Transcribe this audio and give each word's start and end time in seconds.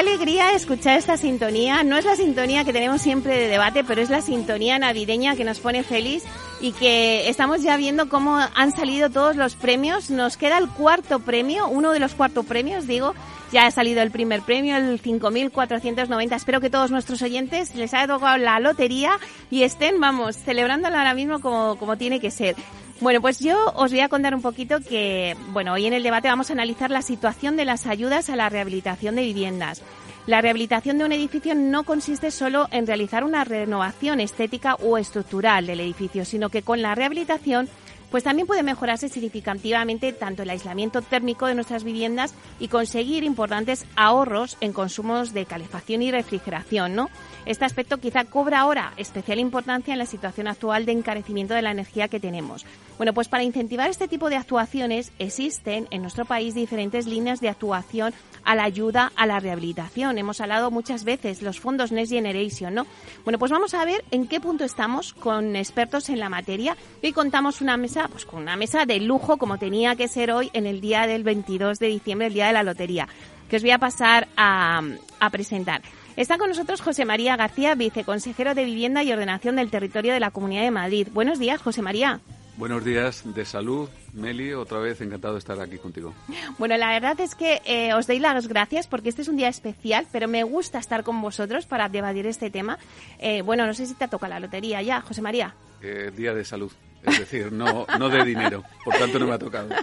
Alegría 0.00 0.52
escuchar 0.54 0.98
esta 0.98 1.16
sintonía. 1.16 1.82
No 1.84 1.96
es 1.96 2.04
la 2.04 2.16
sintonía 2.16 2.64
que 2.64 2.72
tenemos 2.72 3.02
siempre 3.02 3.36
de 3.36 3.48
debate, 3.48 3.84
pero 3.84 4.00
es 4.00 4.08
la 4.08 4.22
sintonía 4.22 4.78
navideña 4.78 5.36
que 5.36 5.44
nos 5.44 5.60
pone 5.60 5.82
feliz 5.82 6.24
y 6.60 6.72
que 6.72 7.28
estamos 7.28 7.62
ya 7.62 7.76
viendo 7.76 8.08
cómo 8.08 8.38
han 8.54 8.72
salido 8.72 9.10
todos 9.10 9.36
los 9.36 9.54
premios. 9.54 10.10
Nos 10.10 10.36
queda 10.36 10.58
el 10.58 10.68
cuarto 10.68 11.20
premio, 11.20 11.68
uno 11.68 11.92
de 11.92 12.00
los 12.00 12.14
cuartos 12.14 12.46
premios, 12.46 12.86
digo. 12.86 13.14
Ya 13.52 13.66
ha 13.66 13.70
salido 13.70 14.00
el 14.00 14.10
primer 14.10 14.42
premio, 14.42 14.76
el 14.76 15.02
5.490. 15.02 16.34
Espero 16.34 16.60
que 16.60 16.70
todos 16.70 16.90
nuestros 16.90 17.20
oyentes 17.20 17.74
les 17.74 17.92
haya 17.92 18.06
tocado 18.06 18.36
la 18.38 18.60
lotería 18.60 19.18
y 19.50 19.64
estén, 19.64 20.00
vamos, 20.00 20.36
celebrándolo 20.36 20.96
ahora 20.96 21.14
mismo 21.14 21.40
como, 21.40 21.76
como 21.76 21.98
tiene 21.98 22.20
que 22.20 22.30
ser. 22.30 22.56
Bueno, 23.00 23.22
pues 23.22 23.40
yo 23.40 23.72
os 23.76 23.90
voy 23.92 24.00
a 24.00 24.10
contar 24.10 24.34
un 24.34 24.42
poquito 24.42 24.78
que, 24.80 25.34
bueno, 25.52 25.72
hoy 25.72 25.86
en 25.86 25.94
el 25.94 26.02
debate 26.02 26.28
vamos 26.28 26.50
a 26.50 26.52
analizar 26.52 26.90
la 26.90 27.00
situación 27.00 27.56
de 27.56 27.64
las 27.64 27.86
ayudas 27.86 28.28
a 28.28 28.36
la 28.36 28.50
rehabilitación 28.50 29.16
de 29.16 29.22
viviendas. 29.22 29.82
La 30.26 30.42
rehabilitación 30.42 30.98
de 30.98 31.04
un 31.06 31.12
edificio 31.12 31.54
no 31.54 31.84
consiste 31.84 32.30
solo 32.30 32.68
en 32.70 32.86
realizar 32.86 33.24
una 33.24 33.42
renovación 33.42 34.20
estética 34.20 34.74
o 34.74 34.98
estructural 34.98 35.66
del 35.66 35.80
edificio, 35.80 36.26
sino 36.26 36.50
que 36.50 36.60
con 36.60 36.82
la 36.82 36.94
rehabilitación 36.94 37.70
pues 38.10 38.24
también 38.24 38.46
puede 38.46 38.62
mejorarse 38.62 39.08
significativamente 39.08 40.12
tanto 40.12 40.42
el 40.42 40.50
aislamiento 40.50 41.02
térmico 41.02 41.46
de 41.46 41.54
nuestras 41.54 41.84
viviendas 41.84 42.34
y 42.58 42.68
conseguir 42.68 43.24
importantes 43.24 43.86
ahorros 43.96 44.56
en 44.60 44.72
consumos 44.72 45.32
de 45.32 45.46
calefacción 45.46 46.02
y 46.02 46.10
refrigeración, 46.10 46.94
¿no? 46.94 47.10
Este 47.46 47.64
aspecto 47.64 47.98
quizá 47.98 48.24
cobra 48.24 48.60
ahora 48.60 48.92
especial 48.96 49.38
importancia 49.38 49.92
en 49.92 49.98
la 49.98 50.06
situación 50.06 50.46
actual 50.46 50.86
de 50.86 50.92
encarecimiento 50.92 51.54
de 51.54 51.62
la 51.62 51.70
energía 51.70 52.08
que 52.08 52.20
tenemos. 52.20 52.66
Bueno, 52.96 53.14
pues 53.14 53.28
para 53.28 53.44
incentivar 53.44 53.88
este 53.88 54.08
tipo 54.08 54.28
de 54.28 54.36
actuaciones 54.36 55.12
existen 55.18 55.88
en 55.90 56.02
nuestro 56.02 56.26
país 56.26 56.54
diferentes 56.54 57.06
líneas 57.06 57.40
de 57.40 57.48
actuación 57.48 58.12
a 58.44 58.54
la 58.54 58.64
ayuda 58.64 59.12
a 59.16 59.26
la 59.26 59.40
rehabilitación. 59.40 60.18
Hemos 60.18 60.40
hablado 60.40 60.70
muchas 60.70 61.04
veces 61.04 61.42
los 61.42 61.60
fondos 61.60 61.92
Next 61.92 62.12
Generation, 62.12 62.74
¿no? 62.74 62.86
Bueno, 63.24 63.38
pues 63.38 63.50
vamos 63.50 63.74
a 63.74 63.84
ver 63.84 64.04
en 64.10 64.26
qué 64.26 64.40
punto 64.40 64.64
estamos 64.64 65.14
con 65.14 65.56
expertos 65.56 66.08
en 66.08 66.20
la 66.20 66.28
materia. 66.28 66.76
Hoy 67.02 67.12
contamos 67.12 67.60
una 67.60 67.76
mesa, 67.76 67.99
pues 68.08 68.24
con 68.24 68.42
una 68.42 68.56
mesa 68.56 68.86
de 68.86 69.00
lujo 69.00 69.36
como 69.36 69.58
tenía 69.58 69.96
que 69.96 70.08
ser 70.08 70.30
hoy 70.30 70.50
en 70.52 70.66
el 70.66 70.80
día 70.80 71.06
del 71.06 71.24
22 71.24 71.78
de 71.78 71.86
diciembre, 71.88 72.28
el 72.28 72.34
día 72.34 72.46
de 72.46 72.52
la 72.52 72.62
lotería, 72.62 73.08
que 73.48 73.56
os 73.56 73.62
voy 73.62 73.70
a 73.70 73.78
pasar 73.78 74.28
a, 74.36 74.82
a 75.18 75.30
presentar. 75.30 75.82
Está 76.16 76.38
con 76.38 76.48
nosotros 76.48 76.80
José 76.80 77.04
María 77.04 77.36
García, 77.36 77.74
viceconsejero 77.74 78.54
de 78.54 78.64
Vivienda 78.64 79.02
y 79.02 79.12
Ordenación 79.12 79.56
del 79.56 79.70
Territorio 79.70 80.12
de 80.12 80.20
la 80.20 80.30
Comunidad 80.30 80.62
de 80.62 80.70
Madrid. 80.70 81.08
Buenos 81.12 81.38
días, 81.38 81.62
José 81.62 81.82
María. 81.82 82.20
Buenos 82.56 82.84
días 82.84 83.22
de 83.24 83.44
salud, 83.46 83.88
Meli. 84.12 84.52
Otra 84.52 84.78
vez 84.78 85.00
encantado 85.00 85.34
de 85.34 85.38
estar 85.38 85.60
aquí 85.60 85.78
contigo. 85.78 86.14
Bueno, 86.58 86.76
la 86.76 86.88
verdad 86.88 87.18
es 87.20 87.34
que 87.34 87.60
eh, 87.64 87.94
os 87.94 88.06
doy 88.06 88.18
las 88.18 88.48
gracias 88.48 88.86
porque 88.86 89.08
este 89.08 89.22
es 89.22 89.28
un 89.28 89.36
día 89.36 89.48
especial, 89.48 90.06
pero 90.12 90.28
me 90.28 90.42
gusta 90.44 90.78
estar 90.78 91.02
con 91.02 91.20
vosotros 91.20 91.66
para 91.66 91.88
debatir 91.88 92.26
este 92.26 92.50
tema. 92.50 92.78
Eh, 93.18 93.42
bueno, 93.42 93.66
no 93.66 93.74
sé 93.74 93.86
si 93.86 93.94
te 93.94 94.08
toca 94.08 94.28
la 94.28 94.40
lotería 94.40 94.82
ya, 94.82 95.00
José 95.00 95.22
María. 95.22 95.54
Eh, 95.82 96.10
día 96.14 96.34
de 96.34 96.44
salud 96.44 96.72
es 97.02 97.18
decir, 97.18 97.50
no, 97.50 97.86
no 97.98 98.08
de 98.08 98.24
dinero, 98.24 98.62
por 98.84 98.94
tanto 98.94 99.18
no 99.18 99.26
me 99.26 99.34
ha 99.34 99.38
tocado. 99.38 99.68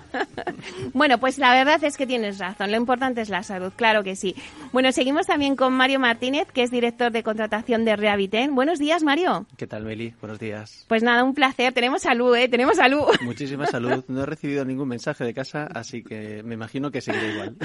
Bueno, 0.94 1.18
pues 1.18 1.38
la 1.38 1.54
verdad 1.54 1.84
es 1.84 1.98
que 1.98 2.06
tienes 2.06 2.40
razón, 2.40 2.72
lo 2.72 2.78
importante 2.78 3.22
es 3.22 3.30
la 3.30 3.44
salud, 3.44 3.72
claro 3.76 4.04
que 4.04 4.16
sí. 4.16 4.36
Bueno, 4.72 4.92
seguimos 4.92 5.28
también 5.28 5.56
con 5.56 5.74
Mario 5.74 6.00
Martínez, 6.00 6.48
que 6.52 6.64
es 6.64 6.72
director 6.72 7.12
de 7.12 7.24
contratación 7.24 7.86
de 7.86 7.96
Rehabiten. 7.96 8.54
Buenos 8.56 8.80
días, 8.80 9.04
Mario. 9.04 9.46
¿Qué 9.58 9.68
tal, 9.68 9.84
Meli? 9.84 10.14
Buenos 10.20 10.40
días. 10.40 10.86
Pues 10.88 11.04
nada, 11.04 11.24
un 11.24 11.34
placer, 11.34 11.74
tenemos 11.74 12.02
salud, 12.02 12.36
¿eh? 12.36 12.48
Tenemos 12.48 12.78
salud. 12.78 13.06
Muchísima 13.22 13.66
salud, 13.66 14.04
no 14.18 14.24
he 14.24 14.26
recibido 14.26 14.66
ningún 14.66 14.88
mensaje 14.88 15.24
de 15.24 15.34
casa, 15.34 15.68
así 15.68 16.04
que 16.04 16.42
me 16.44 16.56
imagino 16.56 16.90
que 16.90 17.02
seguirá 17.02 17.28
igual. 17.28 17.56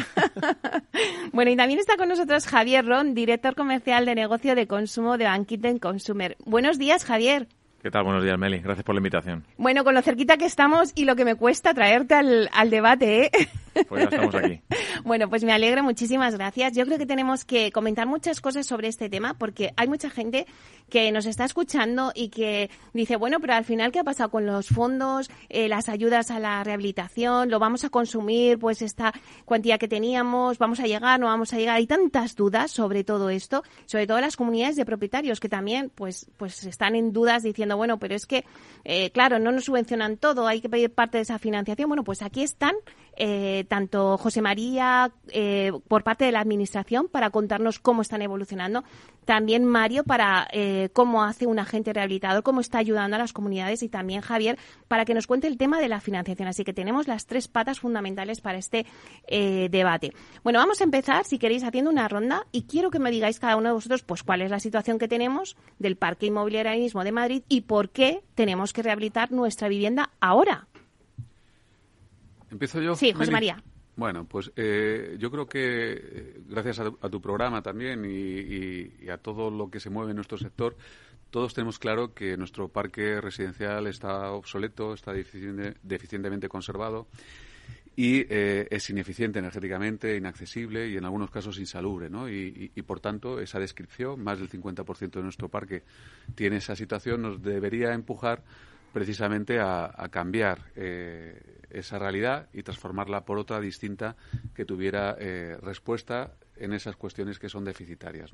bueno, 1.32 1.50
y 1.50 1.56
también 1.56 1.80
está 1.80 1.96
con 1.96 2.10
nosotros 2.10 2.46
Javier 2.46 2.84
Ron, 2.84 3.14
director 3.14 3.54
comercial 3.54 4.04
de 4.04 4.14
negocio 4.14 4.54
de 4.54 4.66
consumo 4.66 5.16
de 5.16 5.24
Banquitten 5.24 5.78
Consumer. 5.78 6.36
Buenos 6.44 6.78
días, 6.78 7.04
Javier. 7.04 7.48
¿Qué 7.82 7.90
tal? 7.90 8.04
Buenos 8.04 8.22
días, 8.22 8.38
Meli. 8.38 8.60
Gracias 8.60 8.84
por 8.84 8.94
la 8.94 9.00
invitación. 9.00 9.44
Bueno, 9.58 9.82
con 9.82 9.92
lo 9.92 10.02
cerquita 10.02 10.36
que 10.36 10.44
estamos 10.44 10.92
y 10.94 11.04
lo 11.04 11.16
que 11.16 11.24
me 11.24 11.34
cuesta 11.34 11.74
traerte 11.74 12.14
al, 12.14 12.48
al 12.52 12.70
debate, 12.70 13.24
¿eh? 13.24 13.30
Pues 13.88 14.02
ya 14.02 14.08
estamos 14.16 14.34
aquí. 14.34 14.60
bueno, 15.04 15.28
pues 15.28 15.44
me 15.44 15.52
alegro, 15.52 15.82
muchísimas 15.82 16.34
gracias. 16.34 16.74
Yo 16.74 16.84
creo 16.84 16.98
que 16.98 17.06
tenemos 17.06 17.44
que 17.44 17.72
comentar 17.72 18.06
muchas 18.06 18.40
cosas 18.40 18.66
sobre 18.66 18.88
este 18.88 19.08
tema 19.08 19.34
porque 19.34 19.72
hay 19.76 19.88
mucha 19.88 20.10
gente 20.10 20.46
que 20.88 21.10
nos 21.10 21.26
está 21.26 21.44
escuchando 21.44 22.12
y 22.14 22.28
que 22.28 22.70
dice, 22.92 23.16
bueno, 23.16 23.40
pero 23.40 23.54
al 23.54 23.64
final, 23.64 23.90
¿qué 23.92 24.00
ha 24.00 24.04
pasado 24.04 24.30
con 24.30 24.46
los 24.46 24.68
fondos, 24.68 25.30
eh, 25.48 25.68
las 25.68 25.88
ayudas 25.88 26.30
a 26.30 26.38
la 26.38 26.62
rehabilitación? 26.64 27.50
¿Lo 27.50 27.58
vamos 27.58 27.84
a 27.84 27.88
consumir, 27.88 28.58
pues 28.58 28.82
esta 28.82 29.12
cuantía 29.44 29.78
que 29.78 29.88
teníamos? 29.88 30.58
¿Vamos 30.58 30.80
a 30.80 30.86
llegar, 30.86 31.18
no 31.18 31.26
vamos 31.26 31.52
a 31.52 31.58
llegar? 31.58 31.76
Hay 31.76 31.86
tantas 31.86 32.36
dudas 32.36 32.70
sobre 32.70 33.04
todo 33.04 33.30
esto, 33.30 33.62
sobre 33.86 34.06
todo 34.06 34.20
las 34.20 34.36
comunidades 34.36 34.76
de 34.76 34.84
propietarios 34.84 35.40
que 35.40 35.48
también, 35.48 35.90
pues, 35.94 36.30
pues 36.36 36.64
están 36.64 36.94
en 36.94 37.12
dudas 37.12 37.42
diciendo, 37.42 37.71
bueno, 37.76 37.98
pero 37.98 38.14
es 38.14 38.26
que, 38.26 38.44
eh, 38.84 39.10
claro, 39.10 39.38
no 39.38 39.52
nos 39.52 39.64
subvencionan 39.64 40.16
todo, 40.16 40.46
hay 40.46 40.60
que 40.60 40.68
pedir 40.68 40.92
parte 40.92 41.18
de 41.18 41.22
esa 41.22 41.38
financiación. 41.38 41.88
Bueno, 41.88 42.04
pues 42.04 42.22
aquí 42.22 42.42
están 42.42 42.74
eh, 43.16 43.64
tanto 43.68 44.16
José 44.18 44.42
María 44.42 45.12
eh, 45.28 45.72
por 45.88 46.02
parte 46.02 46.24
de 46.24 46.32
la 46.32 46.40
Administración 46.40 47.08
para 47.08 47.30
contarnos 47.30 47.78
cómo 47.78 48.02
están 48.02 48.22
evolucionando, 48.22 48.84
también 49.24 49.64
Mario 49.64 50.04
para 50.04 50.48
eh, 50.52 50.88
cómo 50.92 51.22
hace 51.22 51.46
un 51.46 51.58
agente 51.58 51.92
rehabilitador, 51.92 52.42
cómo 52.42 52.60
está 52.60 52.78
ayudando 52.78 53.16
a 53.16 53.18
las 53.18 53.32
comunidades 53.32 53.82
y 53.82 53.88
también 53.88 54.20
Javier 54.20 54.58
para 54.88 55.04
que 55.04 55.14
nos 55.14 55.26
cuente 55.26 55.46
el 55.46 55.58
tema 55.58 55.80
de 55.80 55.88
la 55.88 56.00
financiación. 56.00 56.48
Así 56.48 56.64
que 56.64 56.72
tenemos 56.72 57.06
las 57.06 57.26
tres 57.26 57.48
patas 57.48 57.80
fundamentales 57.80 58.40
para 58.40 58.58
este 58.58 58.86
debate. 59.28 60.12
Bueno, 60.42 60.58
vamos 60.58 60.80
a 60.80 60.84
empezar, 60.84 61.24
si 61.24 61.38
queréis, 61.38 61.64
haciendo 61.64 61.90
una 61.90 62.08
ronda 62.08 62.46
y 62.52 62.62
quiero 62.62 62.90
que 62.90 62.98
me 62.98 63.10
digáis 63.10 63.38
cada 63.38 63.56
uno 63.56 63.68
de 63.68 63.74
vosotros 63.74 64.02
pues 64.02 64.22
cuál 64.22 64.42
es 64.42 64.50
la 64.50 64.60
situación 64.60 64.98
que 64.98 65.08
tenemos 65.08 65.56
del 65.78 65.96
parque 65.96 66.26
inmobiliario 66.26 66.72
de 67.02 67.12
Madrid 67.12 67.42
y 67.48 67.62
por 67.62 67.90
qué 67.90 68.22
tenemos 68.34 68.72
que 68.72 68.82
rehabilitar 68.82 69.32
nuestra 69.32 69.68
vivienda 69.68 70.10
ahora. 70.20 70.68
¿Empiezo 72.52 72.80
yo? 72.80 72.94
Sí, 72.94 73.12
José 73.12 73.30
María. 73.30 73.62
Bueno, 73.96 74.26
pues 74.26 74.52
eh, 74.56 75.16
yo 75.18 75.30
creo 75.30 75.46
que 75.46 75.92
eh, 75.92 76.40
gracias 76.48 76.80
a, 76.80 77.08
tu 77.08 77.20
programa 77.20 77.62
también 77.62 78.04
y, 78.06 79.08
a 79.08 79.18
todo 79.18 79.50
lo 79.50 79.70
que 79.70 79.80
se 79.80 79.90
mueve 79.90 80.10
en 80.10 80.16
nuestro 80.16 80.38
sector, 80.38 80.76
todos 81.30 81.54
tenemos 81.54 81.78
claro 81.78 82.14
que 82.14 82.36
nuestro 82.36 82.68
parque 82.68 83.20
residencial 83.20 83.86
está 83.86 84.32
obsoleto, 84.32 84.94
está 84.94 85.12
deficientemente 85.12 86.48
conservado 86.48 87.08
y 87.94 88.24
eh, 88.30 88.68
es 88.70 88.88
ineficiente 88.88 89.38
energéticamente, 89.38 90.16
inaccesible 90.16 90.88
y 90.88 90.96
en 90.96 91.04
algunos 91.04 91.30
casos 91.30 91.58
insalubre. 91.58 92.08
¿no? 92.08 92.28
Y, 92.28 92.68
por 92.86 93.00
tanto, 93.00 93.40
esa 93.40 93.58
descripción, 93.58 94.22
más 94.22 94.38
del 94.38 94.48
50% 94.48 95.10
de 95.10 95.22
nuestro 95.22 95.48
parque 95.48 95.82
tiene 96.34 96.56
esa 96.56 96.74
situación, 96.76 97.22
nos 97.22 97.42
debería 97.42 97.92
empujar 97.92 98.42
precisamente 98.92 99.58
a, 99.60 99.90
cambiar 100.10 100.70
esa 101.72 101.98
realidad 101.98 102.48
y 102.52 102.62
transformarla 102.62 103.24
por 103.24 103.38
otra 103.38 103.60
distinta 103.60 104.16
que 104.54 104.64
tuviera 104.64 105.16
eh, 105.18 105.56
respuesta 105.60 106.34
en 106.56 106.72
esas 106.72 106.96
cuestiones 106.96 107.38
que 107.38 107.48
son 107.48 107.64
deficitarias. 107.64 108.30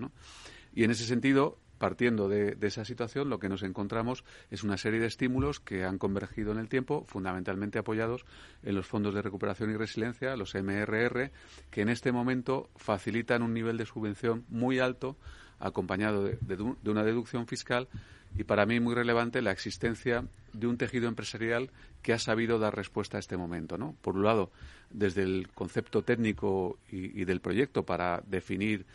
Y 0.74 0.84
en 0.84 0.90
ese 0.90 1.04
sentido, 1.04 1.58
partiendo 1.78 2.28
de, 2.28 2.56
esa 2.60 2.84
situación, 2.84 3.30
lo 3.30 3.38
que 3.38 3.48
nos 3.48 3.62
encontramos 3.62 4.24
es 4.50 4.64
una 4.64 4.76
serie 4.76 5.00
de 5.00 5.06
estímulos 5.06 5.60
que 5.60 5.84
han 5.84 5.98
convergido 5.98 6.52
en 6.52 6.58
el 6.58 6.68
tiempo, 6.68 7.04
fundamentalmente 7.06 7.78
apoyados 7.78 8.26
en 8.62 8.74
los 8.74 8.86
fondos 8.86 9.14
de 9.14 9.22
recuperación 9.22 9.70
y 9.70 9.76
resiliencia, 9.76 10.36
los 10.36 10.54
MRR, 10.54 11.30
que 11.70 11.80
en 11.80 11.88
este 11.88 12.12
momento 12.12 12.70
facilitan 12.76 13.42
un 13.42 13.54
nivel 13.54 13.78
de 13.78 13.86
subvención 13.86 14.44
muy 14.48 14.80
alto, 14.80 15.16
acompañado 15.60 16.24
de 16.24 16.90
una 16.90 17.02
deducción 17.02 17.48
fiscal 17.48 17.88
y 18.36 18.44
para 18.44 18.66
mí 18.66 18.80
muy 18.80 18.94
relevante 18.94 19.42
la 19.42 19.52
existencia 19.52 20.24
de 20.52 20.66
un 20.66 20.76
tejido 20.76 21.08
empresarial 21.08 21.70
que 22.02 22.12
ha 22.12 22.18
sabido 22.18 22.58
dar 22.58 22.74
respuesta 22.74 23.16
a 23.16 23.20
este 23.20 23.36
momento. 23.36 23.78
¿no? 23.78 23.94
Por 24.02 24.16
un 24.16 24.24
lado, 24.24 24.50
desde 24.90 25.22
el 25.22 25.48
concepto 25.54 26.02
técnico 26.02 26.78
y, 26.90 27.24
del 27.24 27.40
proyecto 27.40 27.84
para 27.84 28.22
definir 28.26 28.86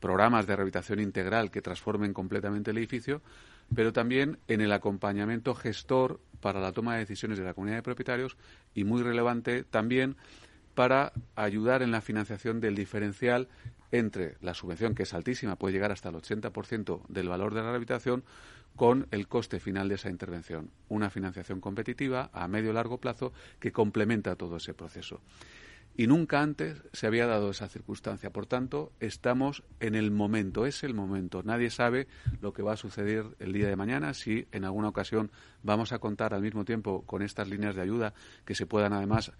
programas 0.00 0.46
de 0.46 0.56
rehabilitación 0.56 1.00
integral 1.00 1.50
que 1.50 1.62
transformen 1.62 2.14
completamente 2.14 2.70
el 2.70 2.78
edificio, 2.78 3.20
pero 3.74 3.92
también 3.92 4.38
en 4.48 4.60
el 4.60 4.72
acompañamiento 4.72 5.54
gestor 5.54 6.20
para 6.40 6.60
la 6.60 6.72
toma 6.72 6.94
de 6.94 7.00
decisiones 7.00 7.38
de 7.38 7.44
la 7.44 7.54
comunidad 7.54 7.78
de 7.78 7.82
propietarios 7.82 8.36
y 8.74 8.84
muy 8.84 9.02
relevante 9.02 9.62
también 9.64 10.16
para 10.74 11.12
ayudar 11.36 11.82
en 11.82 11.90
la 11.90 12.00
financiación 12.00 12.60
del 12.60 12.74
diferencial 12.74 13.48
entre 13.92 14.36
la 14.40 14.54
subvención, 14.54 14.94
que 14.94 15.02
es 15.02 15.14
altísima, 15.14 15.56
puede 15.56 15.74
llegar 15.74 15.92
hasta 15.92 16.08
el 16.08 16.14
80% 16.14 17.06
del 17.08 17.28
valor 17.28 17.52
de 17.52 17.60
la 17.60 17.66
rehabilitación, 17.66 18.22
con 18.80 19.08
el 19.10 19.28
coste 19.28 19.60
final 19.60 19.90
de 19.90 19.96
esa 19.96 20.08
intervención. 20.08 20.70
Una 20.88 21.10
financiación 21.10 21.60
competitiva 21.60 22.30
a 22.32 22.48
medio 22.48 22.70
y 22.70 22.72
largo 22.72 22.96
plazo 22.96 23.30
que 23.58 23.72
complementa 23.72 24.36
todo 24.36 24.56
ese 24.56 24.72
proceso. 24.72 25.20
Y 25.98 26.06
nunca 26.06 26.40
antes 26.40 26.82
se 26.94 27.06
había 27.06 27.26
dado 27.26 27.50
esa 27.50 27.68
circunstancia. 27.68 28.30
Por 28.30 28.46
tanto, 28.46 28.90
estamos 28.98 29.64
en 29.80 29.96
el 29.96 30.10
momento, 30.10 30.64
es 30.64 30.82
el 30.82 30.94
momento. 30.94 31.42
Nadie 31.42 31.68
sabe 31.68 32.08
lo 32.40 32.54
que 32.54 32.62
va 32.62 32.72
a 32.72 32.78
suceder 32.78 33.26
el 33.38 33.52
día 33.52 33.68
de 33.68 33.76
mañana, 33.76 34.14
si 34.14 34.46
en 34.50 34.64
alguna 34.64 34.88
ocasión 34.88 35.30
vamos 35.62 35.92
a 35.92 35.98
contar 35.98 36.32
al 36.32 36.40
mismo 36.40 36.64
tiempo 36.64 37.02
con 37.04 37.20
estas 37.20 37.50
líneas 37.50 37.74
de 37.74 37.82
ayuda 37.82 38.14
que 38.46 38.54
se 38.54 38.64
puedan 38.64 38.94
además 38.94 39.30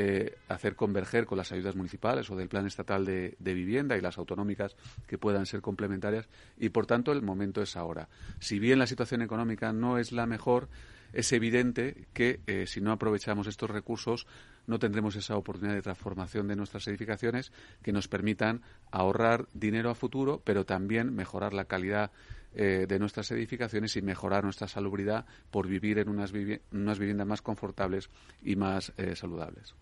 eh, 0.00 0.38
hacer 0.46 0.76
converger 0.76 1.26
con 1.26 1.38
las 1.38 1.50
ayudas 1.50 1.74
municipales 1.74 2.30
o 2.30 2.36
del 2.36 2.48
plan 2.48 2.68
estatal 2.68 3.04
de, 3.04 3.34
vivienda 3.40 3.96
y 3.96 4.00
las 4.00 4.16
autonómicas 4.16 4.76
que 5.08 5.18
puedan 5.18 5.44
ser 5.44 5.60
complementarias 5.60 6.28
y 6.56 6.68
por 6.68 6.86
tanto 6.86 7.10
el 7.10 7.20
momento 7.20 7.62
es 7.62 7.76
ahora. 7.76 8.08
Si 8.38 8.60
bien 8.60 8.78
la 8.78 8.86
situación 8.86 9.22
económica 9.22 9.72
no 9.72 9.98
es 9.98 10.12
la 10.12 10.26
mejor, 10.26 10.68
es 11.12 11.32
evidente 11.32 12.06
que 12.12 12.38
eh, 12.46 12.68
si 12.68 12.80
no 12.80 12.92
aprovechamos 12.92 13.48
estos 13.48 13.70
recursos 13.70 14.28
no 14.68 14.78
tendremos 14.78 15.16
esa 15.16 15.36
oportunidad 15.36 15.74
de 15.74 15.82
transformación 15.82 16.46
de 16.46 16.54
nuestras 16.54 16.86
edificaciones 16.86 17.50
que 17.82 17.90
nos 17.90 18.06
permitan 18.06 18.62
ahorrar 18.92 19.48
dinero 19.52 19.90
a 19.90 19.96
futuro, 19.96 20.42
pero 20.44 20.64
también 20.64 21.12
mejorar 21.12 21.54
la 21.54 21.64
calidad 21.64 22.12
eh, 22.54 22.86
de 22.88 22.98
nuestras 22.98 23.30
edificaciones 23.30 23.96
y 23.96 24.02
mejorar 24.02 24.44
nuestra 24.44 24.68
salubridad 24.68 25.26
por 25.50 25.68
vivir 25.68 25.98
en 25.98 26.08
unas, 26.08 26.32
unas 26.72 26.98
viviendas 26.98 27.26
más 27.26 27.42
confortables 27.42 28.10
y 28.42 28.56
más 28.56 28.92
eh, 28.96 29.14
saludables. 29.16 29.74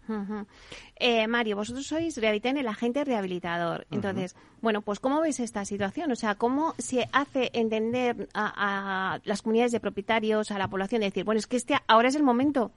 Mario, 1.29 1.57
vosotros 1.57 1.87
sois 1.87 2.17
Rehabiliten, 2.17 2.57
el 2.57 2.69
agente 2.69 3.05
rehabilitador. 3.05 3.87
Entonces, 3.91 4.37
bueno, 4.61 4.83
pues 4.83 5.01
¿cómo 5.01 5.21
veis 5.21 5.41
esta 5.41 5.65
situación? 5.65 6.11
O 6.13 6.17
sea, 6.17 6.35
¿cómo 6.35 6.75
se 6.79 7.09
hace 7.13 7.51
entender 7.53 8.29
a, 8.35 9.15
a 9.15 9.21
las 9.25 9.43
comunidades 9.43 9.73
de 9.73 9.81
propietarios, 9.81 10.51
a 10.51 10.59
la 10.59 10.69
población, 10.69 11.01
de 11.01 11.07
decir, 11.07 11.25
bueno, 11.25 11.39
es 11.39 11.47
que 11.47 11.57
este 11.57 11.77
ahora 11.87 12.09
es 12.09 12.15
el 12.15 12.23
momento 12.23 12.73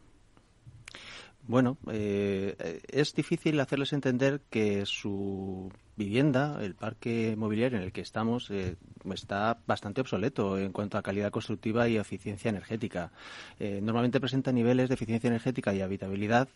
bueno, 1.50 1.78
eh, 1.92 2.80
es 2.90 3.16
difícil 3.16 3.60
hacerles 3.60 3.92
entender 3.92 4.42
que 4.52 4.86
su 4.86 5.72
vivienda, 5.96 6.60
el 6.62 6.76
parque 6.76 7.34
mobiliario 7.36 7.80
en 7.80 7.86
el 7.86 7.92
que 7.92 8.02
estamos, 8.02 8.52
eh, 8.52 8.76
está 9.12 9.58
bastante 9.66 10.00
obsoleto 10.00 10.60
en 10.60 10.72
cuanto 10.72 11.00
a 11.00 11.02
calidad 11.02 11.32
constructiva 11.32 11.90
y 11.90 11.98
eficiencia 11.98 12.50
energética. 12.50 13.12
Eh, 13.60 13.80
normalmente 13.82 14.20
presenta 14.20 14.52
niveles 14.52 14.90
de 14.90 14.94
eficiencia 14.94 15.28
energética 15.28 15.74
y 15.74 15.82
habitabilidad 15.82 16.50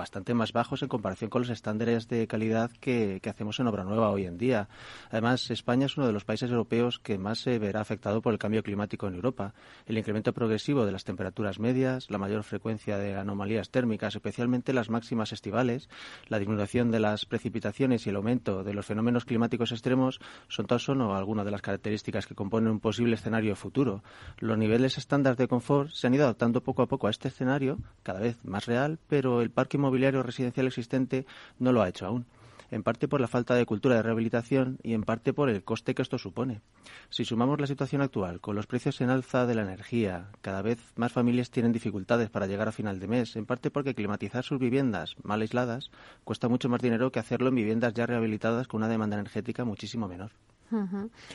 bastante 0.00 0.32
más 0.32 0.54
bajos 0.54 0.80
en 0.82 0.88
comparación 0.88 1.28
con 1.28 1.42
los 1.42 1.50
estándares 1.50 2.08
de 2.08 2.26
calidad 2.26 2.70
que, 2.80 3.20
hacemos 3.28 3.60
en 3.60 3.66
obra 3.66 3.84
nueva 3.84 4.08
hoy 4.08 4.24
en 4.24 4.38
día. 4.38 4.68
Además, 5.10 5.50
España 5.50 5.84
es 5.86 5.98
uno 5.98 6.06
de 6.06 6.14
los 6.14 6.24
países 6.24 6.50
europeos 6.50 6.98
que 6.98 7.18
más 7.18 7.40
se 7.40 7.58
verá 7.58 7.82
afectado 7.82 8.22
por 8.22 8.32
el 8.32 8.38
cambio 8.38 8.62
climático 8.62 9.06
en 9.06 9.14
Europa. 9.14 9.52
El 9.84 9.98
incremento 9.98 10.32
progresivo 10.32 10.86
de 10.86 10.92
las 10.92 11.04
temperaturas 11.04 11.58
medias, 11.58 12.10
la 12.10 12.16
mayor 12.16 12.44
frecuencia 12.44 12.96
de 12.96 13.14
anomalías 13.14 13.68
térmicas, 13.70 14.14
especialmente 14.16 14.72
las 14.72 14.88
máximas 14.88 15.32
estivales, 15.32 15.90
la 16.28 16.38
disminución 16.38 16.90
de 16.90 17.00
las 17.00 17.26
precipitaciones 17.26 18.06
y 18.06 18.08
el 18.08 18.16
aumento 18.16 18.64
de 18.64 18.72
los 18.72 18.86
fenómenos 18.86 19.26
climáticos 19.26 19.70
extremos 19.70 20.18
son 20.48 20.66
tan 20.66 20.78
solo 20.78 21.14
algunas 21.14 21.44
de 21.44 21.50
las 21.50 21.60
características 21.60 22.26
que 22.26 22.34
componen 22.34 22.70
un 22.70 22.80
posible 22.80 23.16
escenario 23.16 23.54
futuro. 23.54 24.02
Los 24.38 24.56
niveles 24.56 24.96
estándar 24.96 25.36
de 25.36 25.46
confort 25.46 25.90
se 25.90 26.06
han 26.06 26.14
ido 26.14 26.24
adaptando 26.24 26.62
poco 26.62 26.80
a 26.80 26.86
poco 26.86 27.06
a 27.06 27.10
este 27.10 27.28
escenario, 27.28 27.76
cada 28.02 28.20
vez 28.20 28.42
más 28.46 28.64
real, 28.64 28.98
pero 29.08 29.42
el 29.42 29.50
parque 29.50 29.76
inmobiliario 29.76 29.89
residencial 30.22 30.66
existente 30.66 31.26
no 31.58 31.72
lo 31.72 31.82
ha 31.82 31.88
hecho 31.88 32.06
aún 32.06 32.26
en 32.70 32.82
parte 32.82 33.08
por 33.08 33.20
la 33.20 33.28
falta 33.28 33.54
de 33.54 33.66
cultura 33.66 33.96
de 33.96 34.02
rehabilitación 34.02 34.78
y 34.82 34.94
en 34.94 35.02
parte 35.02 35.32
por 35.32 35.50
el 35.50 35.64
coste 35.64 35.94
que 35.94 36.02
esto 36.02 36.18
supone. 36.18 36.60
Si 37.08 37.24
sumamos 37.24 37.60
la 37.60 37.66
situación 37.66 38.02
actual 38.02 38.40
con 38.40 38.56
los 38.56 38.66
precios 38.66 39.00
en 39.00 39.10
alza 39.10 39.46
de 39.46 39.54
la 39.54 39.62
energía, 39.62 40.28
cada 40.40 40.62
vez 40.62 40.78
más 40.96 41.12
familias 41.12 41.50
tienen 41.50 41.72
dificultades 41.72 42.30
para 42.30 42.46
llegar 42.46 42.68
a 42.68 42.72
final 42.72 43.00
de 43.00 43.08
mes, 43.08 43.36
en 43.36 43.46
parte 43.46 43.70
porque 43.70 43.94
climatizar 43.94 44.44
sus 44.44 44.58
viviendas 44.58 45.16
mal 45.22 45.40
aisladas 45.40 45.90
cuesta 46.24 46.48
mucho 46.48 46.68
más 46.68 46.80
dinero 46.80 47.10
que 47.10 47.18
hacerlo 47.18 47.48
en 47.48 47.56
viviendas 47.56 47.94
ya 47.94 48.06
rehabilitadas 48.06 48.68
con 48.68 48.78
una 48.78 48.88
demanda 48.88 49.16
energética 49.16 49.64
muchísimo 49.64 50.08
menor. 50.08 50.30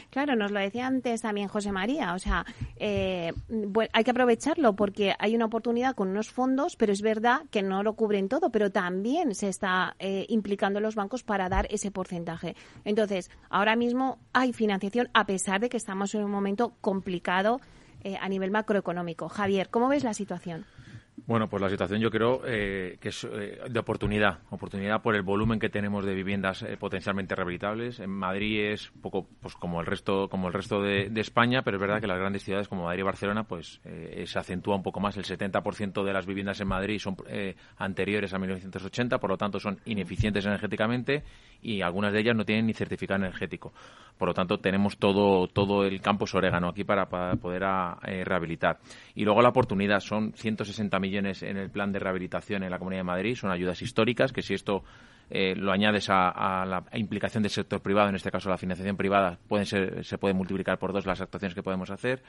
Claro, 0.10 0.36
nos 0.36 0.52
lo 0.52 0.60
decía 0.60 0.88
antes 0.88 1.22
también 1.22 1.48
José 1.48 1.72
María. 1.72 2.14
O 2.14 2.20
sea, 2.20 2.46
eh, 2.78 3.34
hay 3.94 4.04
que 4.04 4.12
aprovecharlo 4.12 4.76
porque 4.76 5.14
hay 5.20 5.36
una 5.36 5.46
oportunidad 5.46 5.96
con 5.96 6.10
unos 6.10 6.32
fondos, 6.32 6.76
pero 6.76 6.94
es 6.94 7.02
verdad 7.02 7.42
que 7.52 7.62
no 7.62 7.84
lo 7.84 7.94
cubren 7.94 8.30
todo, 8.30 8.52
pero 8.52 8.72
también 8.72 9.36
se 9.36 9.50
está 9.50 9.96
eh, 10.00 10.26
implicando 10.30 10.80
los 10.80 10.96
bancos 10.96 11.24
para 11.24 11.50
dar 11.50 11.68
ese 11.70 11.92
porcentaje. 11.92 12.56
Entonces, 12.84 13.30
ahora 13.50 13.76
mismo 13.76 14.20
hay 14.34 14.54
financiación 14.54 15.10
a 15.14 15.26
pesar 15.26 15.60
de 15.60 15.70
que 15.70 15.78
estamos 15.78 16.16
en 16.16 16.24
un 16.24 16.32
momento 16.32 16.74
complicado 16.82 17.60
eh, 18.04 18.18
a 18.22 18.30
nivel 18.30 18.52
macroeconómico. 18.52 19.30
Javier, 19.30 19.70
¿cómo 19.70 19.90
ves 19.90 20.04
la 20.04 20.14
situación? 20.14 20.66
Bueno, 21.28 21.48
pues 21.48 21.62
la 21.62 21.70
situación 21.70 22.02
yo 22.02 22.12
creo 22.12 22.42
eh, 22.46 22.98
que 23.00 23.10
es 23.10 23.24
eh, 23.24 23.62
de 23.68 23.80
oportunidad, 23.80 24.40
oportunidad 24.50 25.02
por 25.02 25.16
el 25.16 25.22
volumen 25.24 25.60
que 25.60 25.70
tenemos 25.70 26.06
de 26.06 26.14
viviendas 26.14 26.62
eh, 26.62 26.78
potencialmente 26.78 27.34
rehabilitables. 27.34 28.00
En 28.00 28.12
Madrid 28.12 28.72
es 28.72 28.92
un 28.92 29.02
poco 29.02 29.28
pues 29.40 29.56
como 29.56 29.80
el 29.80 29.88
resto 29.88 30.28
como 30.28 30.48
el 30.48 30.54
resto 30.54 30.82
de, 30.82 31.10
España, 31.16 31.64
pero 31.64 31.78
es 31.78 31.82
verdad 31.82 32.02
que 32.02 32.08
las 32.08 32.20
grandes 32.20 32.44
ciudades 32.44 32.68
como 32.68 32.84
Madrid 32.84 33.00
y 33.00 33.04
Barcelona 33.04 33.44
pues 33.44 33.80
se 33.84 34.40
acentúa 34.40 34.76
un 34.76 34.84
poco 34.84 35.00
más. 35.00 35.18
El 35.18 35.24
70% 35.24 36.04
de 36.04 36.14
las 36.14 36.26
viviendas 36.26 36.60
en 36.60 36.68
Madrid 36.68 37.00
son 37.00 37.16
anteriores 37.78 38.34
a 38.34 38.38
1980, 38.38 39.18
por 39.18 39.30
lo 39.30 39.38
tanto 39.38 39.60
son 39.60 39.80
ineficientes 39.86 40.46
energéticamente 40.46 41.24
y 41.62 41.82
algunas 41.82 42.14
de 42.14 42.20
ellas 42.20 42.36
no 42.36 42.46
tienen 42.46 42.68
ni 42.68 42.74
certificado 42.74 43.24
energético. 43.24 43.74
Por 44.18 44.28
lo 44.28 44.34
tanto, 44.34 44.60
tenemos 44.60 44.98
todo, 44.98 45.48
todo 45.48 45.84
el 45.84 46.00
campo 46.02 46.26
orégano 46.32 46.70
aquí 46.70 46.84
para, 46.84 47.08
poder 47.08 47.64
rehabilitar. 48.26 48.78
Y 49.16 49.24
luego 49.24 49.42
la 49.42 49.50
oportunidad 49.50 50.00
son 50.00 50.34
160 50.34 51.00
millones 51.06 51.44
en 51.44 51.58
el 51.58 51.70
plan 51.70 51.92
de 51.92 52.00
rehabilitación 52.00 52.64
en 52.64 52.72
la 52.72 52.80
Comunidad 52.80 53.02
de 53.02 53.06
Madrid. 53.06 53.36
Son 53.36 53.52
ayudas 53.52 53.82
históricas 53.82 54.32
que 54.32 54.42
si 54.42 54.54
esto 54.54 54.84
eh, 55.30 55.56
lo 55.56 55.72
añades 55.72 56.08
a, 56.10 56.66
la 56.66 56.84
implicación 56.94 57.44
del 57.44 57.52
sector 57.52 57.82
privado, 57.82 58.10
en 58.10 58.16
este 58.16 58.32
caso 58.32 58.50
la 58.50 58.58
financiación 58.58 58.96
privada, 58.96 59.38
pueden 59.48 59.66
ser, 59.66 60.04
se 60.06 60.18
puede 60.18 60.34
multiplicar 60.34 60.78
por 60.78 60.94
dos 60.94 61.06
las 61.06 61.22
actuaciones 61.22 61.56
que 61.56 61.64
podemos 61.64 61.90
hacer. 61.90 62.22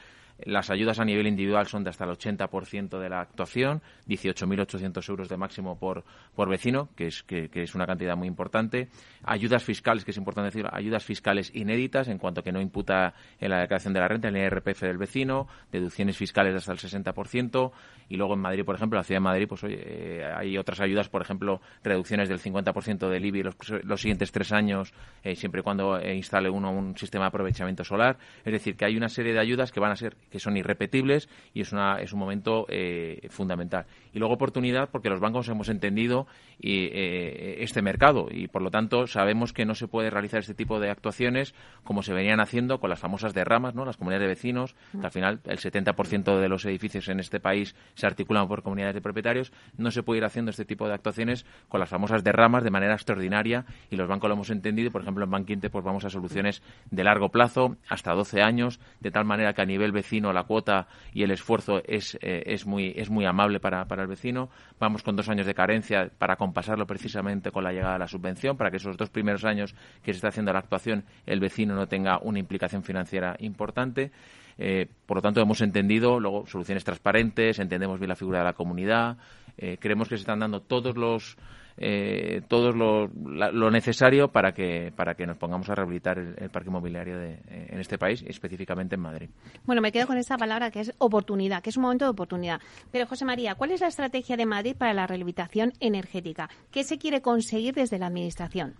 Las 0.45 0.71
ayudas 0.71 1.00
a 1.00 1.05
nivel 1.05 1.26
individual 1.26 1.66
son 1.66 1.83
de 1.83 1.90
hasta 1.90 2.05
el 2.05 2.11
80% 2.11 2.99
de 2.99 3.09
la 3.09 3.21
actuación, 3.21 3.81
18.800 4.09 5.09
euros 5.09 5.28
de 5.28 5.37
máximo 5.37 5.78
por, 5.78 6.05
por 6.35 6.49
vecino, 6.49 6.90
que 6.95 7.07
es, 7.07 7.23
que, 7.23 7.49
es 7.52 7.75
una 7.75 7.87
cantidad 7.87 8.16
muy 8.16 8.28
importante. 8.28 8.88
Ayudas 9.25 9.64
fiscales, 9.64 10.05
que 10.05 10.11
es 10.11 10.16
importante 10.16 10.47
decir, 10.47 10.66
ayudas 10.71 11.05
fiscales 11.05 11.50
inéditas 11.55 12.09
en 12.09 12.19
cuanto 12.19 12.43
que 12.43 12.52
no 12.52 12.61
imputa 12.61 13.14
en 13.40 13.50
la 13.50 13.61
declaración 13.61 13.95
de 13.95 14.00
la 14.00 14.09
renta, 14.09 14.28
en 14.28 14.37
el 14.37 14.45
IRPF 14.45 14.83
del 14.83 14.99
vecino, 14.99 15.49
deducciones 15.73 16.16
fiscales 16.16 16.52
de 16.52 16.59
hasta 16.59 16.73
el 16.73 16.78
60%. 16.78 17.73
Y 18.09 18.16
luego 18.16 18.35
en 18.35 18.40
Madrid, 18.40 18.64
por 18.64 18.76
ejemplo, 18.76 18.99
la 18.99 19.05
ciudad 19.05 19.16
de 19.16 19.25
Madrid, 19.25 19.49
pues 19.49 19.64
oye, 19.64 19.78
eh, 19.81 20.25
hay 20.25 20.59
otras 20.59 20.81
ayudas, 20.81 21.09
por 21.09 21.23
ejemplo, 21.23 21.61
reducciones 21.83 22.28
del 22.28 22.40
50% 22.40 23.09
del 23.09 23.25
IBI 23.25 23.43
los, 23.43 23.57
los 23.83 24.00
siguientes 24.00 24.31
tres 24.31 24.52
años, 24.52 24.93
eh, 25.25 25.35
siempre 25.35 25.61
y 25.61 25.64
cuando 25.64 25.99
eh, 25.99 26.14
instale 26.14 26.50
uno 26.50 26.71
un 26.71 26.97
sistema 26.97 27.25
de 27.25 27.28
aprovechamiento 27.28 27.85
solar. 27.85 28.19
Es 28.45 28.52
decir, 28.52 28.76
que 28.76 28.85
hay 28.85 28.97
una 28.97 29.09
serie 29.09 29.33
de 29.33 29.40
ayudas 29.40 29.73
que 29.73 29.81
van 29.81 29.93
a 29.93 29.97
ser 29.97 30.16
que 30.30 30.38
son 30.38 30.56
irrepetibles 30.56 31.28
y 31.54 31.61
es, 31.61 31.73
una, 31.73 32.00
es 32.00 32.12
un 32.12 32.18
momento 32.18 32.66
eh, 32.68 33.26
fundamental. 33.30 33.87
Y 34.12 34.18
luego 34.18 34.35
oportunidad 34.35 34.90
porque 34.90 35.09
los 35.09 35.21
bancos 35.21 35.49
hemos 35.49 35.68
entendido 35.68 36.26
eh, 36.61 37.56
este 37.61 37.83
mercado 37.83 38.28
y 38.30 38.49
por 38.49 38.62
lo 38.62 38.71
tanto 38.71 39.06
sabemos 39.06 39.52
que 39.52 39.64
no 39.64 39.75
se 39.75 39.88
puede 39.88 40.11
realizar 40.11 40.40
este 40.40 40.54
tipo 40.54 40.80
de 40.80 40.90
actuaciones 40.90 41.54
como 41.85 42.02
se 42.02 42.14
venían 42.14 42.40
haciendo 42.40 42.80
con 42.80 42.90
las 42.90 42.99
famosas 42.99 43.35
derramas, 43.35 43.75
¿no? 43.75 43.85
las 43.85 43.97
comunidades 43.97 44.25
de 44.25 44.28
vecinos, 44.28 44.75
que 44.99 45.04
al 45.06 45.12
final 45.12 45.40
el 45.45 45.59
70% 45.59 46.40
de 46.40 46.49
los 46.49 46.64
edificios 46.64 47.09
en 47.09 47.21
este 47.21 47.40
país 47.40 47.75
se 47.95 48.06
articulan 48.06 48.49
por 48.49 48.62
comunidades 48.62 48.95
de 48.95 49.00
propietarios, 49.00 49.52
no 49.76 49.90
se 49.90 50.02
puede 50.02 50.18
ir 50.18 50.25
haciendo 50.25 50.50
este 50.50 50.64
tipo 50.64 50.87
de 50.88 50.95
actuaciones 50.95 51.47
con 51.68 51.80
las 51.80 51.88
famosas 51.88 52.25
derramas 52.25 52.64
de 52.64 52.71
manera 52.71 52.95
extraordinaria 52.95 53.64
y 53.90 53.97
los 53.97 54.09
bancos 54.09 54.28
lo 54.28 54.35
hemos 54.35 54.50
entendido, 54.50 54.90
por 54.90 55.02
ejemplo 55.02 55.25
en 55.25 55.30
Banquinte 55.30 55.71
pues 55.71 55.85
vamos 55.85 56.04
a 56.04 56.11
soluciones 56.11 56.62
de 56.90 57.04
largo 57.04 57.30
plazo, 57.30 57.76
hasta 57.88 58.12
12 58.12 58.42
años, 58.42 58.80
de 59.00 59.11
tal 59.11 59.25
manera 59.25 59.52
que 59.52 59.62
a 59.62 59.66
nivel 59.66 59.92
vecino 59.92 60.15
vecino 60.16 60.32
la 60.32 60.44
cuota 60.44 60.87
y 61.12 61.23
el 61.23 61.30
esfuerzo 61.30 61.82
es, 61.85 62.16
eh, 62.23 62.42
es, 62.46 62.66
muy, 62.66 62.92
es 62.96 63.11
muy 63.11 63.26
amable 63.26 63.61
para, 63.61 63.85
para 63.85 64.02
el 64.02 64.08
vecino. 64.08 64.49
Vamos 64.80 65.02
con 65.02 65.14
dos 65.14 65.28
años 65.28 65.46
de 65.46 65.54
carencia 65.54 66.11
para 66.18 66.37
compasarlo 66.37 66.87
precisamente 66.87 67.50
con 67.50 67.64
la 67.64 67.73
llegada 67.73 67.94
de 67.94 67.99
la 67.99 68.08
subvención, 68.08 68.56
para 68.56 68.70
que 68.70 68.78
esos 68.78 68.96
dos 68.96 69.11
primeros 69.11 69.44
años 69.44 69.75
que 70.02 70.12
se 70.12 70.16
está 70.16 70.28
haciendo 70.28 70.52
la 70.52 70.61
actuación 70.61 71.04
el 71.26 71.40
vecino 71.40 71.75
no 71.75 71.87
tenga 71.87 72.18
una 72.23 72.38
implicación 72.38 72.82
financiera 72.82 73.37
importante. 73.40 74.11
Eh, 74.58 74.87
por 75.04 75.18
lo 75.18 75.23
tanto, 75.23 75.42
hemos 75.42 75.61
entendido 75.61 76.18
luego 76.18 76.46
soluciones 76.46 76.82
transparentes, 76.82 77.58
entendemos 77.58 77.99
bien 77.99 78.08
la 78.08 78.16
figura 78.16 78.38
de 78.38 78.44
la 78.44 78.54
comunidad, 78.54 79.18
eh, 79.58 79.76
creemos 79.78 80.08
que 80.08 80.16
se 80.16 80.23
están 80.23 80.38
dando 80.38 80.61
todos 80.61 80.96
los 80.96 81.37
eh, 81.78 82.42
todo 82.49 82.73
lo, 82.73 83.71
necesario 83.71 84.28
para 84.28 84.52
que 84.52 84.92
para 84.97 85.14
que 85.14 85.26
nos 85.26 85.37
pongamos 85.37 85.68
a 85.68 85.75
rehabilitar 85.75 86.18
el, 86.18 86.50
parque 86.50 86.71
inmobiliario 86.71 87.18
de, 87.18 87.33
eh, 87.49 87.68
en 87.71 87.80
este 87.80 87.99
país, 87.99 88.25
específicamente 88.26 88.95
en 88.95 89.02
Madrid. 89.02 89.28
Bueno, 89.64 89.83
me 89.83 89.92
quedo 89.92 90.06
con 90.06 90.16
esta 90.16 90.38
palabra 90.38 90.71
que 90.71 90.80
es 90.80 90.95
oportunidad, 90.99 91.62
que 91.62 91.71
es 91.71 91.76
un 91.76 91.83
momento 91.83 92.04
de 92.04 92.11
oportunidad. 92.11 92.61
Pero 92.90 93.06
José 93.06 93.25
María, 93.25 93.54
¿cuál 93.54 93.73
es 93.73 93.80
la 93.80 93.88
estrategia 93.88 94.37
de 94.37 94.47
Madrid 94.47 94.76
para 94.76 94.95
la 94.95 95.06
rehabilitación 95.06 95.73
energética? 95.80 96.49
¿Qué 96.71 96.85
se 96.85 96.99
quiere 96.99 97.21
conseguir 97.21 97.75
desde 97.75 97.99
la 97.99 98.06
administración? 98.06 98.75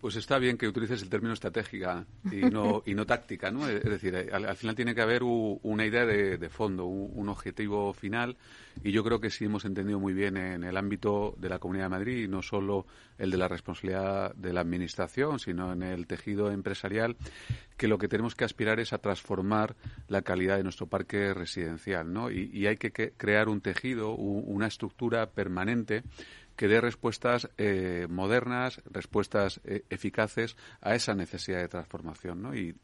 Pues 0.00 0.16
está 0.16 0.38
bien 0.38 0.58
que 0.58 0.68
utilices 0.68 1.02
el 1.02 1.08
término 1.08 1.32
estratégica 1.32 2.04
y 2.30 2.36
no, 2.36 2.82
y 2.86 2.94
no 2.94 3.06
táctica, 3.06 3.50
¿no? 3.50 3.66
Es 3.66 3.82
decir, 3.82 4.14
al, 4.30 4.56
final 4.56 4.76
tiene 4.76 4.94
que 4.94 5.00
haber 5.00 5.22
una 5.22 5.86
idea 5.86 6.04
de, 6.04 6.48
fondo, 6.50 6.84
un, 6.84 7.28
objetivo 7.28 7.92
final, 7.94 8.36
y 8.84 8.92
yo 8.92 9.02
creo 9.02 9.20
que 9.20 9.30
sí 9.30 9.46
hemos 9.46 9.64
entendido 9.64 9.98
muy 9.98 10.12
bien 10.12 10.36
en 10.36 10.64
el 10.64 10.76
ámbito 10.76 11.34
de 11.38 11.48
la 11.48 11.58
Comunidad 11.58 11.86
de 11.86 11.90
Madrid, 11.90 12.24
y 12.24 12.28
no 12.28 12.42
solo 12.42 12.86
el 13.18 13.30
de 13.30 13.38
la 13.38 13.48
responsabilidad 13.48 14.34
de 14.34 14.52
la 14.52 14.60
Administración, 14.60 15.38
sino 15.38 15.72
en 15.72 15.82
el 15.82 16.06
tejido 16.06 16.50
empresarial, 16.50 17.16
que 17.78 17.88
lo 17.88 17.98
que 17.98 18.08
tenemos 18.08 18.34
que 18.34 18.44
aspirar 18.44 18.78
es 18.80 18.92
a 18.92 18.98
transformar 18.98 19.76
la 20.08 20.22
calidad 20.22 20.58
de 20.58 20.62
nuestro 20.62 20.86
parque 20.86 21.32
residencial, 21.32 22.12
¿no? 22.12 22.30
Y, 22.30 22.50
y 22.52 22.66
hay 22.66 22.76
que, 22.76 22.92
que 22.92 23.12
crear 23.12 23.48
un 23.48 23.62
tejido, 23.62 24.14
una 24.14 24.66
estructura 24.66 25.30
permanente 25.30 26.02
que 26.56 26.68
dé 26.68 26.80
respuestas 26.80 27.48
eh, 27.58 28.06
modernas, 28.08 28.80
respuestas 28.90 29.60
eh, 29.64 29.84
eficaces 29.90 30.56
a 30.80 30.94
esa 30.94 31.14
necesidad 31.14 31.58
de 31.58 31.68
transformación. 31.68 32.42
¿no? 32.42 32.54
Y, 32.54 32.74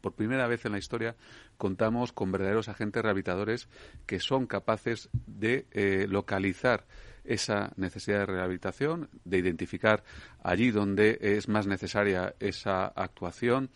por 0.00 0.14
primera 0.14 0.46
vez 0.46 0.64
en 0.64 0.72
la 0.72 0.78
historia 0.78 1.14
contamos 1.58 2.12
con 2.12 2.32
verdaderos 2.32 2.70
agentes 2.70 3.02
rehabilitadores 3.02 3.68
que 4.06 4.18
son 4.18 4.46
capaces 4.46 5.10
de 5.26 5.66
eh, 5.72 6.06
localizar 6.08 6.86
esa 7.24 7.72
necesidad 7.76 8.20
de 8.20 8.26
rehabilitación, 8.26 9.10
de 9.26 9.38
identificar 9.38 10.02
allí 10.42 10.70
donde 10.70 11.18
es 11.20 11.48
más 11.48 11.66
necesaria 11.66 12.34
esa 12.40 12.86
actuación 12.86 13.70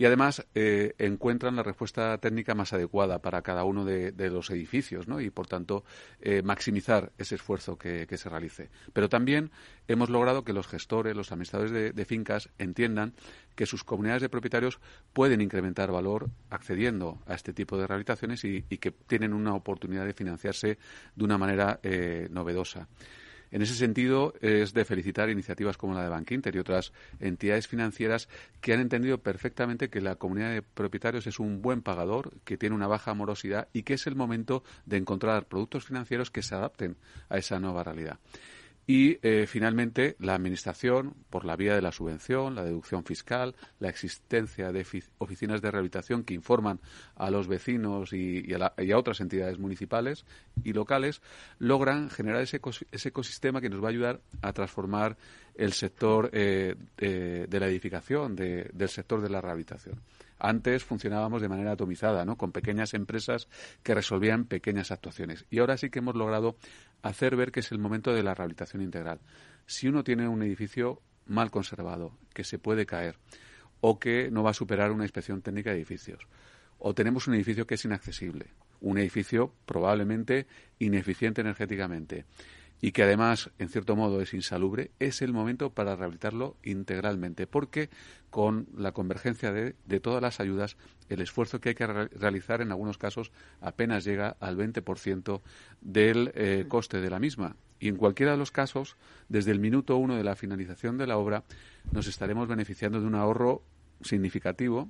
y 0.00 0.06
además 0.06 0.46
eh, 0.54 0.94
encuentran 0.96 1.56
la 1.56 1.62
respuesta 1.62 2.16
técnica 2.16 2.54
más 2.54 2.72
adecuada 2.72 3.18
para 3.18 3.42
cada 3.42 3.64
uno 3.64 3.84
de, 3.84 4.30
los 4.30 4.48
edificios 4.48 5.06
¿no? 5.06 5.20
y, 5.20 5.28
por 5.28 5.46
tanto, 5.46 5.84
eh, 6.22 6.40
maximizar 6.40 7.12
ese 7.18 7.34
esfuerzo 7.34 7.76
que, 7.76 8.06
se 8.16 8.30
realice. 8.30 8.70
Pero 8.94 9.10
también 9.10 9.50
hemos 9.88 10.08
logrado 10.08 10.42
que 10.42 10.54
los 10.54 10.66
gestores, 10.66 11.14
los 11.14 11.32
administradores 11.32 11.94
de, 11.94 12.04
fincas 12.06 12.48
entiendan 12.56 13.12
que 13.54 13.66
sus 13.66 13.84
comunidades 13.84 14.22
de 14.22 14.30
propietarios 14.30 14.80
pueden 15.12 15.42
incrementar 15.42 15.92
valor 15.92 16.30
accediendo 16.48 17.18
a 17.26 17.34
este 17.34 17.52
tipo 17.52 17.76
de 17.76 17.86
rehabilitaciones 17.86 18.42
y, 18.46 18.62
que 18.62 18.92
tienen 18.92 19.34
una 19.34 19.54
oportunidad 19.54 20.06
de 20.06 20.14
financiarse 20.14 20.78
de 21.14 21.24
una 21.24 21.36
manera 21.36 21.78
eh, 21.82 22.26
novedosa. 22.30 22.88
En 23.50 23.62
ese 23.62 23.74
sentido, 23.74 24.34
es 24.40 24.72
de 24.72 24.84
felicitar 24.84 25.28
iniciativas 25.28 25.76
como 25.76 25.94
la 25.94 26.02
de 26.02 26.08
Bankinter 26.08 26.54
y 26.54 26.58
otras 26.58 26.92
entidades 27.18 27.66
financieras 27.66 28.28
que 28.60 28.72
han 28.72 28.80
entendido 28.80 29.18
perfectamente 29.18 29.90
que 29.90 30.00
la 30.00 30.16
comunidad 30.16 30.52
de 30.52 30.62
propietarios 30.62 31.26
es 31.26 31.40
un 31.40 31.60
buen 31.62 31.82
pagador, 31.82 32.32
que 32.44 32.56
tiene 32.56 32.76
una 32.76 32.86
baja 32.86 33.14
morosidad 33.14 33.68
y 33.72 33.82
que 33.82 33.94
es 33.94 34.06
el 34.06 34.14
momento 34.14 34.62
de 34.86 34.98
encontrar 34.98 35.46
productos 35.46 35.84
financieros 35.84 36.30
que 36.30 36.42
se 36.42 36.54
adapten 36.54 36.96
a 37.28 37.38
esa 37.38 37.58
nueva 37.58 37.82
realidad. 37.82 38.18
Y 38.92 39.20
eh, 39.22 39.46
finalmente, 39.46 40.16
la 40.18 40.34
Administración, 40.34 41.14
por 41.30 41.44
la 41.44 41.54
vía 41.54 41.76
de 41.76 41.80
la 41.80 41.92
subvención, 41.92 42.56
la 42.56 42.64
deducción 42.64 43.04
fiscal, 43.04 43.54
la 43.78 43.88
existencia 43.88 44.72
de 44.72 44.84
oficinas 45.18 45.62
de 45.62 45.70
rehabilitación 45.70 46.24
que 46.24 46.34
informan 46.34 46.80
a 47.14 47.30
los 47.30 47.46
vecinos 47.46 48.12
y, 48.12 48.52
a, 48.52 48.98
otras 48.98 49.20
entidades 49.20 49.60
municipales 49.60 50.24
y 50.64 50.72
locales, 50.72 51.22
logran 51.60 52.10
generar 52.10 52.42
ese, 52.42 52.56
ecosistema 52.56 53.60
que 53.60 53.70
nos 53.70 53.80
va 53.80 53.86
a 53.86 53.90
ayudar 53.90 54.20
a 54.42 54.52
transformar 54.52 55.16
el 55.54 55.72
sector 55.72 56.28
eh, 56.32 56.74
de, 56.96 57.60
la 57.60 57.68
edificación, 57.68 58.34
del 58.34 58.88
sector 58.88 59.22
de 59.22 59.30
la 59.30 59.40
rehabilitación. 59.40 60.00
Antes 60.40 60.84
funcionábamos 60.84 61.42
de 61.42 61.48
manera 61.48 61.72
atomizada, 61.72 62.24
¿no? 62.24 62.36
con 62.36 62.50
pequeñas 62.50 62.94
empresas 62.94 63.46
que 63.82 63.94
resolvían 63.94 64.46
pequeñas 64.46 64.90
actuaciones. 64.90 65.44
Y 65.50 65.58
ahora 65.58 65.76
sí 65.76 65.90
que 65.90 65.98
hemos 65.98 66.16
logrado 66.16 66.56
hacer 67.02 67.36
ver 67.36 67.52
que 67.52 67.60
es 67.60 67.70
el 67.72 67.78
momento 67.78 68.14
de 68.14 68.22
la 68.22 68.34
rehabilitación 68.34 68.82
integral. 68.82 69.20
Si 69.66 69.86
uno 69.86 70.02
tiene 70.02 70.26
un 70.28 70.42
edificio 70.42 71.02
mal 71.26 71.50
conservado, 71.50 72.16
que 72.32 72.42
se 72.42 72.58
puede 72.58 72.86
caer, 72.86 73.16
o 73.80 73.98
que 73.98 74.30
no 74.30 74.42
va 74.42 74.50
a 74.50 74.54
superar 74.54 74.92
una 74.92 75.04
inspección 75.04 75.42
técnica 75.42 75.70
de 75.70 75.76
edificios, 75.76 76.26
o 76.78 76.94
tenemos 76.94 77.28
un 77.28 77.34
edificio 77.34 77.66
que 77.66 77.74
es 77.74 77.84
inaccesible, 77.84 78.46
un 78.80 78.98
edificio 78.98 79.52
probablemente 79.66 80.46
ineficiente 80.78 81.42
energéticamente, 81.42 82.24
y 82.80 82.92
que 82.92 83.02
además, 83.02 83.50
en 83.58 83.68
cierto 83.68 83.94
modo, 83.94 84.20
es 84.20 84.32
insalubre, 84.32 84.90
es 84.98 85.20
el 85.22 85.32
momento 85.32 85.70
para 85.70 85.96
rehabilitarlo 85.96 86.56
integralmente, 86.62 87.46
porque 87.46 87.90
con 88.30 88.68
la 88.76 88.92
convergencia 88.92 89.52
de, 89.52 89.74
todas 90.00 90.22
las 90.22 90.40
ayudas, 90.40 90.76
el 91.08 91.20
esfuerzo 91.20 91.60
que 91.60 91.70
hay 91.70 91.74
que 91.74 91.86
realizar 91.86 92.62
en 92.62 92.70
algunos 92.70 92.96
casos 92.96 93.32
apenas 93.60 94.04
llega 94.04 94.36
al 94.40 94.56
20% 94.56 95.42
del 95.80 96.32
eh, 96.34 96.64
coste 96.68 97.00
de 97.00 97.10
la 97.10 97.18
misma. 97.18 97.56
Y 97.80 97.88
en 97.88 97.96
cualquiera 97.96 98.32
de 98.32 98.38
los 98.38 98.50
casos, 98.50 98.96
desde 99.28 99.50
el 99.50 99.58
minuto 99.58 99.96
uno 99.96 100.16
de 100.16 100.24
la 100.24 100.36
finalización 100.36 100.96
de 100.96 101.06
la 101.06 101.16
obra, 101.18 101.44
nos 101.92 102.06
estaremos 102.06 102.48
beneficiando 102.48 103.00
de 103.00 103.06
un 103.06 103.14
ahorro 103.14 103.62
significativo 104.02 104.88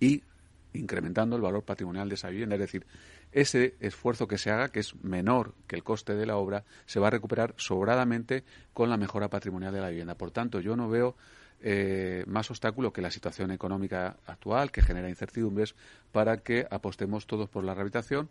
y 0.00 0.24
incrementando 0.72 1.36
el 1.36 1.42
valor 1.42 1.64
patrimonial 1.64 2.08
de 2.08 2.14
esa 2.14 2.28
vivienda. 2.28 2.56
Es 2.56 2.60
decir, 2.60 2.86
ese 3.32 3.74
esfuerzo 3.80 4.28
que 4.28 4.38
se 4.38 4.50
haga, 4.50 4.70
que 4.70 4.80
es 4.80 4.94
menor 5.02 5.54
que 5.66 5.76
el 5.76 5.84
coste 5.84 6.14
de 6.14 6.26
la 6.26 6.36
obra, 6.36 6.64
se 6.86 7.00
va 7.00 7.08
a 7.08 7.10
recuperar 7.10 7.54
sobradamente 7.56 8.44
con 8.72 8.90
la 8.90 8.96
mejora 8.96 9.28
patrimonial 9.28 9.72
de 9.72 9.80
la 9.80 9.88
vivienda. 9.88 10.14
Por 10.14 10.30
tanto, 10.30 10.60
yo 10.60 10.76
no 10.76 10.88
veo 10.88 11.16
eh, 11.62 12.24
más 12.26 12.50
obstáculo 12.50 12.92
que 12.92 13.02
la 13.02 13.10
situación 13.10 13.50
económica 13.50 14.16
actual, 14.26 14.70
que 14.70 14.82
genera 14.82 15.08
incertidumbres, 15.08 15.74
para 16.12 16.38
que 16.38 16.66
apostemos 16.70 17.26
todos 17.26 17.48
por 17.48 17.64
la 17.64 17.74
rehabilitación. 17.74 18.28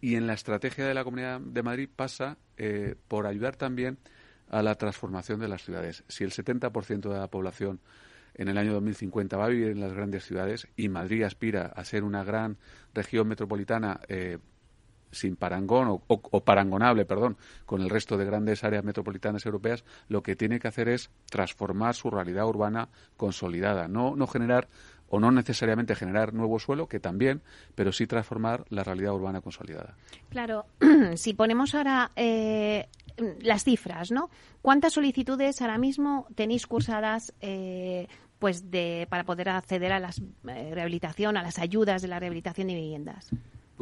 Y 0.00 0.16
en 0.16 0.26
la 0.26 0.34
estrategia 0.34 0.86
de 0.86 0.94
la 0.94 1.04
Comunidad 1.04 1.40
de 1.40 1.62
Madrid 1.62 1.88
pasa 1.94 2.36
eh, 2.56 2.96
por 3.08 3.26
ayudar 3.26 3.56
también 3.56 3.98
a 4.48 4.62
la 4.62 4.74
transformación 4.74 5.40
de 5.40 5.48
las 5.48 5.62
ciudades. 5.64 6.04
Si 6.08 6.24
el 6.24 6.30
70% 6.30 7.00
de 7.08 7.18
la 7.18 7.28
población 7.28 7.80
en 8.34 8.48
el 8.48 8.58
año 8.58 8.72
2050 8.74 9.36
va 9.36 9.46
a 9.46 9.48
vivir 9.48 9.68
en 9.68 9.80
las 9.80 9.92
grandes 9.92 10.24
ciudades 10.24 10.68
y 10.76 10.88
Madrid 10.88 11.22
aspira 11.24 11.66
a 11.66 11.84
ser 11.84 12.04
una 12.04 12.24
gran 12.24 12.58
región 12.94 13.28
metropolitana 13.28 14.00
eh, 14.08 14.38
sin 15.12 15.36
parangón 15.36 16.00
o, 16.06 16.44
parangonable, 16.44 17.04
perdón, 17.04 17.36
con 17.66 17.82
el 17.82 17.90
resto 17.90 18.16
de 18.16 18.24
grandes 18.24 18.64
áreas 18.64 18.82
metropolitanas 18.82 19.44
europeas, 19.46 19.84
lo 20.08 20.22
que 20.22 20.36
tiene 20.36 20.58
que 20.58 20.68
hacer 20.68 20.88
es 20.88 21.10
transformar 21.30 21.94
su 21.94 22.10
realidad 22.10 22.46
urbana 22.46 22.88
consolidada, 23.16 23.88
no, 23.88 24.16
no 24.16 24.26
generar 24.26 24.68
o 25.12 25.20
no 25.20 25.30
necesariamente 25.30 25.94
generar 25.94 26.32
nuevo 26.32 26.58
suelo, 26.58 26.88
que 26.88 26.98
también, 26.98 27.42
pero 27.74 27.92
sí 27.92 28.06
transformar 28.06 28.64
la 28.70 28.82
realidad 28.82 29.12
urbana 29.12 29.42
consolidada. 29.42 29.94
Claro, 30.30 30.64
si 31.16 31.34
ponemos 31.34 31.74
ahora 31.74 32.12
eh, 32.16 32.88
las 33.42 33.62
cifras, 33.62 34.10
¿no? 34.10 34.30
¿Cuántas 34.62 34.94
solicitudes 34.94 35.60
ahora 35.60 35.76
mismo 35.76 36.26
tenéis 36.34 36.66
cursadas 36.66 37.34
eh, 37.42 38.08
pues 38.38 38.70
de, 38.70 39.06
para 39.10 39.24
poder 39.24 39.50
acceder 39.50 39.92
a 39.92 40.00
la 40.00 40.08
eh, 40.48 40.70
rehabilitación, 40.72 41.36
a 41.36 41.42
las 41.42 41.58
ayudas 41.58 42.00
de 42.00 42.08
la 42.08 42.18
rehabilitación 42.18 42.68
de 42.68 42.74
viviendas? 42.74 43.28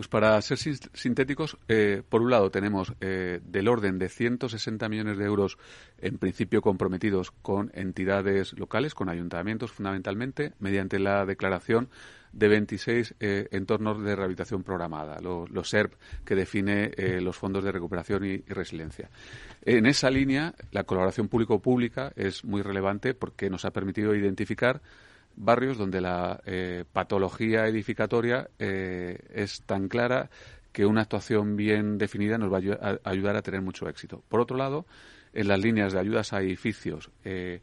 Pues 0.00 0.09
para 0.09 0.40
ser 0.40 0.57
sintéticos, 0.57 1.59
eh, 1.69 2.02
por 2.09 2.23
un 2.23 2.30
lado 2.30 2.50
tenemos 2.50 2.95
eh, 3.02 3.38
del 3.45 3.69
orden 3.69 3.99
de 3.99 4.09
160 4.09 4.88
millones 4.88 5.19
de 5.19 5.26
euros 5.26 5.59
en 5.99 6.16
principio 6.16 6.62
comprometidos 6.62 7.33
con 7.42 7.71
entidades 7.75 8.59
locales, 8.59 8.95
con 8.95 9.11
ayuntamientos 9.11 9.73
fundamentalmente, 9.73 10.54
mediante 10.59 10.99
la 10.99 11.26
declaración 11.26 11.90
de 12.33 12.49
26 12.49 13.14
eh, 13.21 13.49
entornos 13.50 14.02
de 14.02 14.16
rehabilitación 14.16 14.62
programada, 14.62 15.21
los 15.21 15.69
SERP 15.69 15.92
que 16.25 16.35
define 16.35 16.92
los 17.21 17.37
fondos 17.37 17.62
de 17.62 17.71
recuperación 17.71 18.25
y, 18.25 18.38
resiliencia. 18.38 19.11
En 19.61 19.85
esa 19.85 20.09
línea, 20.09 20.54
la 20.73 20.85
colaboración 20.85 21.28
público-pública 21.28 22.11
es 22.16 22.42
muy 22.42 22.62
relevante 22.62 23.12
porque 23.12 23.50
nos 23.50 23.66
ha 23.66 23.73
permitido 23.73 24.14
identificar 24.14 24.80
barrios 25.37 25.78
donde 25.78 26.00
la 26.00 26.40
eh, 26.44 26.84
patología 26.92 27.66
edificatoria 27.66 28.49
eh, 28.58 29.18
es 29.32 29.62
tan 29.62 29.88
clara 29.88 30.30
que 30.72 30.87
una 30.87 31.02
actuación 31.02 31.56
bien 31.56 31.99
definida 31.99 32.38
nos 32.38 32.52
va 32.52 32.58
a, 32.58 32.99
ayudar 33.08 33.37
a 33.37 33.42
tener 33.42 33.62
mucho 33.62 33.88
éxito. 33.88 34.22
Por 34.28 34.40
otro 34.40 34.56
lado, 34.56 34.87
en 35.32 35.49
las 35.49 35.60
líneas 35.60 35.92
de 35.92 36.00
ayudas 36.00 36.32
a 36.32 36.40
edificios 36.40 37.10
eh, 37.25 37.60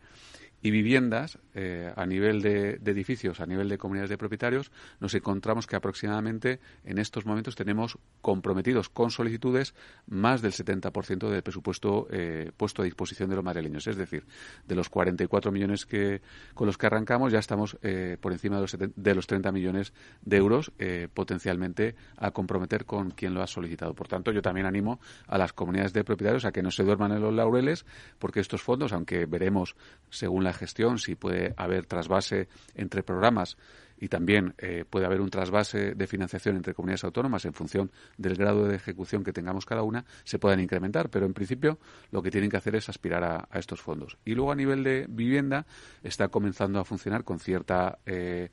y 0.62 0.72
viviendas 0.72 1.38
eh, 1.54 1.94
a 1.96 2.06
nivel 2.06 2.42
de, 2.42 2.80
edificios, 2.86 3.40
a 3.40 3.46
nivel 3.46 3.70
de 3.70 3.78
comunidades 3.78 4.10
de 4.10 4.18
propietarios, 4.18 4.72
nos 5.00 5.14
encontramos 5.14 5.68
que 5.68 5.76
aproximadamente 5.76 6.60
en 6.84 6.98
estos 6.98 7.26
momentos 7.26 7.56
tenemos 7.56 7.98
comprometidos 8.22 8.90
con 8.90 9.12
solicitudes 9.12 9.76
más 10.08 10.42
del 10.42 10.54
70% 10.54 11.30
del 11.30 11.44
presupuesto 11.44 12.08
eh, 12.10 12.52
puesto 12.58 12.82
a 12.82 12.86
disposición 12.86 13.30
de 13.30 13.36
los 13.36 13.46
madrileños. 13.46 13.86
Es 13.88 13.98
decir, 13.98 14.26
de 14.68 14.76
los 14.76 14.90
44 14.90 15.52
millones 15.52 15.86
que, 15.86 16.22
con 16.54 16.66
los 16.66 16.78
que 16.78 16.88
arrancamos, 16.88 17.32
ya 17.32 17.40
estamos 17.40 17.78
eh, 17.84 18.18
por 18.20 18.32
encima 18.32 18.56
de 18.56 18.62
los, 18.62 18.78
de 18.96 19.16
los 19.16 19.28
30 19.28 19.52
millones 19.52 19.94
de 20.22 20.38
euros 20.38 20.72
potencialmente 21.14 21.96
a 22.18 22.32
comprometer 22.32 22.86
con 22.86 23.12
quien 23.12 23.34
lo 23.34 23.42
ha 23.42 23.48
solicitado. 23.48 23.94
Por 23.94 24.08
tanto, 24.08 24.32
yo 24.32 24.42
también 24.42 24.66
animo 24.66 25.00
a 25.28 25.38
las 25.38 25.54
comunidades 25.54 25.94
de 25.94 26.04
propietarios 26.04 26.46
a 26.46 26.52
que 26.52 26.62
no 26.62 26.72
se 26.72 26.84
duerman 26.84 27.12
en 27.12 27.22
los 27.22 27.34
laureles, 27.34 27.86
porque 28.20 28.40
estos 28.40 28.62
fondos, 28.62 28.94
aunque 28.94 29.26
veremos 29.26 29.76
según 30.10 30.44
la 30.48 30.54
gestión, 30.54 30.98
si 30.98 31.16
puede 31.16 31.54
haber 31.58 31.86
trasvase 31.86 32.48
entre 32.76 33.04
programas 33.04 33.58
y 34.00 34.08
también 34.08 34.54
eh, 34.58 34.86
puede 34.90 35.06
haber 35.06 35.22
un 35.22 35.30
trasvase 35.30 35.96
de 35.96 36.08
financiación 36.08 36.56
entre 36.56 36.74
comunidades 36.74 37.04
autónomas 37.04 37.46
en 37.46 37.54
función 37.54 37.92
del 38.18 38.36
grado 38.36 38.68
de 38.68 38.76
ejecución 38.76 39.24
que 39.24 39.34
tengamos 39.34 39.66
cada 39.66 39.84
una, 39.84 40.06
se 40.24 40.40
puedan 40.40 40.60
incrementar. 40.60 41.10
Pero 41.10 41.26
en 41.26 41.34
principio 41.34 41.80
lo 42.12 42.22
que 42.22 42.32
tienen 42.32 42.50
que 42.50 42.58
hacer 42.58 42.76
es 42.76 42.90
aspirar 42.90 43.24
a, 43.24 43.60
estos 43.60 43.82
fondos. 43.82 44.18
Y 44.24 44.36
luego 44.36 44.52
a 44.52 44.56
nivel 44.56 44.84
de 44.84 45.08
vivienda 45.10 45.66
está 46.04 46.28
comenzando 46.28 46.80
a 46.80 46.86
funcionar 46.86 47.24
con 47.24 47.40
cierta. 47.40 48.00
Eh, 48.06 48.50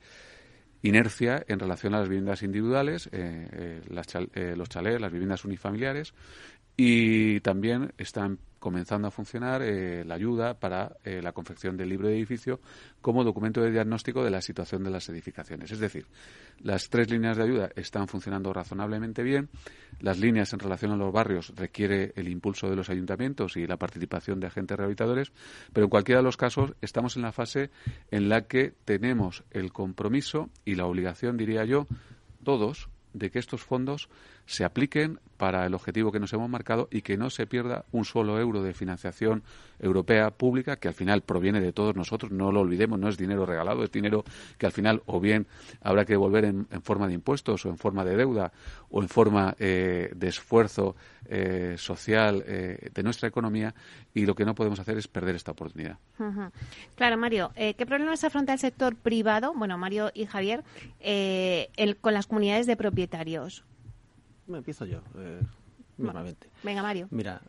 inercia 0.83 1.43
en 1.49 1.59
relación 1.59 1.95
a 1.95 2.01
las 2.01 2.11
viviendas 2.11 2.43
individuales, 2.43 3.09
eh, 3.11 3.81
los 3.89 4.69
chalés, 4.69 5.01
las 5.01 5.11
viviendas 5.11 5.47
unifamiliares 5.47 6.13
y 6.77 7.41
también 7.41 7.95
están 7.97 8.39
comenzando 8.65 9.09
a 9.09 9.11
funcionar 9.11 9.61
eh, 9.61 10.07
la 10.07 10.15
ayuda 10.15 10.55
para 10.55 10.97
eh, 11.05 11.21
la 11.21 11.33
confección 11.33 11.77
del 11.77 11.91
libro 11.91 12.09
de 12.09 12.17
edificio 12.17 12.61
como 13.03 13.23
documento 13.23 13.61
de 13.61 13.71
diagnóstico 13.71 14.25
de 14.25 14.31
la 14.31 14.41
situación 14.41 14.83
de 14.83 14.89
las 14.89 15.07
edificaciones. 15.11 15.71
Es 15.71 15.81
decir, 15.81 16.07
las 16.61 16.89
tres 16.89 17.11
líneas 17.11 17.37
de 17.37 17.43
ayuda 17.43 17.69
están 17.77 18.09
funcionando 18.09 18.55
razonablemente 18.55 19.23
bien. 19.23 19.51
Las 20.01 20.19
líneas 20.19 20.51
en 20.55 20.61
relación 20.61 20.93
a 20.93 20.97
los 20.97 21.13
barrios 21.13 21.53
requiere 21.55 22.15
el 22.17 22.27
impulso 22.27 22.71
de 22.71 22.77
los 22.77 22.89
ayuntamientos 22.89 23.59
y 23.59 23.67
la 23.67 23.77
participación 23.77 24.41
de 24.41 24.47
agentes 24.47 24.79
rehabilitadores, 24.79 25.31
pero 25.75 25.85
en 25.85 25.91
cualquiera 25.91 26.21
de 26.21 26.25
los 26.25 26.39
casos 26.39 26.73
estamos 26.81 27.17
en 27.17 27.23
la 27.23 27.33
fase 27.33 27.69
en 28.11 28.31
la 28.31 28.47
que 28.47 28.73
tenemos 28.87 29.45
el 29.51 29.75
compromiso 29.75 30.49
y 30.65 30.77
la 30.77 30.87
obligación, 30.87 31.37
diría 31.37 31.67
yo, 31.67 31.87
todos, 32.45 32.89
de 33.13 33.31
que 33.31 33.39
estos 33.39 33.63
fondos 33.63 34.09
se 34.47 34.65
apliquen 34.65 35.21
para 35.37 35.67
el 35.67 35.75
objetivo 35.75 36.13
que 36.13 36.21
nos 36.21 36.33
hemos 36.33 36.49
marcado 36.49 36.89
y 36.91 37.03
que 37.03 37.17
no 37.17 37.31
se 37.31 37.47
pierda 37.47 37.85
un 37.93 38.05
solo 38.05 38.39
euro 38.39 38.63
de 38.63 38.73
financiación 38.73 39.43
europea 39.79 40.31
pública 40.31 40.77
que 40.77 40.89
al 40.89 40.95
final 40.95 41.23
proviene 41.23 41.61
de 41.61 41.73
todos 41.73 41.95
nosotros, 41.97 42.33
no 42.33 42.53
lo 42.53 42.61
olvidemos, 42.61 42.99
no 42.99 43.09
es 43.09 43.19
dinero 43.19 43.45
regalado, 43.45 43.83
es 43.83 43.91
dinero 43.91 44.25
que 44.59 44.67
al 44.67 44.73
final 44.73 45.03
o 45.07 45.21
bien 45.21 45.47
habrá 45.83 46.05
que 46.05 46.13
devolver 46.13 46.45
en, 46.45 46.67
forma 46.83 47.09
de 47.09 47.15
impuestos 47.15 47.67
o 47.67 47.69
en 47.69 47.79
forma 47.79 48.05
de 48.05 48.17
deuda 48.17 48.53
o 48.91 49.03
en 49.03 49.09
forma 49.09 49.55
eh, 49.59 50.13
de 50.15 50.29
esfuerzo 50.29 50.95
eh, 51.27 51.75
social 51.79 52.45
eh, 52.47 52.91
de 52.95 53.03
nuestra 53.03 53.29
economía 53.29 53.75
y 54.15 54.27
lo 54.27 54.35
que 54.35 54.45
no 54.45 54.55
podemos 54.55 54.79
hacer 54.79 54.97
es 54.99 55.09
perder 55.09 55.35
esta 55.35 55.53
oportunidad. 55.53 55.99
Claro, 56.95 57.17
Mario, 57.19 57.51
¿qué 57.55 57.87
problemas 57.87 58.23
afronta 58.25 58.53
el 58.53 58.59
sector 58.59 58.95
privado, 58.95 59.53
bueno, 59.55 59.77
Mario 59.79 60.11
y 60.15 60.27
Javier, 60.27 60.63
con 62.01 62.15
las 62.15 62.27
comunidades 62.27 62.67
de 62.67 62.77
propietarios? 62.77 63.65
Me 64.47 64.59
empiezo 64.59 64.85
yo, 64.85 65.01
eh, 65.17 65.41
Venga, 66.63 66.83
Mario. 66.83 67.09
Mira, 67.11 67.43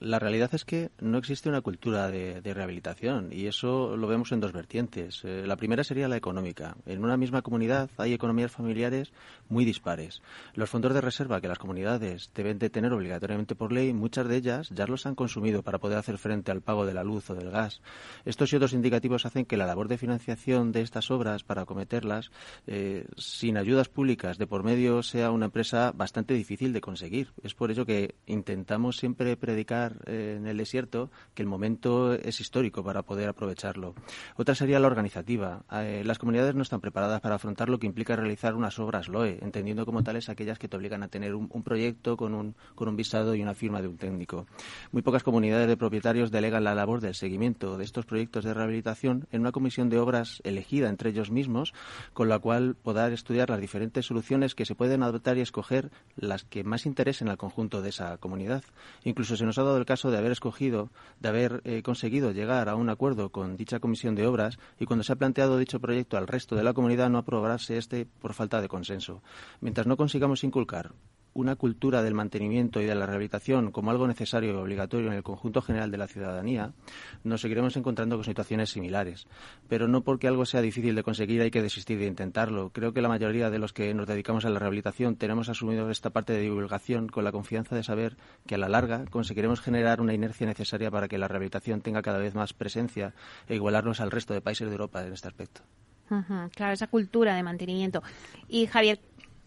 la 0.00 0.18
realidad 0.18 0.50
es 0.52 0.64
que 0.64 0.90
no 1.00 1.18
existe 1.18 1.48
una 1.48 1.60
cultura 1.60 2.10
de, 2.10 2.40
rehabilitación 2.42 3.32
y 3.32 3.46
eso 3.46 3.96
lo 3.96 4.06
vemos 4.06 4.32
en 4.32 4.40
dos 4.40 4.52
vertientes. 4.52 5.22
Eh, 5.24 5.44
la 5.46 5.56
primera 5.56 5.84
sería 5.84 6.08
la 6.08 6.16
económica. 6.16 6.76
En 6.86 7.04
una 7.04 7.16
misma 7.16 7.42
comunidad 7.42 7.90
hay 7.98 8.12
economías 8.12 8.50
familiares 8.50 9.12
muy 9.48 9.64
dispares. 9.64 10.22
Los 10.54 10.70
fondos 10.70 10.94
de 10.94 11.00
reserva 11.00 11.40
que 11.40 11.48
las 11.48 11.58
comunidades 11.58 12.30
deben 12.34 12.58
de 12.58 12.70
tener 12.70 12.92
obligatoriamente 12.92 13.54
por 13.54 13.72
ley, 13.72 13.92
muchas 13.92 14.28
de 14.28 14.36
ellas 14.36 14.68
ya 14.70 14.86
los 14.86 15.06
han 15.06 15.14
consumido 15.14 15.62
para 15.62 15.78
poder 15.78 15.98
hacer 15.98 16.18
frente 16.18 16.50
al 16.50 16.62
pago 16.62 16.86
de 16.86 16.94
la 16.94 17.04
luz 17.04 17.30
o 17.30 17.34
del 17.34 17.50
gas. 17.50 17.80
Estos 18.24 18.52
y 18.52 18.56
otros 18.56 18.72
indicativos 18.72 19.26
hacen 19.26 19.44
que 19.44 19.56
la 19.56 19.66
labor 19.66 19.88
de 19.88 19.98
financiación 19.98 20.72
de 20.72 20.82
estas 20.82 21.10
obras 21.10 21.44
para 21.44 21.62
acometerlas 21.62 22.30
eh, 22.66 23.06
sin 23.16 23.56
ayudas 23.56 23.88
públicas 23.88 24.38
de 24.38 24.46
por 24.46 24.62
medio 24.62 25.02
sea 25.02 25.30
una 25.30 25.46
empresa 25.46 25.92
bastante 25.92 26.34
difícil 26.34 26.72
de 26.72 26.80
conseguir. 26.80 27.32
Es 27.46 27.54
por 27.54 27.70
ello 27.70 27.86
que 27.86 28.16
intentamos 28.26 28.96
siempre 28.96 29.36
predicar 29.36 29.98
eh, 30.06 30.34
en 30.36 30.48
el 30.48 30.56
desierto 30.56 31.12
que 31.32 31.42
el 31.42 31.48
momento 31.48 32.12
es 32.12 32.40
histórico 32.40 32.82
para 32.82 33.02
poder 33.02 33.28
aprovecharlo. 33.28 33.94
Otra 34.34 34.56
sería 34.56 34.80
la 34.80 34.88
organizativa. 34.88 35.64
Eh, 35.70 36.02
las 36.04 36.18
comunidades 36.18 36.56
no 36.56 36.62
están 36.62 36.80
preparadas 36.80 37.20
para 37.20 37.36
afrontar 37.36 37.68
lo 37.68 37.78
que 37.78 37.86
implica 37.86 38.16
realizar 38.16 38.56
unas 38.56 38.80
obras 38.80 39.06
LOE, 39.06 39.38
entendiendo 39.42 39.86
como 39.86 40.02
tales 40.02 40.28
aquellas 40.28 40.58
que 40.58 40.66
te 40.66 40.76
obligan 40.76 41.04
a 41.04 41.08
tener 41.08 41.36
un, 41.36 41.48
proyecto 41.62 42.16
con 42.16 42.34
un, 42.34 42.56
con 42.74 42.88
un 42.88 42.96
visado 42.96 43.36
y 43.36 43.42
una 43.42 43.54
firma 43.54 43.80
de 43.80 43.86
un 43.86 43.96
técnico. 43.96 44.46
Muy 44.90 45.02
pocas 45.02 45.22
comunidades 45.22 45.68
de 45.68 45.76
propietarios 45.76 46.32
delegan 46.32 46.64
la 46.64 46.74
labor 46.74 47.00
del 47.00 47.14
seguimiento 47.14 47.78
de 47.78 47.84
estos 47.84 48.06
proyectos 48.06 48.44
de 48.44 48.54
rehabilitación 48.54 49.28
en 49.30 49.42
una 49.42 49.52
comisión 49.52 49.88
de 49.88 50.00
obras 50.00 50.40
elegida 50.42 50.88
entre 50.88 51.10
ellos 51.10 51.30
mismos, 51.30 51.74
con 52.12 52.28
la 52.28 52.40
cual 52.40 52.74
poder 52.74 53.12
estudiar 53.12 53.50
las 53.50 53.60
diferentes 53.60 54.04
soluciones 54.04 54.56
que 54.56 54.64
se 54.64 54.74
pueden 54.74 55.04
adoptar 55.04 55.38
y 55.38 55.42
escoger 55.42 55.92
las 56.16 56.42
que 56.42 56.64
más 56.64 56.86
interesen 56.86 57.28
al 57.28 57.35
conjunto 57.36 57.82
de 57.82 57.90
esa 57.90 58.16
comunidad. 58.18 58.62
Incluso 59.04 59.36
se 59.36 59.44
nos 59.44 59.58
ha 59.58 59.62
dado 59.62 59.78
el 59.78 59.86
caso 59.86 60.10
de 60.10 60.18
haber 60.18 60.32
escogido, 60.32 60.90
de 61.20 61.28
haber 61.28 61.60
eh, 61.64 61.82
conseguido 61.82 62.32
llegar 62.32 62.68
a 62.68 62.76
un 62.76 62.88
acuerdo 62.88 63.30
con 63.30 63.56
dicha 63.56 63.80
comisión 63.80 64.14
de 64.14 64.26
obras 64.26 64.58
y 64.78 64.86
cuando 64.86 65.04
se 65.04 65.12
ha 65.12 65.16
planteado 65.16 65.58
dicho 65.58 65.80
proyecto 65.80 66.16
al 66.16 66.26
resto 66.26 66.56
de 66.56 66.64
la 66.64 66.74
comunidad 66.74 67.10
no 67.10 67.18
aprobarse 67.18 67.78
este 67.78 68.06
por 68.20 68.34
falta 68.34 68.60
de 68.60 68.68
consenso. 68.68 69.22
Mientras 69.60 69.86
no 69.86 69.96
consigamos 69.96 70.44
inculcar 70.44 70.92
una 71.36 71.54
cultura 71.54 72.02
del 72.02 72.14
mantenimiento 72.14 72.80
y 72.80 72.86
de 72.86 72.94
la 72.94 73.06
rehabilitación 73.06 73.70
como 73.70 73.90
algo 73.90 74.06
necesario 74.06 74.52
y 74.52 74.56
obligatorio 74.56 75.08
en 75.08 75.12
el 75.12 75.22
conjunto 75.22 75.60
general 75.60 75.90
de 75.90 75.98
la 75.98 76.08
ciudadanía, 76.08 76.72
nos 77.24 77.42
seguiremos 77.42 77.76
encontrando 77.76 78.16
con 78.16 78.24
situaciones 78.24 78.70
similares. 78.70 79.26
Pero 79.68 79.86
no 79.86 80.00
porque 80.00 80.28
algo 80.28 80.46
sea 80.46 80.62
difícil 80.62 80.94
de 80.94 81.02
conseguir 81.02 81.42
hay 81.42 81.50
que 81.50 81.62
desistir 81.62 81.98
de 81.98 82.06
intentarlo. 82.06 82.70
Creo 82.70 82.92
que 82.92 83.02
la 83.02 83.08
mayoría 83.08 83.50
de 83.50 83.58
los 83.58 83.72
que 83.72 83.92
nos 83.92 84.06
dedicamos 84.06 84.44
a 84.46 84.50
la 84.50 84.58
rehabilitación 84.58 85.16
tenemos 85.16 85.48
asumido 85.48 85.90
esta 85.90 86.10
parte 86.10 86.32
de 86.32 86.40
divulgación 86.40 87.08
con 87.08 87.24
la 87.24 87.32
confianza 87.32 87.76
de 87.76 87.82
saber 87.82 88.16
que 88.46 88.54
a 88.54 88.58
la 88.58 88.68
larga 88.68 89.04
conseguiremos 89.04 89.60
generar 89.60 90.00
una 90.00 90.14
inercia 90.14 90.46
necesaria 90.46 90.90
para 90.90 91.06
que 91.06 91.18
la 91.18 91.28
rehabilitación 91.28 91.82
tenga 91.82 92.00
cada 92.00 92.18
vez 92.18 92.34
más 92.34 92.54
presencia 92.54 93.12
e 93.46 93.56
igualarnos 93.56 94.00
al 94.00 94.10
resto 94.10 94.32
de 94.32 94.40
países 94.40 94.68
de 94.68 94.72
Europa 94.72 95.04
en 95.04 95.12
este 95.12 95.28
aspecto. 95.28 95.60
claro, 96.54 96.72
esa 96.72 96.86
cultura 96.86 97.34
de 97.34 97.42
mantenimiento. 97.42 98.02
Y 98.48 98.66
Javier, 98.66 99.00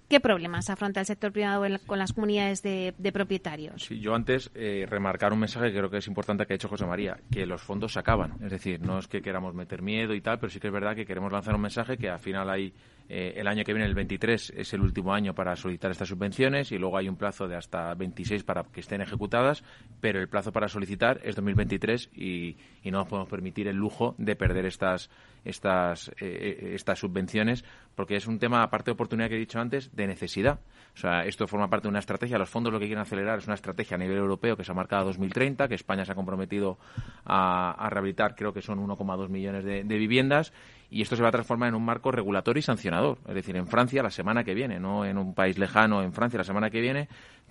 ¿Qué 0.09 0.19
problemas 0.19 0.71
afronta 0.71 1.01
el 1.01 1.05
sector 1.05 1.31
privado 1.31 1.63
con 1.85 1.99
las 1.99 2.13
comunidades 2.13 2.63
de, 2.63 3.11
propietarios? 3.13 3.83
Sí, 3.83 3.99
yo 3.99 4.15
antes 4.15 4.49
eh, 4.55 4.87
remarcar 4.89 5.31
un 5.33 5.39
mensaje 5.39 5.67
que 5.67 5.77
creo 5.77 5.91
que 5.91 5.97
es 5.97 6.07
importante 6.07 6.47
que 6.47 6.53
ha 6.53 6.55
hecho 6.55 6.67
José 6.67 6.87
María, 6.87 7.19
que 7.31 7.45
los 7.45 7.61
fondos 7.61 7.93
se 7.93 7.99
acaban. 7.99 8.33
Es 8.41 8.49
decir, 8.49 8.81
no 8.81 8.97
es 8.97 9.07
que 9.07 9.21
queramos 9.21 9.53
meter 9.53 9.83
miedo 9.83 10.15
y 10.15 10.21
tal, 10.21 10.39
pero 10.39 10.49
sí 10.49 10.59
que 10.59 10.65
es 10.65 10.73
verdad 10.73 10.95
que 10.95 11.05
queremos 11.05 11.31
lanzar 11.31 11.53
un 11.53 11.61
mensaje 11.61 11.95
que 11.95 12.09
al 12.09 12.17
final 12.17 12.49
hay 12.49 12.73
eh, 13.07 13.33
el 13.37 13.47
año 13.47 13.63
que 13.63 13.71
viene, 13.71 13.87
el 13.87 13.93
23, 13.93 14.53
es 14.55 14.73
el 14.73 14.81
último 14.81 15.13
año 15.13 15.35
para 15.35 15.55
solicitar 15.55 15.91
estas 15.91 16.09
subvenciones 16.09 16.71
y 16.71 16.79
luego 16.79 16.97
hay 16.97 17.07
un 17.07 17.15
plazo 17.15 17.47
de 17.47 17.55
hasta 17.55 17.93
26 17.93 18.43
para 18.43 18.63
que 18.63 18.79
estén 18.79 19.01
ejecutadas, 19.01 19.63
pero 20.01 20.19
el 20.19 20.27
plazo 20.27 20.51
para 20.51 20.67
solicitar 20.67 21.19
es 21.23 21.35
2023 21.35 22.09
y, 22.13 22.57
y 22.83 22.91
no 22.91 22.99
nos 22.99 23.07
podemos 23.07 23.29
permitir 23.29 23.67
el 23.67 23.75
lujo 23.75 24.15
de 24.17 24.35
perder 24.35 24.65
estas, 24.65 25.09
estas, 25.43 26.11
eh, 26.19 26.73
estas 26.75 26.99
subvenciones 26.99 27.65
porque 27.99 28.15
es 28.15 28.27
un 28.27 28.39
tema, 28.39 28.63
aparte 28.63 28.85
de 28.85 28.93
oportunidad 28.93 29.27
que 29.27 29.35
he 29.35 29.39
dicho 29.39 29.59
antes, 29.59 29.93
de 29.93 30.07
necesidad. 30.07 30.61
O 30.95 30.97
sea, 30.97 31.25
esto 31.25 31.45
forma 31.47 31.69
parte 31.69 31.83
de 31.83 31.89
una 31.89 31.99
estrategia. 31.99 32.37
Los 32.37 32.49
fondos 32.49 32.71
lo 32.71 32.79
que 32.79 32.85
quieren 32.85 33.01
acelerar 33.01 33.39
es 33.39 33.45
una 33.45 33.55
estrategia 33.55 33.95
a 33.95 33.97
nivel 33.97 34.15
europeo 34.15 34.55
que 34.55 34.63
se 34.63 34.71
ha 34.71 34.73
marcado 34.73 35.01
a 35.01 35.05
2030, 35.07 35.67
que 35.67 35.75
España 35.75 36.05
se 36.05 36.13
ha 36.13 36.15
comprometido 36.15 36.77
a, 37.25 37.89
rehabilitar, 37.89 38.35
creo 38.35 38.53
que 38.53 38.61
son 38.61 38.79
1,2 38.79 39.27
millones 39.27 39.65
de 39.65 39.97
viviendas 39.97 40.53
y 40.91 41.01
esto 41.01 41.15
se 41.15 41.21
va 41.21 41.29
a 41.29 41.31
transformar 41.31 41.69
en 41.69 41.75
un 41.75 41.85
marco 41.85 42.11
regulatorio 42.11 42.59
y 42.59 42.63
sancionador. 42.63 43.19
Es 43.27 43.35
decir, 43.35 43.55
en 43.55 43.67
Francia 43.67 44.01
la 44.01 44.09
semana 44.09 44.43
que 44.43 44.53
viene, 44.53 44.79
no 44.79 45.05
en 45.05 45.17
un 45.17 45.33
país 45.33 45.57
lejano, 45.57 46.01
en 46.01 46.13
Francia 46.13 46.37
la 46.37 46.43
semana 46.43 46.69
que 46.69 46.81
viene, 46.81 47.07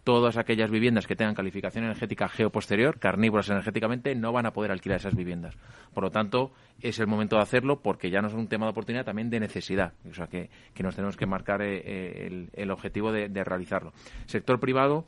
todas 0.09 0.39
aquellas 0.39 0.71
viviendas 0.71 1.07
que 1.07 1.15
tengan 1.15 1.35
calificación 1.35 1.85
energética 1.85 2.31
geoposterior, 2.31 2.99
carnívoras 2.99 3.51
energéticamente, 3.51 4.15
no 4.15 4.33
van 4.33 4.47
a 4.47 4.55
poder 4.55 4.71
alquilar 4.71 5.01
esas 5.01 5.15
viviendas. 5.15 5.55
Por 5.93 6.03
lo 6.03 6.11
tanto, 6.11 6.51
es 6.81 6.99
el 6.99 7.07
momento 7.07 7.37
de 7.37 7.43
hacerlo 7.43 7.83
porque 7.83 8.09
ya 8.09 8.23
no 8.23 8.29
es 8.29 8.33
un 8.33 8.49
tema 8.49 8.65
de 8.65 8.71
oportunidad, 8.71 9.05
también 9.05 9.29
de 9.29 9.39
necesidad. 9.39 9.93
O 10.11 10.15
sea, 10.15 10.27
que, 10.27 10.49
nos 10.83 10.97
tenemos 10.97 11.19
que 11.19 11.27
marcar 11.27 11.61
eh, 11.61 11.83
eh, 11.85 12.49
el, 12.55 12.71
objetivo 12.71 13.13
de, 13.13 13.29
de 13.29 13.45
realizarlo. 13.45 13.93
Sector 14.25 14.59
privado 14.59 15.05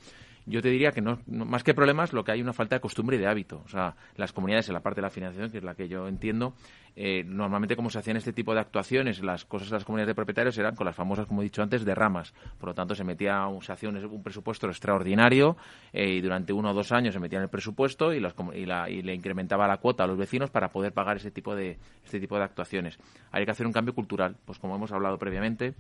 yo 0.47 0.63
te 0.63 0.69
diría 0.69 0.93
que 0.93 1.01
no, 1.01 1.21
más 1.27 1.63
que 1.63 1.75
problemas, 1.75 2.13
lo 2.13 2.25
que 2.25 2.33
hay 2.33 2.43
una 2.43 2.53
falta 2.53 2.77
de 2.77 2.81
costumbre 2.81 3.17
y 3.17 3.21
de 3.21 3.27
hábito. 3.27 3.63
O 3.65 3.69
sea, 3.69 3.97
las 4.17 4.33
comunidades 4.33 4.69
en 4.69 4.75
la 4.75 4.81
parte 4.81 5.01
de 5.01 5.03
la 5.03 5.11
financiación, 5.11 5.51
que 5.51 5.59
es 5.59 5.65
la 5.65 5.75
que 5.75 5.89
yo 5.89 6.09
entiendo, 6.09 6.55
eh, 6.97 7.23
normalmente 7.25 7.77
como 7.77 7.91
se 7.91 7.99
hacían 7.99 8.17
este 8.17 8.33
tipo 8.33 8.55
de 8.55 8.61
actuaciones, 8.61 9.23
las 9.23 9.45
cosas 9.45 9.71
de 9.71 9.77
las 9.77 9.85
comunidades 9.85 10.09
de 10.09 10.15
propietarios 10.15 10.59
eran 10.59 10.75
con 10.75 10.87
las 10.87 10.95
famosas, 10.95 11.27
como 11.27 11.43
he 11.43 11.45
dicho 11.45 11.63
antes, 11.63 11.85
de 11.85 11.95
ramas. 11.95 12.35
Por 12.59 12.71
lo 12.71 12.75
tanto, 12.75 12.95
se 12.95 13.05
metía, 13.05 13.47
se 13.61 13.73
hacía 13.73 13.89
un, 13.89 14.23
presupuesto 14.23 14.67
extraordinario 14.67 15.57
eh, 15.93 16.11
y 16.11 16.21
durante 16.21 16.53
uno 16.53 16.71
o 16.71 16.75
dos 16.75 16.93
años 16.93 17.15
se 17.15 17.21
metía 17.21 17.39
en 17.39 17.45
el 17.45 17.51
presupuesto 17.51 18.13
y, 18.13 18.19
y, 18.19 19.03
le 19.03 19.15
incrementaba 19.15 19.69
la 19.69 19.77
cuota 19.79 20.05
a 20.05 20.07
los 20.07 20.19
vecinos 20.19 20.51
para 20.51 20.71
poder 20.71 20.93
pagar 20.93 21.17
ese 21.17 21.31
tipo 21.31 21.55
de, 21.55 21.79
este 22.05 22.21
tipo 22.21 22.37
de 22.37 22.45
actuaciones. 22.45 22.99
Hay 23.31 23.45
que 23.45 23.51
hacer 23.51 23.67
un 23.67 23.73
cambio 23.73 23.95
cultural, 23.95 24.37
pues 24.45 24.59
como 24.59 24.75
hemos 24.75 24.93
hablado 24.93 25.19
previamente. 25.19 25.75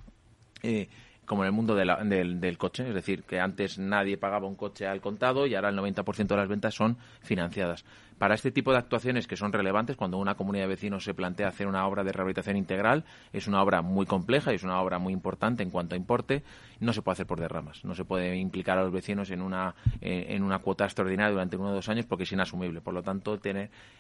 Eh, 0.62 0.88
como 1.30 1.44
en 1.44 1.46
el 1.46 1.52
mundo 1.52 1.76
del, 1.76 2.40
del, 2.40 2.58
coche, 2.58 2.88
es 2.88 2.92
decir, 2.92 3.22
que 3.22 3.38
antes 3.38 3.78
nadie 3.78 4.18
pagaba 4.18 4.48
un 4.48 4.56
coche 4.56 4.88
al 4.88 5.00
contado 5.00 5.46
y 5.46 5.54
ahora 5.54 5.68
el 5.68 5.78
90% 5.78 6.26
de 6.26 6.36
las 6.36 6.48
ventas 6.48 6.74
son 6.74 6.96
financiadas 7.20 7.84
para 8.20 8.34
este 8.34 8.50
tipo 8.50 8.70
de 8.70 8.76
actuaciones 8.76 9.26
que 9.26 9.34
son 9.34 9.50
relevantes, 9.50 9.96
cuando 9.96 10.18
una 10.18 10.34
comunidad 10.34 10.64
de 10.64 10.68
vecinos 10.68 11.04
se 11.04 11.14
plantea 11.14 11.48
hacer 11.48 11.66
una 11.66 11.86
obra 11.86 12.04
de 12.04 12.12
rehabilitación 12.12 12.58
integral, 12.58 13.06
es 13.32 13.46
una 13.46 13.62
obra 13.62 13.80
muy 13.80 14.04
compleja 14.04 14.52
y 14.52 14.56
es 14.56 14.62
una 14.62 14.78
obra 14.78 14.98
muy 14.98 15.14
importante 15.14 15.62
en 15.62 15.70
cuanto 15.70 15.94
a 15.94 15.98
importe, 15.98 16.42
no 16.80 16.92
se 16.92 17.00
puede 17.00 17.14
hacer 17.14 17.26
por 17.26 17.40
derramas. 17.40 17.82
No 17.82 17.94
se 17.94 18.04
puede 18.04 18.36
implicar 18.36 18.76
a 18.76 18.82
los 18.82 18.92
vecinos 18.92 19.30
en 19.30 19.40
una, 19.40 19.74
eh, 20.02 20.26
en 20.28 20.42
una 20.42 20.58
cuota 20.58 20.84
extraordinaria 20.84 21.32
durante 21.32 21.56
uno 21.56 21.70
o 21.70 21.72
dos 21.72 21.88
años 21.88 22.04
porque 22.04 22.24
es 22.24 22.32
inasumible. 22.32 22.82
Por 22.82 22.92
lo 22.92 23.02
tanto, 23.02 23.40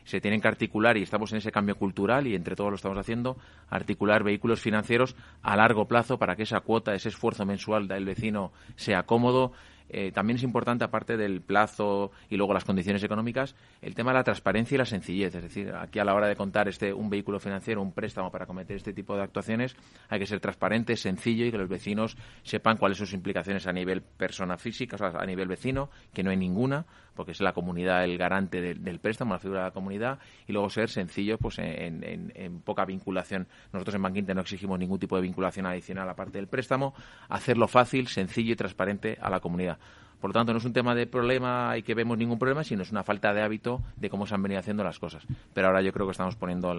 se 0.04 0.20
tienen 0.20 0.42
que 0.42 0.48
articular, 0.48 0.98
y 0.98 1.02
estamos 1.02 1.32
en 1.32 1.38
ese 1.38 1.50
cambio 1.50 1.76
cultural 1.76 2.26
y 2.26 2.34
entre 2.34 2.56
todos 2.56 2.68
lo 2.68 2.76
estamos 2.76 2.98
haciendo, 2.98 3.38
articular 3.70 4.22
vehículos 4.22 4.60
financieros 4.60 5.16
a 5.40 5.56
largo 5.56 5.88
plazo 5.88 6.18
para 6.18 6.36
que 6.36 6.42
esa 6.42 6.60
cuota, 6.60 6.92
ese 6.94 7.08
esfuerzo 7.08 7.46
mensual 7.46 7.88
del 7.88 8.04
vecino 8.04 8.52
sea 8.76 9.04
cómodo, 9.04 9.52
eh, 9.92 10.12
también 10.12 10.36
es 10.36 10.42
importante, 10.42 10.84
aparte 10.84 11.16
del 11.16 11.40
plazo 11.40 12.12
y 12.28 12.36
luego 12.36 12.54
las 12.54 12.64
condiciones 12.64 13.02
económicas, 13.02 13.54
el 13.82 13.94
tema 13.94 14.12
de 14.12 14.18
la 14.18 14.24
transparencia 14.24 14.74
y 14.74 14.78
la 14.78 14.84
sencillez. 14.84 15.34
Es 15.34 15.42
decir, 15.42 15.72
aquí 15.74 15.98
a 15.98 16.04
la 16.04 16.14
hora 16.14 16.28
de 16.28 16.36
contar 16.36 16.68
este 16.68 16.92
un 16.92 17.10
vehículo 17.10 17.40
financiero, 17.40 17.82
un 17.82 17.92
préstamo 17.92 18.30
para 18.30 18.46
cometer 18.46 18.76
este 18.76 18.92
tipo 18.92 19.16
de 19.16 19.22
actuaciones, 19.22 19.76
hay 20.08 20.18
que 20.18 20.26
ser 20.26 20.40
transparente, 20.40 20.96
sencillo 20.96 21.44
y 21.44 21.50
que 21.50 21.58
los 21.58 21.68
vecinos 21.68 22.16
sepan 22.42 22.76
cuáles 22.76 22.98
son 22.98 23.06
sus 23.06 23.14
implicaciones 23.14 23.66
a 23.66 23.72
nivel 23.72 24.02
persona 24.02 24.56
física, 24.56 24.96
o 25.00 25.18
a 25.18 25.26
nivel 25.26 25.48
vecino, 25.48 25.90
que 26.12 26.22
no 26.22 26.30
hay 26.30 26.36
ninguna, 26.36 26.86
porque 27.14 27.32
es 27.32 27.40
la 27.40 27.52
comunidad 27.52 28.04
el 28.04 28.16
garante 28.16 28.60
del 28.60 28.98
préstamo, 29.00 29.34
la 29.34 29.40
figura 29.40 29.60
de 29.60 29.66
la 29.66 29.72
comunidad, 29.72 30.18
y 30.46 30.52
luego 30.52 30.70
ser 30.70 30.88
sencillo 30.88 31.38
pues 31.38 31.58
en, 31.58 32.62
poca 32.64 32.84
vinculación. 32.84 33.46
Nosotros 33.72 33.96
en 33.96 34.02
Banquinte 34.02 34.34
no 34.34 34.40
exigimos 34.40 34.78
ningún 34.78 34.98
tipo 34.98 35.16
de 35.16 35.22
vinculación 35.22 35.66
adicional 35.66 36.08
aparte 36.08 36.38
del 36.38 36.46
préstamo, 36.46 36.94
hacerlo 37.28 37.68
fácil, 37.68 38.08
sencillo 38.08 38.52
y 38.52 38.56
transparente 38.56 39.18
a 39.20 39.28
la 39.28 39.40
comunidad. 39.40 39.78
Por 40.20 40.30
lo 40.30 40.34
tanto, 40.34 40.52
no 40.52 40.58
es 40.58 40.64
un 40.64 40.72
tema 40.72 40.94
de 40.94 41.06
problema 41.06 41.76
y 41.78 41.82
que 41.82 41.94
vemos 41.94 42.18
ningún 42.18 42.38
problema, 42.38 42.62
sino 42.62 42.82
es 42.82 42.90
una 42.90 43.02
falta 43.02 43.32
de 43.32 43.40
hábito 43.40 43.82
de 43.96 44.10
cómo 44.10 44.26
se 44.26 44.34
han 44.34 44.42
venido 44.42 44.60
haciendo 44.60 44.84
las 44.84 44.98
cosas. 44.98 45.26
Pero 45.54 45.68
ahora 45.68 45.80
yo 45.80 45.92
creo 45.92 46.06
que 46.06 46.12
estamos 46.12 46.36
poniendo 46.36 46.74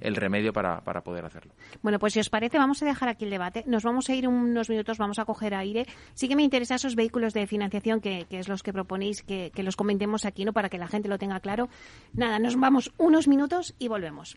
el 0.00 0.16
remedio 0.16 0.52
para, 0.52 0.80
poder 0.80 1.24
hacerlo. 1.24 1.52
Bueno, 1.82 1.98
pues 1.98 2.14
si 2.14 2.20
os 2.20 2.28
parece, 2.28 2.58
vamos 2.58 2.82
a 2.82 2.86
dejar 2.86 3.08
aquí 3.08 3.24
el 3.24 3.30
debate. 3.30 3.62
Nos 3.66 3.84
vamos 3.84 4.08
a 4.08 4.14
ir 4.14 4.26
unos 4.26 4.68
minutos, 4.68 4.98
vamos 4.98 5.20
a 5.20 5.24
coger 5.24 5.54
aire. 5.54 5.86
Sí 6.14 6.28
que 6.28 6.34
me 6.34 6.42
interesan 6.42 6.76
esos 6.76 6.96
vehículos 6.96 7.32
de 7.32 7.46
financiación 7.46 8.00
que, 8.00 8.26
es 8.28 8.48
los 8.48 8.62
que 8.62 8.72
proponéis 8.72 9.22
que, 9.22 9.52
que 9.54 9.62
los 9.62 9.76
comentemos 9.76 10.24
aquí, 10.24 10.44
¿no? 10.44 10.52
Para 10.52 10.68
que 10.68 10.78
la 10.78 10.88
gente 10.88 11.08
lo 11.08 11.18
tenga 11.18 11.38
claro. 11.38 11.68
Nada, 12.12 12.40
nos 12.40 12.58
vamos 12.58 12.92
unos 12.98 13.28
minutos 13.28 13.74
y 13.78 13.86
volvemos. 13.86 14.36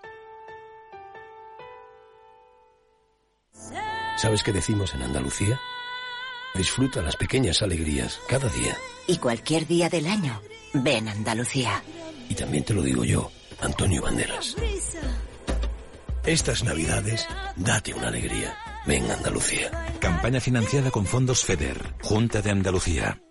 ¿Sabes 4.21 4.43
qué 4.43 4.53
decimos 4.53 4.93
en 4.93 5.01
Andalucía? 5.01 5.59
Disfruta 6.53 7.01
las 7.01 7.15
pequeñas 7.15 7.63
alegrías 7.63 8.19
cada 8.29 8.49
día. 8.49 8.77
Y 9.07 9.17
cualquier 9.17 9.65
día 9.65 9.89
del 9.89 10.05
año, 10.05 10.39
ven 10.75 11.07
Andalucía. 11.07 11.81
Y 12.29 12.35
también 12.35 12.63
te 12.63 12.75
lo 12.75 12.83
digo 12.83 13.03
yo, 13.03 13.31
Antonio 13.61 14.03
Banderas. 14.03 14.55
Estas 16.23 16.63
navidades, 16.63 17.27
date 17.55 17.95
una 17.95 18.09
alegría. 18.09 18.55
Ven 18.85 19.09
Andalucía. 19.09 19.71
Campaña 19.99 20.39
financiada 20.39 20.91
con 20.91 21.07
fondos 21.07 21.43
FEDER, 21.43 21.95
Junta 22.03 22.43
de 22.43 22.51
Andalucía. 22.51 23.23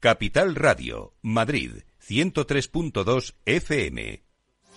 Capital 0.00 0.56
Radio, 0.56 1.14
Madrid, 1.22 1.84
103.2 2.04 3.36
FM. 3.44 4.27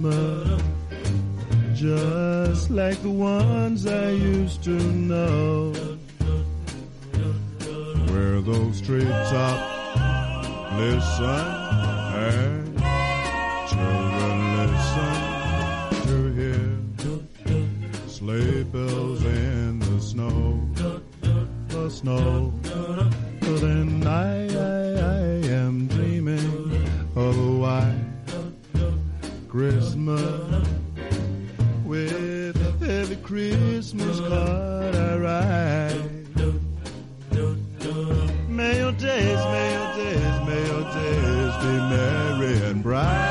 Christmas, 0.00 0.62
just 1.74 2.70
like 2.70 3.00
the 3.02 3.10
ones 3.10 3.86
I 3.86 4.10
used 4.10 4.62
to 4.64 4.70
know, 4.70 5.72
where 8.12 8.40
those 8.40 8.80
treetops 8.80 10.48
listen 10.74 11.24
and 12.14 12.78
children 13.68 14.36
listen 14.56 15.14
to 16.06 16.16
hear 16.38 18.08
sleigh 18.08 18.62
bells 18.64 19.24
in 19.24 19.80
the 19.80 20.00
snow, 20.00 20.60
the 21.68 21.90
snow. 21.90 22.52
But 22.62 23.60
then 23.60 24.06
I, 24.06 24.46
I, 24.46 24.92
I 24.94 25.48
am 25.48 25.88
dreaming 25.88 26.86
of 27.16 27.36
a 27.36 27.52
white 27.58 28.08
Christmas 29.48 29.87
with 31.84 32.82
every 32.82 33.16
Christmas 33.16 34.20
card 34.20 34.94
I 34.94 35.16
write. 35.18 36.02
May 38.48 38.78
your 38.78 38.92
days, 38.92 39.38
may 39.54 39.72
your 39.74 39.90
days, 39.96 40.36
may 40.46 40.62
your 40.66 40.84
days 40.94 41.54
be 41.62 41.74
merry 41.92 42.70
and 42.70 42.82
bright. 42.82 43.27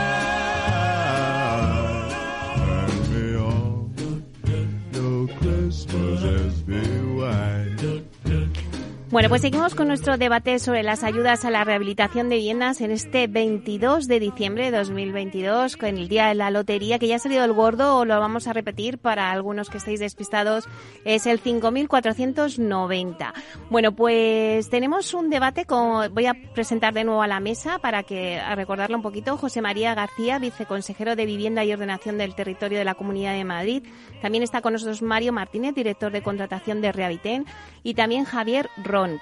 Bueno, 9.09 9.29
pues 9.29 9.41
seguimos 9.41 9.73
con 9.73 9.87
nuestro 9.87 10.17
debate 10.17 10.59
sobre 10.59 10.83
las 10.83 11.01
ayudas 11.01 11.45
a 11.45 11.49
la 11.49 11.63
rehabilitación 11.63 12.27
de 12.27 12.35
viviendas 12.35 12.81
en 12.81 12.91
este 12.91 13.27
22 13.27 14.05
de 14.09 14.19
diciembre 14.19 14.69
de 14.69 14.77
2022, 14.77 15.77
con 15.77 15.97
el 15.97 16.09
día 16.09 16.27
de 16.27 16.35
la 16.35 16.51
lotería, 16.51 16.99
que 16.99 17.07
ya 17.07 17.15
ha 17.15 17.19
salido 17.19 17.45
el 17.45 17.53
gordo, 17.53 17.95
o 17.95 18.03
lo 18.03 18.19
vamos 18.19 18.47
a 18.47 18.53
repetir 18.53 18.97
para 18.97 19.31
algunos 19.31 19.69
que 19.69 19.77
estéis 19.77 20.01
despistados, 20.01 20.65
es 21.05 21.25
el 21.25 21.41
5.490. 21.41 23.33
Bueno, 23.69 23.93
pues 23.93 24.69
tenemos 24.69 25.13
un 25.13 25.29
debate 25.29 25.63
con, 25.63 26.13
voy 26.13 26.25
a 26.25 26.35
presentar 26.53 26.93
de 26.93 27.05
nuevo 27.05 27.21
a 27.21 27.27
la 27.27 27.39
mesa 27.39 27.79
para 27.79 28.03
que, 28.03 28.37
a 28.37 28.55
recordarlo 28.55 28.97
un 28.97 29.03
poquito, 29.03 29.37
José 29.37 29.61
María 29.61 29.95
García, 29.95 30.37
viceconsejero 30.37 31.15
de 31.15 31.25
Vivienda 31.25 31.63
y 31.63 31.71
Ordenación 31.71 32.17
del 32.17 32.35
Territorio 32.35 32.77
de 32.77 32.83
la 32.83 32.95
Comunidad 32.95 33.35
de 33.35 33.45
Madrid. 33.45 33.83
También 34.21 34.43
está 34.43 34.59
con 34.59 34.73
nosotros 34.73 35.01
Mario 35.01 35.31
Martínez, 35.31 35.73
director 35.75 36.11
de 36.11 36.21
contratación 36.21 36.81
de 36.81 36.91
Rehabiten, 36.91 37.45
y 37.83 37.93
también 37.93 38.25
Javier 38.25 38.69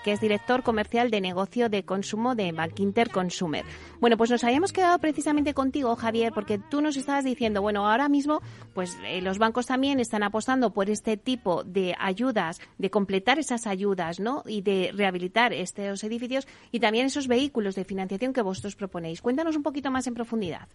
Que 0.04 0.14
es 0.14 0.22
director 0.22 0.64
comercial 0.64 1.12
de 1.12 1.20
negocio 1.20 1.68
de 1.68 1.84
consumo 1.84 2.34
de 2.34 2.54
Bankinter 2.54 3.10
Consumer. 3.10 3.66
Bueno, 4.00 4.16
pues 4.16 4.30
nos 4.30 4.46
habíamos 4.46 4.72
quedado 4.72 4.98
precisamente 5.00 5.54
contigo, 5.54 5.94
Javier, 5.98 6.32
porque 6.34 6.58
tú 6.58 6.80
nos 6.82 6.96
estabas 6.96 7.26
diciendo, 7.26 7.62
bueno, 7.62 7.86
ahora 7.86 8.08
mismo, 8.08 8.42
pues 8.74 8.98
eh, 9.06 9.22
los 9.22 9.38
bancos 9.38 9.66
también 9.66 10.00
están 10.00 10.24
apostando 10.24 10.72
por 10.72 10.90
este 10.90 11.18
tipo 11.18 11.66
de 11.66 11.94
ayudas, 12.00 12.62
de 12.78 12.90
completar 12.90 13.38
esas 13.38 13.68
ayudas, 13.68 14.22
¿no? 14.22 14.44
Y 14.46 14.62
de 14.62 14.92
rehabilitar 14.96 15.52
estos 15.52 16.06
edificios 16.06 16.48
y 16.72 16.80
también 16.80 17.08
esos 17.08 17.28
vehículos 17.28 17.76
de 17.76 17.84
financiación 17.84 18.32
que 18.32 18.42
vosotros 18.42 18.78
proponéis. 18.78 19.22
Cuéntanos 19.22 19.58
un 19.58 19.64
poquito 19.64 19.92
más 19.92 20.08
en 20.08 20.14
profundidad. 20.14 20.70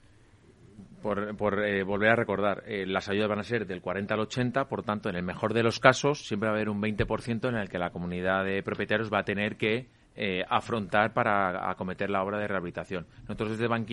Por, 1.02 1.36
por 1.36 1.64
eh, 1.64 1.82
volver 1.82 2.10
a 2.10 2.16
recordar, 2.16 2.62
eh, 2.66 2.84
las 2.86 3.08
ayudas 3.08 3.28
van 3.28 3.38
a 3.38 3.44
ser 3.44 3.66
del 3.66 3.80
40 3.80 4.14
al 4.14 4.20
80, 4.20 4.68
por 4.68 4.82
tanto, 4.82 5.08
en 5.08 5.16
el 5.16 5.22
mejor 5.22 5.54
de 5.54 5.62
los 5.62 5.80
casos, 5.80 6.26
siempre 6.26 6.48
va 6.48 6.54
a 6.54 6.56
haber 6.56 6.68
un 6.68 6.80
20% 6.80 7.48
en 7.48 7.56
el 7.56 7.68
que 7.68 7.78
la 7.78 7.90
comunidad 7.90 8.44
de 8.44 8.62
propietarios 8.62 9.12
va 9.12 9.20
a 9.20 9.24
tener 9.24 9.56
que 9.56 9.88
eh, 10.16 10.44
afrontar 10.48 11.12
para 11.14 11.70
acometer 11.70 12.10
la 12.10 12.22
obra 12.22 12.38
de 12.38 12.48
rehabilitación. 12.48 13.06
Nosotros 13.22 13.52
desde 13.52 13.68
Bank 13.68 13.88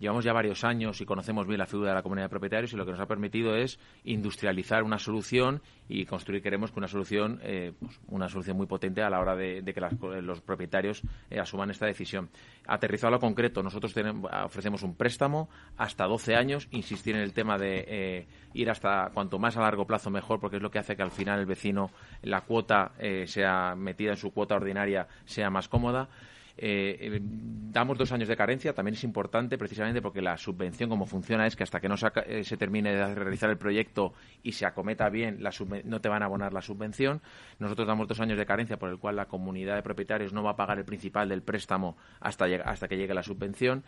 llevamos 0.00 0.24
ya 0.24 0.32
varios 0.32 0.64
años 0.64 1.00
y 1.00 1.04
conocemos 1.04 1.46
bien 1.46 1.58
la 1.58 1.66
figura 1.66 1.90
de 1.90 1.94
la 1.94 2.02
comunidad 2.02 2.24
de 2.24 2.30
propietarios 2.30 2.72
y 2.72 2.76
lo 2.76 2.84
que 2.84 2.90
nos 2.90 3.00
ha 3.00 3.06
permitido 3.06 3.54
es 3.54 3.78
industrializar 4.04 4.82
una 4.82 4.98
solución 4.98 5.62
y 5.88 6.04
construir, 6.06 6.42
queremos 6.42 6.72
que 6.72 6.78
una 6.80 6.88
solución, 6.88 7.38
eh, 7.42 7.72
pues, 7.78 8.00
una 8.08 8.28
solución 8.28 8.56
muy 8.56 8.66
potente 8.66 9.02
a 9.02 9.10
la 9.10 9.20
hora 9.20 9.36
de, 9.36 9.62
que 9.72 9.80
las- 9.80 9.94
los 10.22 10.40
propietarios 10.40 11.02
eh, 11.30 11.38
asuman 11.38 11.70
esta 11.70 11.86
decisión. 11.86 12.28
Aterrizado 12.66 13.08
a 13.08 13.10
lo 13.12 13.20
concreto, 13.20 13.62
nosotros 13.62 13.92
tenemos- 13.94 14.30
ofrecemos 14.44 14.82
un 14.82 14.94
préstamo 14.96 15.48
hasta 15.76 16.06
12 16.06 16.34
años, 16.34 16.66
insistir 16.70 17.14
en 17.14 17.22
el 17.22 17.32
tema 17.32 17.58
de 17.58 17.84
eh, 17.86 18.26
ir 18.54 18.70
hasta 18.70 19.10
cuanto 19.12 19.38
más 19.38 19.56
a 19.56 19.60
largo 19.60 19.86
plazo 19.86 20.10
mejor, 20.10 20.40
porque 20.40 20.56
es 20.56 20.62
lo 20.62 20.70
que 20.70 20.78
hace 20.78 20.96
que 20.96 21.02
al 21.02 21.10
final 21.10 21.38
el 21.40 21.46
vecino, 21.46 21.90
la 22.22 22.40
cuota 22.40 22.92
eh, 22.98 23.26
sea 23.26 23.74
metida 23.76 24.10
en 24.12 24.16
su 24.16 24.32
cuota 24.32 24.54
ordinaria, 24.56 25.06
sea 25.24 25.50
más 25.50 25.68
cómoda. 25.68 26.08
Eh, 26.56 26.96
eh, 27.00 27.20
damos 27.22 27.96
dos 27.96 28.12
años 28.12 28.28
de 28.28 28.36
carencia, 28.36 28.74
también 28.74 28.94
es 28.94 29.04
importante 29.04 29.56
precisamente 29.56 30.02
porque 30.02 30.20
la 30.20 30.36
subvención 30.36 30.90
como 30.90 31.06
funciona 31.06 31.46
es 31.46 31.56
que 31.56 31.62
hasta 31.62 31.80
que 31.80 31.88
no 31.88 31.94
eh, 32.26 32.44
se 32.44 32.56
termine 32.56 32.94
de 32.94 33.14
realizar 33.14 33.50
el 33.50 33.56
proyecto 33.56 34.12
y 34.42 34.52
se 34.52 34.66
acometa 34.66 35.08
bien, 35.08 35.42
la 35.42 35.50
no 35.84 36.00
te 36.00 36.08
van 36.08 36.22
a 36.22 36.26
abonar 36.26 36.52
la 36.52 36.62
subvención. 36.62 37.20
Nosotros 37.58 37.86
damos 37.86 38.08
dos 38.08 38.20
años 38.20 38.38
de 38.38 38.46
carencia 38.46 38.78
por 38.78 38.90
el 38.90 38.98
cual 38.98 39.16
la 39.16 39.26
comunidad 39.26 39.76
de 39.76 39.82
propietarios 39.82 40.32
no 40.32 40.42
va 40.42 40.52
a 40.52 40.56
pagar 40.56 40.78
el 40.78 40.84
principal 40.84 41.28
del 41.28 41.42
préstamo 41.42 41.96
hasta, 42.20 42.46
hasta 42.64 42.88
que 42.88 42.96
llegue 42.96 43.14
la 43.14 43.22
subvención. 43.22 43.84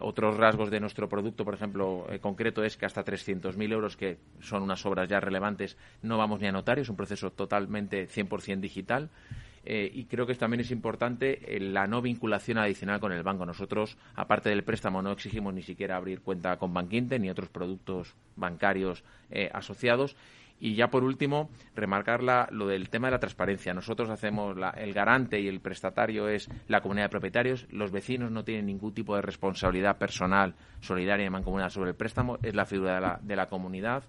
Otros 0.00 0.38
rasgos 0.38 0.70
de 0.70 0.80
nuestro 0.80 1.06
producto, 1.08 1.44
por 1.44 1.52
ejemplo, 1.52 2.06
concreto 2.22 2.64
es 2.64 2.78
que 2.78 2.86
hasta 2.86 3.04
300.000 3.04 3.72
euros, 3.72 3.94
que 3.94 4.16
son 4.40 4.62
unas 4.62 4.84
obras 4.86 5.06
ya 5.06 5.20
relevantes, 5.20 5.76
no 6.00 6.16
vamos 6.16 6.40
ni 6.40 6.46
a 6.46 6.52
notario, 6.52 6.80
es 6.80 6.88
un 6.88 6.96
proceso 6.96 7.30
totalmente 7.30 8.08
100% 8.08 8.60
digital. 8.60 9.10
Eh, 9.64 9.90
y 9.92 10.04
creo 10.06 10.26
que 10.26 10.34
también 10.34 10.60
es 10.60 10.70
importante 10.70 11.56
eh, 11.56 11.60
la 11.60 11.86
no 11.86 12.00
vinculación 12.00 12.58
adicional 12.58 12.98
con 12.98 13.12
el 13.12 13.22
banco. 13.22 13.44
Nosotros, 13.44 13.98
aparte 14.14 14.48
del 14.48 14.64
préstamo, 14.64 15.02
no 15.02 15.12
exigimos 15.12 15.52
ni 15.52 15.62
siquiera 15.62 15.96
abrir 15.96 16.20
cuenta 16.22 16.56
con 16.56 16.72
Bankinter 16.72 17.20
ni 17.20 17.28
otros 17.28 17.50
productos 17.50 18.14
bancarios 18.36 19.04
eh, 19.30 19.50
asociados. 19.52 20.16
Y 20.62 20.74
ya 20.74 20.88
por 20.90 21.04
último, 21.04 21.48
remarcar 21.74 22.22
la- 22.22 22.46
lo 22.52 22.66
del 22.66 22.90
tema 22.90 23.06
de 23.08 23.12
la 23.12 23.18
transparencia. 23.18 23.72
Nosotros 23.72 24.10
hacemos 24.10 24.58
la- 24.58 24.70
el 24.70 24.92
garante 24.92 25.40
y 25.40 25.48
el 25.48 25.60
prestatario 25.60 26.28
es 26.28 26.50
la 26.68 26.82
comunidad 26.82 27.06
de 27.06 27.10
propietarios. 27.10 27.66
Los 27.70 27.90
vecinos 27.90 28.30
no 28.30 28.44
tienen 28.44 28.66
ningún 28.66 28.92
tipo 28.92 29.14
de 29.16 29.22
responsabilidad 29.22 29.96
personal, 29.96 30.54
solidaria 30.80 31.24
y 31.24 31.30
mancomunidad 31.30 31.70
sobre 31.70 31.90
el 31.90 31.96
préstamo. 31.96 32.38
Es 32.42 32.54
la 32.54 32.66
figura 32.66 32.94
de 32.96 33.00
la, 33.00 33.18
de 33.22 33.36
la 33.36 33.46
comunidad. 33.46 34.04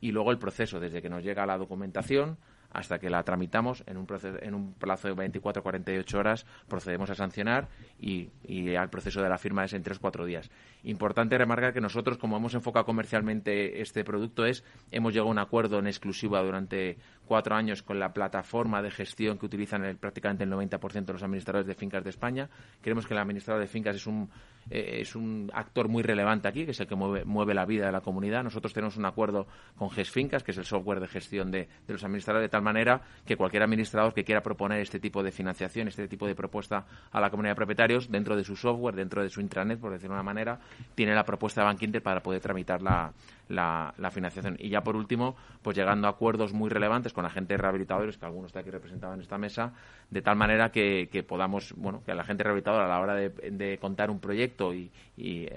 Y 0.00 0.12
luego 0.12 0.30
el 0.30 0.38
proceso, 0.38 0.78
desde 0.78 1.02
que 1.02 1.08
nos 1.10 1.24
llega 1.24 1.44
la 1.44 1.58
documentación 1.58 2.36
hasta 2.76 2.98
que 2.98 3.08
la 3.08 3.22
tramitamos 3.22 3.82
en 3.86 3.96
un, 3.96 4.06
proceso, 4.06 4.36
en 4.42 4.54
un 4.54 4.74
plazo 4.74 5.08
de 5.08 5.14
24 5.14 5.62
48 5.62 6.18
horas 6.18 6.46
procedemos 6.68 7.08
a 7.10 7.14
sancionar 7.14 7.68
y, 7.98 8.28
al 8.76 8.90
proceso 8.90 9.22
de 9.22 9.28
la 9.28 9.38
firma 9.38 9.64
es 9.64 9.72
en 9.72 9.82
3 9.82 9.98
4 9.98 10.24
días. 10.26 10.50
Importante 10.82 11.38
remarcar 11.38 11.72
que 11.72 11.80
nosotros, 11.80 12.18
como 12.18 12.36
hemos 12.36 12.54
enfocado 12.54 12.84
comercialmente 12.84 13.80
este 13.80 14.04
producto, 14.04 14.44
es 14.44 14.62
hemos 14.90 15.12
llegado 15.12 15.28
a 15.28 15.32
un 15.32 15.38
acuerdo 15.38 15.78
en 15.78 15.86
exclusiva 15.86 16.42
durante 16.42 16.98
cuatro 17.26 17.54
años 17.56 17.82
con 17.82 17.98
la 17.98 18.12
plataforma 18.12 18.82
de 18.82 18.90
gestión 18.90 19.38
que 19.38 19.46
utilizan 19.46 19.84
el- 19.84 19.96
prácticamente 19.96 20.44
el 20.44 20.50
90% 20.50 21.06
de 21.06 21.12
los 21.14 21.22
administradores 21.22 21.66
de 21.66 21.74
fincas 21.74 22.04
de 22.04 22.10
España. 22.10 22.48
Creemos 22.82 23.06
que 23.06 23.14
el 23.14 23.20
administrador 23.20 23.60
de 23.62 23.68
fincas 23.68 23.96
es 23.96 24.06
un 24.06 24.30
eh, 24.70 24.98
es 25.00 25.14
un 25.14 25.50
actor 25.52 25.88
muy 25.88 26.02
relevante 26.02 26.48
aquí, 26.48 26.64
que 26.64 26.72
es 26.72 26.80
el 26.80 26.86
que 26.86 26.94
mueve, 26.94 27.24
mueve 27.24 27.54
la 27.54 27.64
vida 27.64 27.86
de 27.86 27.92
la 27.92 28.00
comunidad. 28.00 28.42
Nosotros 28.42 28.72
tenemos 28.72 28.96
un 28.96 29.04
acuerdo 29.04 29.46
con 29.76 29.90
GESFINCAS, 29.90 30.42
que 30.42 30.52
es 30.52 30.58
el 30.58 30.64
software 30.64 31.00
de 31.00 31.08
gestión 31.08 31.50
de, 31.50 31.68
de 31.86 31.92
los 31.92 32.02
administradores, 32.04 32.46
de 32.46 32.50
tal 32.50 32.62
manera 32.62 33.00
que 33.24 33.36
cualquier 33.36 33.62
administrador 33.62 34.14
que 34.14 34.24
quiera 34.24 34.42
proponer 34.42 34.80
este 34.80 35.00
tipo 35.00 35.22
de 35.22 35.32
financiación, 35.32 35.88
este 35.88 36.08
tipo 36.08 36.26
de 36.26 36.34
propuesta 36.34 36.86
a 37.10 37.20
la 37.20 37.30
comunidad 37.30 37.52
de 37.52 37.56
propietarios, 37.56 38.10
dentro 38.10 38.36
de 38.36 38.44
su 38.44 38.56
software, 38.56 38.94
dentro 38.94 39.22
de 39.22 39.28
su 39.28 39.40
intranet, 39.40 39.78
por 39.78 39.92
decirlo 39.92 40.14
de 40.14 40.20
una 40.20 40.24
manera, 40.24 40.58
tiene 40.94 41.14
la 41.14 41.24
propuesta 41.24 41.60
de 41.60 41.66
Bank 41.66 41.82
Inter 41.82 42.02
para 42.02 42.22
poder 42.22 42.40
tramitar 42.40 42.82
la, 42.82 43.12
la, 43.48 43.94
financiación. 44.10 44.56
Y 44.58 44.68
ya 44.68 44.82
por 44.82 44.96
último, 44.96 45.36
pues 45.62 45.76
llegando 45.76 46.06
a 46.06 46.10
acuerdos 46.10 46.52
muy 46.52 46.70
relevantes 46.70 47.12
con 47.12 47.24
agentes 47.24 47.58
rehabilitadores, 47.58 48.16
que 48.16 48.24
algunos 48.24 48.48
está 48.48 48.60
aquí 48.60 48.70
representados 48.70 49.14
en 49.14 49.22
esta 49.22 49.38
mesa, 49.38 49.72
de 50.10 50.22
tal 50.22 50.36
manera 50.36 50.70
que, 50.70 51.24
podamos, 51.26 51.74
bueno, 51.76 52.02
que 52.04 52.14
la 52.14 52.22
agente 52.22 52.44
rehabilitador 52.44 52.82
a 52.82 52.88
la 52.88 53.00
hora 53.00 53.14
de, 53.14 53.78
contar 53.80 54.10
un 54.10 54.20
proyecto 54.20 54.74
y, 54.74 54.90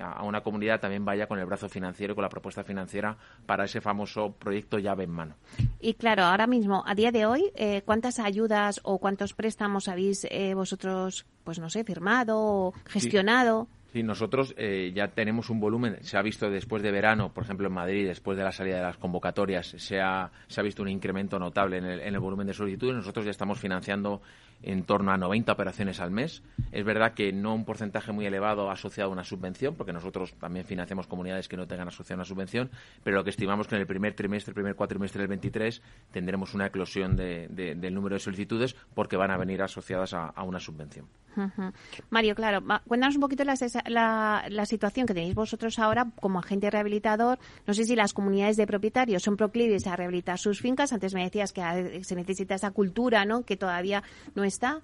a 0.02 0.24
una 0.24 0.42
comunidad 0.42 0.80
también 0.80 1.06
vaya 1.06 1.28
con 1.28 1.40
el 1.40 1.46
brazo 1.46 1.70
financiero, 1.70 2.16
con 2.16 2.22
la 2.24 2.30
propuesta 2.30 2.64
financiera 2.64 3.18
para 3.46 3.66
ese 3.66 3.82
famoso 3.82 4.34
proyecto 4.34 4.80
llave 4.80 5.04
en 5.04 5.12
mano. 5.12 5.36
Y 5.80 5.96
claro, 5.96 6.24
ahora 6.24 6.48
mismo, 6.48 6.84
a 6.86 6.96
día 6.96 7.12
de 7.12 7.26
hoy, 7.26 7.52
eh, 7.56 7.82
¿cuántas 7.86 8.20
ayudas 8.20 8.80
o 8.84 9.00
cuántos 9.00 9.34
préstamos 9.34 9.88
habéis 9.88 10.26
eh, 10.30 10.54
vosotros, 10.54 11.26
pues 11.44 11.60
no 11.60 11.70
sé, 11.70 11.84
firmado 11.84 12.40
o 12.40 12.74
gestionado? 12.86 13.68
Sí, 13.72 13.79
nosotros 13.94 14.54
eh, 14.58 14.92
ya 14.94 15.10
tenemos 15.10 15.50
un 15.50 15.60
volumen, 15.60 15.98
se 16.02 16.18
ha 16.18 16.22
visto 16.22 16.50
después 16.50 16.84
de 16.84 16.92
verano, 16.92 17.34
por 17.34 17.44
ejemplo 17.44 17.68
en 17.68 17.74
Madrid, 17.74 18.08
después 18.08 18.38
de 18.38 18.44
la 18.44 18.52
salida 18.52 18.78
de 18.78 18.84
las 18.84 18.98
convocatorias, 18.98 19.68
se 19.78 20.00
ha, 20.00 20.32
se 20.48 20.62
ha 20.62 20.64
visto 20.64 20.82
un 20.84 20.90
incremento 20.90 21.40
notable 21.40 21.78
en 21.78 21.86
el, 21.86 22.00
en 22.02 22.14
el 22.14 22.20
volumen 22.20 22.48
de 22.48 22.54
solicitudes. 22.54 22.96
Nosotros 22.96 23.26
ya 23.26 23.32
estamos 23.32 23.60
financiando 23.60 24.22
en 24.62 24.84
torno 24.84 25.12
a 25.12 25.18
90 25.18 25.52
operaciones 25.52 26.00
al 26.00 26.12
mes. 26.12 26.44
Es 26.72 26.84
verdad 26.84 27.14
que 27.14 27.32
no 27.32 27.54
un 27.54 27.66
porcentaje 27.66 28.12
muy 28.12 28.26
elevado 28.26 28.70
asociado 28.70 29.10
a 29.10 29.14
una 29.14 29.24
subvención, 29.24 29.76
porque 29.76 29.94
nosotros 29.94 30.34
también 30.40 30.66
financiamos 30.66 31.08
comunidades 31.08 31.48
que 31.48 31.58
no 31.58 31.68
tengan 31.68 31.88
asociada 31.88 32.18
una 32.18 32.26
subvención, 32.26 32.70
pero 33.04 33.18
lo 33.18 33.24
que 33.24 33.30
estimamos 33.30 33.68
que 33.68 33.76
en 33.76 33.82
el 33.82 33.88
primer 33.88 34.14
trimestre, 34.14 34.52
el 34.52 34.56
primer 34.56 34.76
cuatrimestre 34.76 35.22
del 35.22 35.30
23, 35.30 35.82
tendremos 36.12 36.54
una 36.54 36.68
eclosión 36.68 37.16
de, 37.16 37.48
del 37.50 37.94
número 37.94 38.16
de 38.16 38.20
solicitudes 38.20 38.76
porque 38.94 39.18
van 39.18 39.32
a 39.32 39.38
venir 39.38 39.62
asociadas 39.62 40.14
a, 40.14 40.44
una 40.44 40.60
subvención. 40.60 41.06
Mario, 42.10 42.36
claro, 42.36 42.62
cuéntanos 42.88 43.16
un 43.16 43.22
poquito 43.22 43.44
la, 43.44 44.66
situación 44.66 45.06
que 45.06 45.14
tenéis 45.14 45.36
vosotros 45.36 45.80
ahora 45.80 46.08
como 46.20 46.40
agente 46.40 46.70
rehabilitador. 46.70 47.40
No 47.66 47.74
sé 47.74 47.86
si 47.86 47.96
las 47.96 48.14
comunidades 48.14 48.58
de 48.58 48.66
propietarios 48.66 49.24
son 49.24 49.38
proclives 49.38 49.88
a 49.88 49.96
rehabilitar 49.96 50.38
sus 50.38 50.60
fincas. 50.60 50.92
Antes 50.92 51.14
me 51.14 51.24
decías 51.24 51.54
que 51.54 52.04
se 52.04 52.16
necesita 52.16 52.56
esa 52.56 52.72
cultura, 52.72 53.26
¿no? 53.26 53.44
Que 53.44 53.58
todavía 53.58 54.04
no 54.36 54.44
está? 54.50 54.82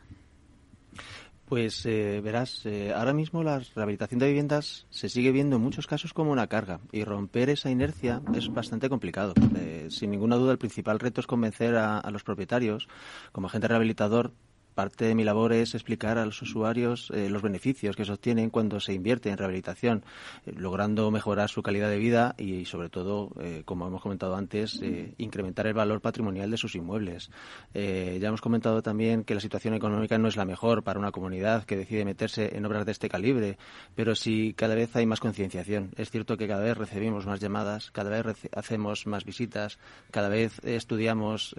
Pues 1.46 1.86
eh, 1.86 2.22
verás, 2.24 2.66
eh, 2.66 2.92
ahora 2.92 3.14
mismo 3.14 3.44
la 3.44 3.60
rehabilitación 3.60 4.20
de 4.20 4.28
viviendas 4.28 4.88
se 4.90 5.10
sigue 5.10 5.32
viendo 5.32 5.58
en 5.58 5.62
muchos 5.62 5.86
casos 5.86 6.12
como 6.12 6.32
una 6.32 6.48
carga 6.48 6.80
y 6.92 7.04
romper 7.04 7.52
esa 7.52 7.70
inercia 7.70 8.24
es 8.34 8.52
bastante 8.52 8.90
complicado. 8.90 9.36
Eh, 9.56 9.88
sin 9.92 10.10
ninguna 10.10 10.38
duda, 10.38 10.54
el 10.54 10.58
principal 10.58 11.00
reto 11.00 11.22
es 11.22 11.28
convencer 11.28 11.76
a, 11.76 12.00
a 12.00 12.10
los 12.10 12.24
propietarios, 12.24 12.88
como 13.32 13.46
agente 13.46 13.68
rehabilitador, 13.68 14.34
parte 14.76 15.06
de 15.06 15.16
mi 15.16 15.24
labor 15.24 15.54
es 15.54 15.74
explicar 15.74 16.18
a 16.20 16.26
los 16.26 16.42
usuarios 16.42 17.10
eh, 17.16 17.30
los 17.30 17.42
beneficios 17.42 17.96
que 17.96 18.04
obtienen 18.04 18.50
cuando 18.50 18.80
se 18.80 18.94
invierte 18.94 19.30
en 19.30 19.38
rehabilitación, 19.38 20.04
eh, 20.46 20.54
logrando 20.56 21.10
mejorar 21.10 21.50
su 21.50 21.64
calidad 21.64 21.90
de 21.90 21.98
vida 21.98 22.36
y, 22.38 22.66
sobre 22.66 22.90
todo, 22.90 23.32
eh, 23.40 23.64
como 23.66 23.88
hemos 23.88 24.02
comentado 24.02 24.36
antes, 24.36 24.82
incrementar 25.18 25.66
el 25.68 25.74
valor 25.74 26.02
patrimonial 26.02 26.52
de 26.52 26.58
sus 26.58 26.76
inmuebles. 26.76 27.32
ya 27.74 28.28
hemos 28.28 28.42
comentado 28.42 28.82
también 28.82 29.24
que 29.24 29.34
la 29.34 29.40
situación 29.40 29.74
económica 29.74 30.18
no 30.18 30.28
es 30.28 30.36
la 30.36 30.46
mejor 30.46 30.84
para 30.84 31.00
una 31.00 31.12
comunidad 31.12 31.64
que 31.64 31.78
decide 31.78 32.04
meterse 32.04 32.56
en 32.56 32.66
obras 32.66 32.86
de 32.86 32.92
este 32.92 33.08
calibre, 33.08 33.58
pero 33.96 34.16
sí 34.16 34.54
cada 34.56 34.76
vez 34.76 34.94
hay 34.96 35.06
más 35.06 35.22
concienciación. 35.22 35.92
Es 35.96 36.12
cierto 36.12 36.36
que 36.38 36.48
cada 36.48 36.64
vez 36.64 36.78
recibimos 36.78 37.26
más 37.26 37.40
llamadas, 37.40 37.92
cada 37.92 38.10
vez 38.10 38.48
hacemos 38.52 39.08
más 39.08 39.24
visitas, 39.24 39.80
cada 40.12 40.28
vez 40.28 40.60
estudiamos 40.64 41.56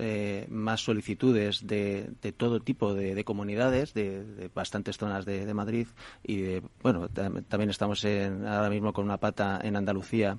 más 0.49 0.81
solicitudes 0.83 1.67
de 1.67 2.35
todo 2.37 2.61
tipo 2.61 2.95
de 2.95 3.06
de, 3.15 3.25
comunidades, 3.25 3.95
de, 3.95 4.51
bastantes 4.55 4.99
zonas 4.99 5.25
de, 5.25 5.55
Madrid 5.55 5.87
y 6.23 6.41
de, 6.43 6.63
bueno, 6.83 7.09
también 7.09 7.71
estamos 7.71 8.05
ahora 8.05 8.71
mismo 8.71 8.93
con 8.93 9.05
una 9.05 9.19
pata 9.19 9.61
en 9.63 9.77
Andalucía. 9.77 10.39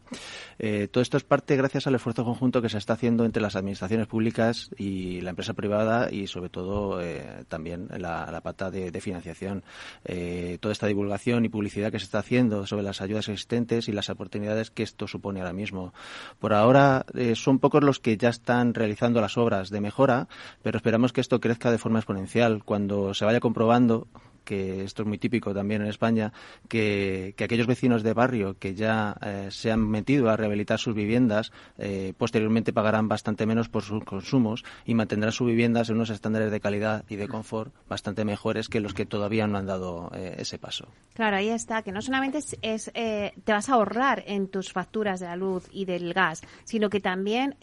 Eh, 0.59 0.87
todo 0.89 1.01
esto 1.01 1.17
es 1.17 1.23
parte 1.23 1.55
gracias 1.55 1.87
al 1.87 1.95
esfuerzo 1.95 2.23
conjunto 2.25 2.61
que 2.61 2.69
se 2.69 2.77
está 2.77 2.93
haciendo 2.93 3.25
entre 3.25 3.41
las 3.41 3.55
administraciones 3.55 4.07
públicas 4.07 4.69
y 4.77 5.21
la 5.21 5.31
empresa 5.31 5.53
privada 5.53 6.09
y 6.11 6.27
sobre 6.27 6.49
todo 6.49 7.01
eh, 7.01 7.45
también 7.47 7.87
la, 7.97 8.39
pata 8.43 8.71
de, 8.71 8.97
financiación. 9.01 9.63
Eh, 10.05 10.57
toda 10.59 10.71
esta 10.71 10.87
divulgación 10.87 11.45
y 11.45 11.49
publicidad 11.49 11.91
que 11.91 11.99
se 11.99 12.05
está 12.05 12.19
haciendo 12.19 12.65
sobre 12.65 12.83
las 12.83 13.01
ayudas 13.01 13.29
existentes 13.29 13.87
y 13.87 13.91
las 13.91 14.09
oportunidades 14.09 14.71
que 14.71 14.83
esto 14.83 15.07
supone 15.07 15.39
ahora 15.39 15.53
mismo. 15.53 15.93
Por 16.39 16.53
ahora 16.53 17.05
son 17.35 17.59
pocos 17.59 17.83
los 17.83 17.99
que 17.99 18.17
ya 18.17 18.29
están 18.29 18.73
realizando 18.73 19.21
las 19.21 19.37
obras 19.37 19.69
de 19.69 19.81
mejora, 19.81 20.27
pero 20.63 20.77
esperamos 20.77 21.13
que 21.13 21.21
esto 21.21 21.39
crezca 21.39 21.71
de 21.71 21.77
forma 21.77 21.99
exponencial 21.99 22.56
cuando 22.65 23.13
se 23.13 23.25
vaya 23.25 23.39
comprobando 23.39 24.07
que 24.47 24.85
esto 24.85 25.01
es 25.01 25.07
muy 25.07 25.17
típico 25.17 25.53
también 25.53 25.81
en 25.81 25.89
España, 25.89 26.31
que, 26.69 27.35
aquellos 27.37 27.67
vecinos 27.67 28.01
de 28.01 28.13
barrio 28.13 28.57
que 28.57 28.73
ya 28.75 29.15
eh, 29.21 29.49
se 29.51 29.71
han 29.71 29.87
metido 29.87 30.29
a 30.29 30.37
rehabilitar 30.37 30.79
sus 30.79 30.95
viviendas, 30.95 31.51
eh, 31.77 32.13
posteriormente 32.17 32.71
pagarán 32.71 33.09
bastante 33.09 33.45
menos 33.45 33.67
por 33.67 33.83
sus 33.83 34.05
consumos 34.05 34.63
y 34.85 34.93
mantendrán 34.93 35.33
sus 35.33 35.47
viviendas 35.47 35.89
en 35.89 35.97
unos 35.97 36.09
estándares 36.09 36.49
de 36.49 36.61
calidad 36.61 37.03
y 37.09 37.17
de 37.17 37.27
confort 37.27 37.73
bastante 37.89 38.23
mejores 38.23 38.69
que 38.69 38.79
los 38.79 38.93
que 38.93 39.05
todavía 39.05 39.47
no 39.47 39.57
han 39.57 39.65
dado 39.65 40.09
eh, 40.15 40.35
ese 40.39 40.57
paso. 40.57 40.87
Claro, 41.13 41.35
ahí 41.35 41.49
está, 41.49 41.81
que 41.81 41.91
no 41.91 42.01
solamente 42.01 42.39
es, 42.61 42.91
te 42.93 43.51
vas 43.51 43.69
a 43.69 43.73
ahorrar 43.73 44.23
en 44.27 44.47
tus 44.47 44.71
facturas 44.71 45.19
de 45.19 45.25
la 45.25 45.35
luz 45.35 45.67
y 45.73 45.83
del 45.83 46.13
gas, 46.13 46.41
sino 46.63 46.89
que 46.89 47.01
también 47.01 47.55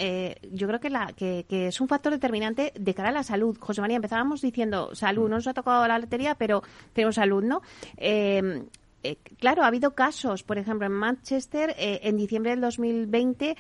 yo 0.53 0.67
creo 0.67 0.81
que, 0.81 0.91
la, 0.91 1.13
que, 1.17 1.47
que 1.49 1.69
es 1.69 1.81
un 1.81 1.89
factor 1.89 2.13
determinante 2.13 2.73
de 2.79 2.95
cara 2.95 3.09
a 3.09 3.13
la 3.13 3.23
salud. 3.23 3.57
José 3.59 3.81
María, 3.81 3.97
empezábamos 3.97 4.43
diciendo 4.43 4.95
salud, 4.95 5.29
no 5.29 5.37
nos 5.37 5.47
ha 5.47 5.55
tocado 5.55 5.87
la 5.87 5.99
lotería, 5.99 6.35
pero 6.35 6.63
tenemos 6.93 7.19
alumno. 7.19 7.63
Eh, 7.97 8.65
eh, 9.03 9.17
claro, 9.39 9.63
ha 9.63 9.67
habido 9.67 9.95
casos, 9.95 10.43
por 10.43 10.57
ejemplo, 10.57 10.87
en 10.87 10.93
Manchester, 10.93 11.75
eh, 11.79 12.01
en 12.05 12.17
diciembre 12.17 12.53
del 12.53 12.63
2020, 12.63 13.57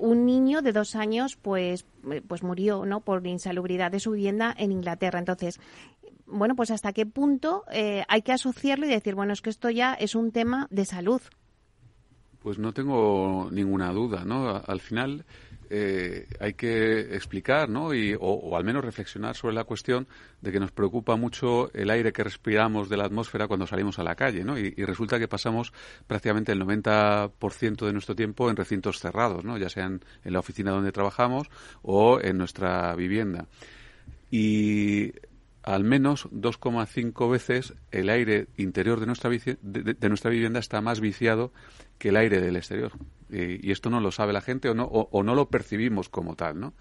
un 0.00 0.26
niño 0.26 0.60
de 0.60 0.72
dos 0.72 0.96
años, 0.96 1.36
pues, 1.36 1.86
pues 2.26 2.42
murió, 2.42 2.84
¿no? 2.84 3.00
Por 3.00 3.24
insalubridad 3.26 3.92
de 3.92 4.00
su 4.00 4.10
vivienda 4.10 4.52
en 4.58 4.72
Inglaterra. 4.72 5.20
Entonces, 5.20 5.60
bueno, 6.26 6.56
pues 6.56 6.72
hasta 6.72 6.92
qué 6.92 7.06
punto 7.06 7.64
hay 8.08 8.22
que 8.22 8.32
asociarlo 8.32 8.86
y 8.86 8.90
decir, 8.90 9.14
bueno, 9.14 9.32
es 9.32 9.40
que 9.40 9.50
esto 9.50 9.70
ya 9.70 9.94
es 9.94 10.16
un 10.16 10.32
tema 10.32 10.66
de 10.70 10.84
salud. 10.84 11.22
Pues 12.40 12.58
no 12.58 12.72
tengo 12.72 13.48
ninguna 13.52 13.92
duda, 13.92 14.24
¿no? 14.24 14.60
Al 14.66 14.80
final, 14.80 15.24
eh, 15.74 16.26
hay 16.38 16.52
que 16.52 17.00
explicar, 17.16 17.70
¿no? 17.70 17.94
Y, 17.94 18.14
o, 18.20 18.54
al 18.58 18.62
menos 18.62 18.84
reflexionar 18.84 19.34
sobre 19.34 19.54
la 19.54 19.64
cuestión 19.64 20.06
de 20.42 20.52
que 20.52 20.60
nos 20.60 20.70
preocupa 20.70 21.16
mucho 21.16 21.72
el 21.72 21.88
aire 21.88 22.12
que 22.12 22.22
respiramos 22.22 22.90
de 22.90 22.98
la 22.98 23.06
atmósfera 23.06 23.48
cuando 23.48 23.66
salimos 23.66 23.98
a 23.98 24.02
la 24.02 24.14
calle, 24.14 24.44
¿no? 24.44 24.58
Y, 24.58 24.74
resulta 24.84 25.18
que 25.18 25.28
pasamos 25.28 25.72
prácticamente 26.06 26.52
el 26.52 26.60
90% 26.60 27.86
de 27.86 27.92
nuestro 27.94 28.14
tiempo 28.14 28.50
en 28.50 28.56
recintos 28.56 29.00
cerrados, 29.00 29.44
¿no? 29.44 29.56
Ya 29.56 29.70
sean 29.70 30.04
en 30.24 30.32
la 30.34 30.40
oficina 30.40 30.72
donde 30.72 30.92
trabajamos 30.92 31.48
o 31.80 32.20
en 32.20 32.36
nuestra 32.36 32.94
vivienda. 32.94 33.46
Y 34.30 35.12
al 35.62 35.84
menos 35.84 36.28
2,5 36.30 37.30
veces 37.30 37.74
el 37.90 38.08
aire 38.08 38.48
interior 38.56 39.00
de 39.00 39.06
nuestra, 39.06 39.30
de 39.30 40.08
nuestra 40.08 40.30
vivienda 40.30 40.58
está 40.58 40.80
más 40.80 41.00
viciado 41.00 41.52
que 41.98 42.08
el 42.08 42.16
aire 42.16 42.40
del 42.40 42.56
exterior 42.56 42.92
y 43.32 43.70
esto 43.70 43.90
no 43.90 44.00
lo 44.00 44.12
sabe 44.12 44.32
la 44.32 44.40
gente 44.40 44.68
o 44.68 44.74
no, 44.74 44.84
o, 44.84 45.22
no 45.22 45.34
lo 45.34 45.48
percibimos 45.48 46.08
como 46.08 46.36
tal, 46.36 46.60
¿no? 46.60 46.74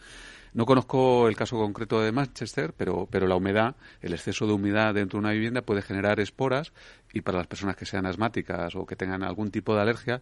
No 0.54 0.66
conozco 0.66 1.30
el 1.30 1.36
caso 1.38 1.56
concreto 1.56 2.02
de 2.02 2.12
Manchester, 2.12 2.74
pero, 2.76 3.08
pero 3.10 3.26
la 3.26 3.38
humedad, 3.38 3.78
el 4.02 4.12
exceso 4.12 4.46
de 4.46 4.52
humedad 4.52 4.94
dentro 4.94 5.18
de 5.18 5.22
una 5.22 5.32
vivienda 5.32 5.62
puede 5.62 5.82
generar 5.82 6.20
esporas 6.20 6.74
y 7.14 7.22
para 7.22 7.38
las 7.38 7.48
personas 7.48 7.78
que 7.78 7.86
sean 7.86 8.06
asmáticas 8.06 8.76
o 8.76 8.86
que 8.86 8.98
tengan 8.98 9.24
algún 9.24 9.50
tipo 9.50 9.74
de 9.74 9.82
alergia, 9.82 10.22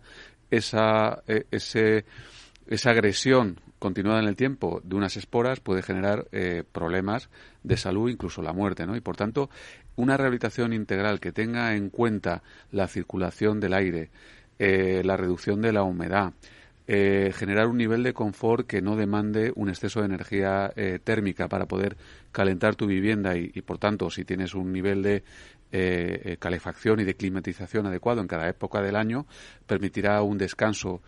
esa, 0.52 1.24
e, 1.26 1.48
ese, 1.50 2.06
esa 2.68 2.92
agresión 2.92 3.60
continuada 3.80 4.20
en 4.20 4.28
el 4.28 4.36
tiempo 4.36 4.82
de 4.84 4.96
unas 4.96 5.18
esporas 5.18 5.62
puede 5.62 5.82
generar 5.82 6.28
eh, 6.32 6.64
problemas 6.72 7.30
de 7.64 7.78
salud, 7.78 8.10
incluso 8.10 8.42
la 8.42 8.54
muerte, 8.54 8.86
¿no? 8.86 8.96
Y 8.96 9.02
por 9.02 9.18
tanto, 9.18 9.50
una 9.96 10.18
rehabilitación 10.18 10.74
integral 10.74 11.20
que 11.20 11.32
tenga 11.32 11.76
en 11.76 11.90
cuenta 11.90 12.44
la 12.72 12.88
circulación 12.88 13.60
del 13.60 13.74
aire, 13.74 14.10
eh, 14.58 15.02
la 15.04 15.18
reducción 15.18 15.62
de 15.62 15.74
la 15.74 15.84
humedad, 15.84 16.34
eh, 16.92 17.32
generar 17.36 17.68
un 17.68 17.78
nivel 17.78 18.02
de 18.02 18.14
confort 18.14 18.66
que 18.66 18.82
no 18.82 18.96
demande 18.96 19.54
un 19.56 19.70
exceso 19.70 20.00
de 20.00 20.08
energía 20.08 20.74
eh, 20.76 20.98
térmica 21.04 21.48
para 21.48 21.68
poder 21.68 21.98
calentar 22.32 22.76
tu 22.76 22.88
vivienda 22.88 23.38
y, 23.38 23.50
por 23.62 23.78
tanto, 23.78 24.10
si 24.10 24.26
tienes 24.26 24.56
un 24.56 24.74
nivel 24.74 25.04
de 25.04 25.24
calefacción 26.40 27.00
y 27.00 27.04
de 27.04 27.16
climatización 27.16 27.86
adecuado 27.86 28.22
en 28.22 28.28
cada 28.28 28.50
época 28.50 28.82
del 28.82 28.96
año, 28.96 29.28
permitirá 29.68 30.22
un 30.22 30.38
descanso 30.38 31.02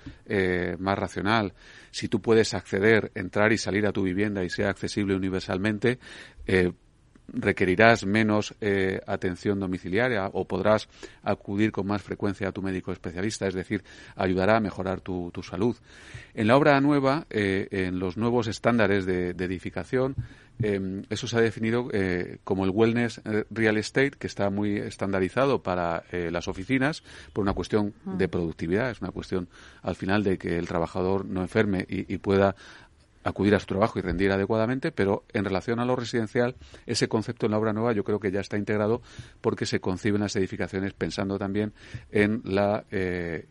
más 0.80 0.97
racional. 1.00 1.54
Si 1.91 2.08
tú 2.08 2.21
puedes 2.21 2.54
acceder, 2.54 3.12
entrar 3.15 3.52
y 3.52 3.58
salir 3.58 3.88
a 3.88 3.91
tu 3.91 4.04
vivienda 4.04 4.43
y 4.43 4.50
sea 4.50 4.69
accesible 4.69 5.15
universalmente, 5.15 6.00
requerirás 7.34 8.06
menos 8.06 8.56
eh, 8.62 9.00
atención 9.08 9.60
domiciliaria 9.60 10.28
o 10.28 10.46
podrás 10.46 10.88
acudir 11.24 11.72
con 11.72 11.88
más 11.88 12.02
frecuencia 12.02 12.50
a 12.50 12.52
tu 12.52 12.62
médico 12.62 12.91
especialista, 12.91 13.48
es 13.48 13.54
decir, 13.54 13.84
ayudará 14.15 14.58
a 14.58 14.60
mejorar 14.60 15.02
tu, 15.02 15.32
salud. 15.41 15.76
En 16.34 16.48
la 16.48 16.56
obra 16.56 16.80
nueva, 16.82 17.26
eh, 17.30 17.67
en 17.72 18.00
los 18.00 18.17
nuevos 18.17 18.48
estándares 18.48 19.06
de, 19.06 19.30
edificación, 19.32 20.15
em, 20.62 21.04
eso 21.10 21.28
se 21.28 21.38
ha 21.38 21.41
definido 21.41 21.89
eh, 21.91 22.38
como 22.44 22.63
el 22.63 22.70
wellness 22.70 23.22
real 23.50 23.78
estate, 23.78 24.12
que 24.12 24.28
está 24.28 24.49
muy 24.49 24.78
estandarizado 24.78 25.64
para 25.64 26.03
las 26.12 26.47
oficinas 26.47 27.03
por 27.34 27.41
una 27.41 27.53
cuestión 27.53 27.93
de 28.06 28.28
productividad, 28.28 28.91
es 28.91 29.01
una 29.01 29.12
cuestión 29.12 29.49
al 29.82 29.95
final 29.95 30.24
de 30.24 30.38
que 30.38 30.58
el 30.58 30.68
trabajador 30.68 31.26
no 31.26 31.41
enferme 31.41 31.86
y 31.88 32.18
pueda 32.20 32.56
acudir 33.24 33.55
a 33.55 33.59
su 33.59 33.67
trabajo 33.67 33.99
y 33.99 34.01
rendir 34.01 34.32
adecuadamente, 34.32 34.91
pero 34.91 35.26
en 35.34 35.45
relación 35.45 35.80
a 35.80 35.86
lo 35.86 35.95
residencial, 35.95 36.55
ese 36.86 37.07
concepto 37.07 37.45
en 37.45 37.51
la 37.51 37.59
obra 37.59 37.74
nueva 37.74 37.93
yo 37.93 38.03
creo 38.03 38.19
que 38.19 38.32
ya 38.32 38.39
está 38.39 38.57
integrado 38.57 39.01
porque 39.41 39.65
se 39.65 39.80
conciben 39.80 40.22
las 40.22 40.36
edificaciones 40.36 40.93
pensando 40.93 41.38
también 41.38 41.74
en 42.11 42.41
la 42.45 42.86
eh, 42.91 43.45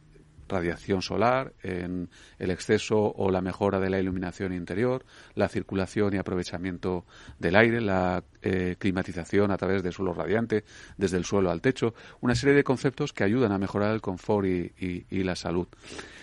radiación 0.50 1.00
solar, 1.00 1.54
en 1.62 2.10
el 2.38 2.50
exceso 2.50 3.14
o 3.16 3.30
la 3.30 3.40
mejora 3.40 3.80
de 3.80 3.88
la 3.88 3.98
iluminación 3.98 4.52
interior, 4.52 5.06
la 5.34 5.48
circulación 5.48 6.14
y 6.14 6.18
aprovechamiento 6.18 7.06
del 7.38 7.56
aire, 7.56 7.80
la 7.80 8.22
eh, 8.42 8.76
climatización 8.78 9.50
a 9.50 9.56
través 9.56 9.82
de 9.82 9.92
suelo 9.92 10.12
radiante, 10.12 10.64
desde 10.98 11.16
el 11.16 11.24
suelo 11.24 11.50
al 11.50 11.62
techo, 11.62 11.94
una 12.20 12.34
serie 12.34 12.54
de 12.54 12.64
conceptos 12.64 13.12
que 13.12 13.24
ayudan 13.24 13.52
a 13.52 13.58
mejorar 13.58 13.94
el 13.94 14.00
confort 14.00 14.46
y, 14.46 15.04
la 15.20 15.36
salud. 15.36 15.68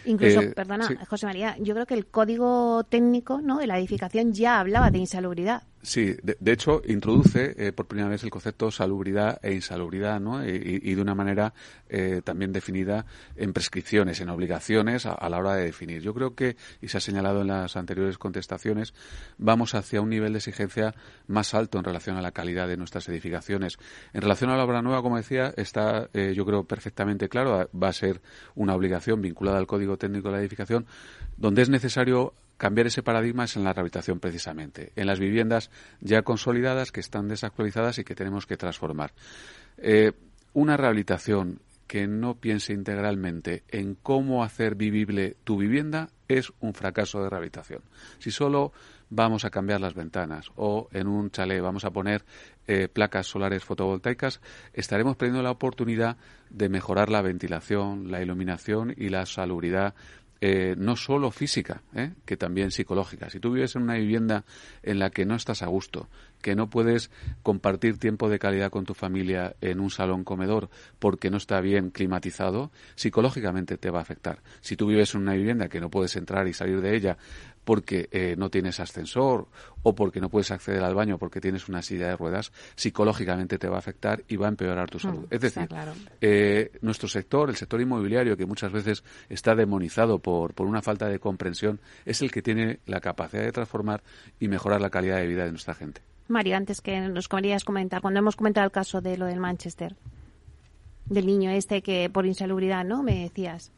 Incluso, 0.07 0.41
eh, 0.41 0.53
perdona, 0.55 0.87
José 1.09 1.25
María, 1.25 1.55
yo 1.59 1.73
creo 1.73 1.85
que 1.85 1.93
el 1.93 2.07
código 2.07 2.85
técnico 2.85 3.41
¿no? 3.41 3.59
de 3.59 3.67
la 3.67 3.77
edificación 3.77 4.33
ya 4.33 4.59
hablaba 4.59 4.89
de 4.89 4.99
insalubridad. 4.99 5.63
Sí, 5.87 6.17
de, 6.21 6.51
hecho 6.51 6.81
introduce 6.85 7.55
eh, 7.57 7.71
por 7.71 7.87
primera 7.87 8.09
vez 8.09 8.23
el 8.23 8.29
concepto 8.29 8.71
salubridad 8.71 9.39
e 9.41 9.53
insalubridad, 9.53 10.19
¿no? 10.19 10.45
Y, 10.45 10.95
de 10.95 11.01
una 11.01 11.15
manera 11.15 11.53
eh, 11.87 12.21
también 12.23 12.51
definida 12.51 13.05
en 13.37 13.53
prescripciones, 13.53 14.19
en 14.19 14.29
obligaciones 14.29 15.05
a, 15.05 15.29
la 15.29 15.37
hora 15.37 15.53
de 15.53 15.63
definir. 15.63 16.01
Yo 16.01 16.13
creo 16.13 16.35
que, 16.35 16.57
y 16.81 16.89
se 16.89 16.97
ha 16.97 16.99
señalado 16.99 17.41
en 17.41 17.47
las 17.47 17.77
anteriores 17.77 18.17
contestaciones, 18.17 18.93
vamos 19.37 19.75
hacia 19.75 20.01
un 20.01 20.09
nivel 20.09 20.33
de 20.33 20.39
exigencia 20.39 20.93
más 21.27 21.53
alto 21.53 21.77
en 21.77 21.85
relación 21.85 22.17
a 22.17 22.21
la 22.21 22.31
calidad 22.31 22.67
de 22.67 22.75
nuestras 22.75 23.07
edificaciones. 23.07 23.77
En 24.11 24.21
relación 24.21 24.49
a 24.49 24.57
la 24.57 24.65
obra 24.65 24.81
nueva, 24.81 25.01
como 25.01 25.15
decía, 25.15 25.53
está, 25.55 26.09
eh, 26.13 26.33
yo 26.35 26.45
creo, 26.45 26.65
perfectamente 26.65 27.29
claro, 27.29 27.69
va 27.71 27.87
a 27.87 27.93
ser 27.93 28.21
una 28.55 28.75
obligación 28.75 29.21
vinculada 29.21 29.59
al 29.59 29.67
Código 29.67 29.96
Técnico 29.97 30.29
de 30.29 30.35
la 30.35 30.41
Edificación, 30.41 30.85
donde 31.37 31.61
es 31.61 31.69
necesario 31.69 32.33
cambiar 32.57 32.87
ese 32.87 33.03
paradigma 33.03 33.45
es 33.45 33.55
en 33.55 33.63
la 33.63 33.73
rehabilitación 33.73 34.19
precisamente, 34.19 34.91
en 34.95 35.07
las 35.07 35.19
viviendas 35.19 35.69
ya 36.01 36.23
consolidadas 36.23 36.91
que 36.91 36.99
están 36.99 37.27
desactualizadas 37.27 37.99
y 37.99 38.03
que 38.03 38.15
tenemos 38.15 38.45
que 38.45 38.57
transformar. 38.57 39.13
Eh, 39.77 40.11
una 40.53 40.75
rehabilitación 40.75 41.59
que 41.87 42.07
no 42.07 42.35
piense 42.35 42.73
integralmente 42.73 43.63
en 43.69 43.95
cómo 43.95 44.43
hacer 44.43 44.75
vivible 44.75 45.37
tu 45.43 45.57
vivienda 45.57 46.09
es 46.27 46.51
un 46.59 46.73
fracaso 46.73 47.23
de 47.23 47.29
rehabilitación. 47.29 47.81
Si 48.19 48.31
solo 48.31 48.73
vamos 49.09 49.45
a 49.45 49.49
cambiar 49.49 49.79
las 49.79 49.93
ventanas 49.93 50.51
o 50.57 50.89
en 50.91 51.07
un 51.07 51.31
chalet 51.31 51.61
vamos 51.61 51.85
a 51.85 51.91
poner 51.91 52.25
eh, 52.67 52.87
placas 52.87 53.27
solares 53.27 53.63
fotovoltaicas, 53.63 54.41
estaremos 54.73 55.15
perdiendo 55.15 55.43
la 55.43 55.51
oportunidad 55.51 56.17
de 56.49 56.69
mejorar 56.69 57.09
la 57.09 57.21
ventilación, 57.21 58.11
la 58.11 58.21
iluminación 58.21 58.93
y 58.95 59.09
la 59.09 59.25
salubridad 59.25 59.95
eh, 60.39 60.75
no 60.77 60.95
solo 60.95 61.31
física, 61.31 61.81
¿eh? 61.95 62.13
que 62.25 62.37
también 62.37 62.69
psicológica. 62.69 63.29
Si 63.31 63.39
tú 63.39 63.51
vives 63.53 63.75
en 63.75 63.81
una 63.81 63.95
vivienda 63.95 64.45
en 64.83 64.99
la 64.99 65.09
que 65.09 65.25
no 65.25 65.35
estás 65.35 65.63
a 65.63 65.65
gusto, 65.65 66.09
que 66.41 66.55
no 66.55 66.69
puedes 66.69 67.09
compartir 67.41 67.97
tiempo 67.97 68.29
de 68.29 68.37
calidad 68.37 68.69
con 68.69 68.85
tu 68.85 68.93
familia 68.93 69.55
en 69.61 69.79
un 69.79 69.89
salón 69.89 70.23
comedor 70.23 70.69
porque 70.99 71.31
no 71.31 71.37
está 71.37 71.59
bien 71.59 71.89
climatizado, 71.89 72.71
psicológicamente 72.93 73.77
te 73.77 73.89
va 73.89 73.97
a 73.99 74.03
afectar. 74.03 74.43
Si 74.61 74.75
tú 74.75 74.85
vives 74.85 75.15
en 75.15 75.21
una 75.21 75.33
vivienda 75.33 75.69
que 75.69 75.81
no 75.81 75.89
puedes 75.89 76.15
entrar 76.15 76.47
y 76.47 76.53
salir 76.53 76.81
de 76.81 76.95
ella 76.95 77.17
porque 77.67 78.07
eh, 78.13 78.35
no 78.37 78.49
tienes 78.49 78.79
ascensor 78.79 79.49
o 79.83 79.93
porque 79.93 80.21
no 80.21 80.29
puedes 80.29 80.51
acceder 80.51 80.81
al 80.85 80.95
baño 80.95 81.17
porque 81.17 81.41
tienes 81.41 81.67
una 81.67 81.81
silla 81.81 82.07
de 82.07 82.15
ruedas, 82.15 82.53
psicológicamente 82.75 83.57
te 83.57 83.67
va 83.67 83.75
a 83.75 83.79
afectar 83.79 84.23
y 84.29 84.37
va 84.37 84.45
a 84.45 84.49
empeorar 84.49 84.89
tu 84.89 84.99
salud. 84.99 85.23
Mm, 85.29 85.33
es 85.33 85.41
decir, 85.41 85.67
eh, 86.21 86.71
nuestro 86.79 87.09
sector, 87.09 87.49
el 87.49 87.57
sector 87.57 87.81
inmobiliario, 87.81 88.37
que 88.37 88.45
muchas 88.45 88.71
veces 88.71 89.03
está 89.27 89.53
demonizado 89.53 90.19
por, 90.19 90.53
por 90.53 90.65
una 90.65 90.81
falta 90.81 91.09
de 91.09 91.19
comprensión, 91.19 91.81
es 92.05 92.21
el 92.21 92.31
que 92.31 92.41
tiene 92.41 92.79
la 92.85 93.01
capacidad 93.01 93.43
de 93.43 93.51
transformar 93.51 94.01
y 94.39 94.47
mejorar 94.47 94.79
la 94.79 94.89
calidad 94.89 95.17
de 95.17 95.27
vida 95.27 95.43
de 95.43 95.51
nuestra 95.51 95.73
gente. 95.73 95.99
Mario, 96.29 96.55
antes 96.55 96.79
que 96.79 96.97
nos 97.01 97.27
querías 97.27 97.65
comentar, 97.65 98.01
cuando 98.01 98.21
hemos 98.21 98.37
comentado 98.37 98.63
el 98.63 98.71
caso 98.71 99.01
de 99.01 99.17
lo 99.17 99.25
del 99.25 99.41
Manchester, 99.41 99.93
del 101.03 101.25
niño 101.25 101.51
este 101.51 101.81
que 101.81 102.09
por 102.09 102.25
insalubridad, 102.25 102.85
¿no? 102.85 103.03
Me 103.03 103.23
decías. 103.23 103.73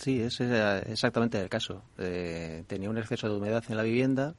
Sí, 0.00 0.20
ese 0.20 0.44
es 0.80 0.88
exactamente 0.88 1.40
el 1.40 1.48
caso. 1.48 1.82
Eh, 1.98 2.64
tenía 2.66 2.90
un 2.90 2.98
exceso 2.98 3.28
de 3.28 3.36
humedad 3.36 3.64
en 3.68 3.76
la 3.76 3.82
vivienda, 3.82 4.34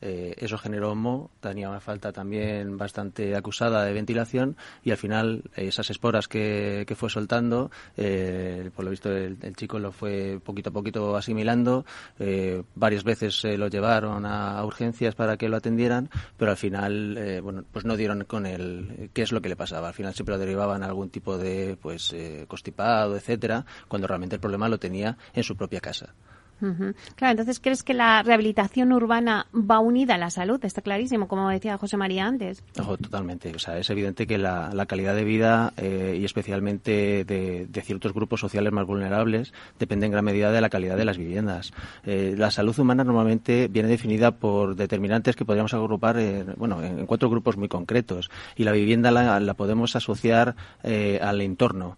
eh, 0.00 0.34
eso 0.38 0.58
generó 0.58 0.94
moho, 0.94 1.30
tenía 1.40 1.68
una 1.68 1.80
falta 1.80 2.12
también 2.12 2.76
bastante 2.76 3.34
acusada 3.36 3.84
de 3.84 3.92
ventilación 3.92 4.56
y 4.84 4.90
al 4.90 4.96
final 4.96 5.44
esas 5.56 5.90
esporas 5.90 6.28
que, 6.28 6.86
fue 6.96 7.10
soltando, 7.10 7.70
eh, 7.96 8.70
por 8.74 8.84
lo 8.84 8.90
visto 8.90 9.10
el, 9.10 9.38
chico 9.56 9.78
lo 9.78 9.92
fue 9.92 10.40
poquito 10.42 10.70
a 10.70 10.72
poquito 10.72 11.16
asimilando, 11.16 11.84
eh, 12.18 12.62
varias 12.74 13.04
veces 13.04 13.44
lo 13.44 13.68
llevaron 13.68 14.26
a, 14.26 14.64
urgencias 14.64 15.14
para 15.14 15.36
que 15.36 15.48
lo 15.48 15.56
atendieran, 15.56 16.10
pero 16.36 16.50
al 16.50 16.56
final, 16.56 17.40
bueno, 17.42 17.64
pues 17.72 17.84
no 17.84 17.96
dieron 17.96 18.24
con 18.24 18.46
el 18.46 19.10
qué 19.12 19.22
es 19.22 19.32
lo 19.32 19.40
que 19.40 19.48
le 19.48 19.56
pasaba. 19.56 19.88
Al 19.88 19.94
final 19.94 20.14
siempre 20.14 20.34
lo 20.34 20.38
derivaban 20.38 20.82
a 20.82 20.86
algún 20.86 21.10
tipo 21.10 21.38
de, 21.38 21.76
pues, 21.80 22.14
constipado, 22.46 23.16
etcétera, 23.16 23.64
cuando 23.88 24.06
realmente 24.06 24.36
el 24.36 24.40
problema 24.40 24.68
lo 24.68 24.78
tenía 24.78 25.16
en 25.32 25.44
su 25.44 25.56
propia 25.56 25.80
casa. 25.80 26.14
Claro, 26.60 27.32
entonces 27.32 27.60
crees 27.60 27.82
que 27.82 27.94
la 27.94 28.22
rehabilitación 28.22 28.92
urbana 28.92 29.46
va 29.54 29.78
unida 29.78 30.16
a 30.16 30.18
la 30.18 30.30
salud, 30.30 30.62
está 30.64 30.82
clarísimo, 30.82 31.28
como 31.28 31.48
decía 31.48 31.78
José 31.78 31.96
María 31.96 32.26
antes. 32.26 32.62
totalmente. 32.74 33.52
O 33.54 33.58
sea, 33.58 33.78
es 33.78 33.88
evidente 33.90 34.26
que 34.26 34.38
la, 34.38 34.86
calidad 34.88 35.14
de 35.14 35.24
vida 35.24 35.72
eh, 35.76 36.16
y 36.18 36.24
especialmente 36.24 37.24
de, 37.24 37.82
ciertos 37.82 38.12
grupos 38.12 38.40
sociales 38.40 38.72
más 38.72 38.86
vulnerables 38.86 39.52
depende 39.78 40.06
en 40.06 40.12
gran 40.12 40.24
medida 40.24 40.50
de 40.50 40.60
la 40.60 40.68
calidad 40.68 40.96
de 40.96 41.04
las 41.04 41.16
viviendas. 41.16 41.72
Eh, 42.04 42.34
la 42.36 42.50
salud 42.50 42.76
humana 42.78 43.04
normalmente 43.04 43.68
viene 43.68 43.88
definida 43.88 44.32
por 44.32 44.74
determinantes 44.74 45.36
que 45.36 45.44
podríamos 45.44 45.74
agrupar 45.74 46.18
en, 46.18 46.54
bueno, 46.56 46.82
en 46.82 47.06
cuatro 47.06 47.30
grupos 47.30 47.56
muy 47.56 47.68
concretos 47.68 48.30
y 48.56 48.64
la 48.64 48.72
vivienda 48.72 49.10
la, 49.10 49.54
podemos 49.54 49.96
asociar 49.96 50.54
eh, 50.82 51.18
al 51.22 51.40
entorno. 51.40 51.96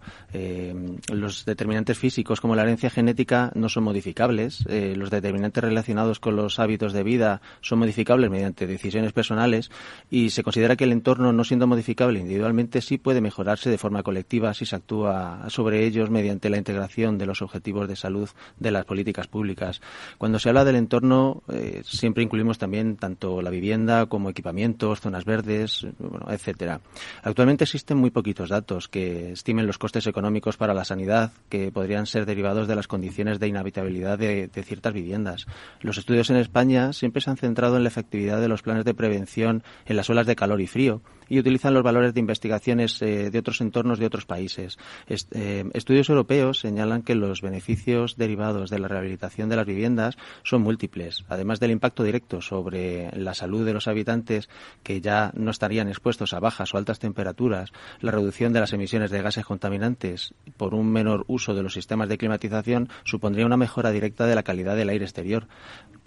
los 1.12 1.44
determinantes 1.44 1.98
físicos 1.98 2.40
como 2.40 2.54
la 2.54 2.62
herencia 2.62 2.90
genética 2.90 3.52
no 3.54 3.68
son 3.68 3.84
modificables 3.84 4.49
eh, 4.68 4.94
los 4.96 5.10
determinantes 5.10 5.62
relacionados 5.62 6.20
con 6.20 6.36
los 6.36 6.58
hábitos 6.58 6.92
de 6.92 7.02
vida 7.02 7.40
son 7.60 7.78
modificables 7.78 8.30
mediante 8.30 8.66
decisiones 8.66 9.12
personales 9.12 9.70
y 10.10 10.30
se 10.30 10.42
considera 10.42 10.76
que 10.76 10.84
el 10.84 10.92
entorno, 10.92 11.32
no 11.32 11.44
siendo 11.44 11.66
modificable 11.66 12.20
individualmente, 12.20 12.80
sí 12.80 12.98
puede 12.98 13.20
mejorarse 13.20 13.70
de 13.70 13.78
forma 13.78 14.02
colectiva 14.02 14.54
si 14.54 14.66
se 14.66 14.76
actúa 14.76 15.44
sobre 15.48 15.84
ellos 15.84 16.10
mediante 16.10 16.50
la 16.50 16.58
integración 16.58 17.18
de 17.18 17.26
los 17.26 17.42
objetivos 17.42 17.88
de 17.88 17.96
salud 17.96 18.28
de 18.58 18.70
las 18.70 18.84
políticas 18.84 19.26
públicas. 19.26 19.80
Cuando 20.18 20.38
se 20.38 20.48
habla 20.48 20.64
del 20.64 20.76
entorno, 20.76 21.42
eh, 21.52 21.82
siempre 21.84 22.22
incluimos 22.22 22.58
también 22.58 22.96
tanto 22.96 23.42
la 23.42 23.50
vivienda 23.50 24.06
como 24.06 24.30
equipamientos, 24.30 25.00
zonas 25.00 25.24
verdes, 25.24 25.86
bueno, 25.98 26.26
etcétera. 26.30 26.80
Actualmente 27.22 27.64
existen 27.64 27.98
muy 27.98 28.10
poquitos 28.10 28.48
datos 28.48 28.88
que 28.88 29.32
estimen 29.32 29.66
los 29.66 29.78
costes 29.78 30.06
económicos 30.06 30.56
para 30.56 30.74
la 30.74 30.84
sanidad 30.84 31.32
que 31.48 31.70
podrían 31.72 32.06
ser 32.06 32.26
derivados 32.26 32.68
de 32.68 32.76
las 32.76 32.86
condiciones 32.86 33.38
de 33.38 33.48
inhabitabilidad 33.48 34.18
de 34.18 34.39
de, 34.48 34.62
ciertas 34.62 34.92
viviendas. 34.92 35.46
Los 35.80 35.98
estudios 35.98 36.30
en 36.30 36.36
España 36.36 36.92
siempre 36.92 37.20
se 37.20 37.30
han 37.30 37.36
centrado 37.36 37.76
en 37.76 37.84
la 37.84 37.88
efectividad 37.88 38.40
de 38.40 38.48
los 38.48 38.62
planes 38.62 38.84
de 38.84 38.94
prevención 38.94 39.62
en 39.86 39.96
las 39.96 40.10
olas 40.10 40.26
de 40.26 40.36
calor 40.36 40.60
y 40.60 40.66
frío 40.66 41.02
y 41.30 41.38
utilizan 41.38 41.72
los 41.72 41.82
valores 41.82 42.12
de 42.12 42.20
investigaciones 42.20 43.00
eh, 43.00 43.30
de 43.30 43.38
otros 43.38 43.62
entornos 43.62 43.98
de 43.98 44.06
otros 44.06 44.26
países. 44.26 44.76
Eh, 45.08 45.64
estudios 45.72 46.10
europeos 46.10 46.58
señalan 46.58 47.02
que 47.02 47.14
los 47.14 47.40
beneficios 47.40 48.16
derivados 48.16 48.68
de 48.68 48.80
la 48.80 48.88
rehabilitación 48.88 49.48
de 49.48 49.56
las 49.56 49.64
viviendas 49.64 50.18
son 50.42 50.62
múltiples, 50.62 51.24
además 51.28 51.60
del 51.60 51.70
impacto 51.70 52.02
directo 52.02 52.42
sobre 52.42 53.10
la 53.16 53.32
salud 53.32 53.64
de 53.64 53.72
los 53.72 53.88
habitantes 53.88 54.50
que 54.82 55.00
ya 55.00 55.30
no 55.34 55.52
estarían 55.52 55.88
expuestos 55.88 56.34
a 56.34 56.40
bajas 56.40 56.74
o 56.74 56.78
altas 56.78 56.98
temperaturas, 56.98 57.70
la 58.00 58.10
reducción 58.10 58.52
de 58.52 58.60
las 58.60 58.72
emisiones 58.72 59.10
de 59.10 59.22
gases 59.22 59.44
contaminantes 59.44 60.34
por 60.56 60.74
un 60.74 60.90
menor 60.90 61.24
uso 61.28 61.54
de 61.54 61.62
los 61.62 61.74
sistemas 61.74 62.08
de 62.08 62.18
climatización 62.18 62.88
supondría 63.04 63.46
una 63.46 63.56
mejora 63.56 63.92
directa 63.92 64.26
de 64.26 64.34
la 64.34 64.42
calidad 64.42 64.74
del 64.76 64.88
aire 64.88 65.04
exterior. 65.04 65.46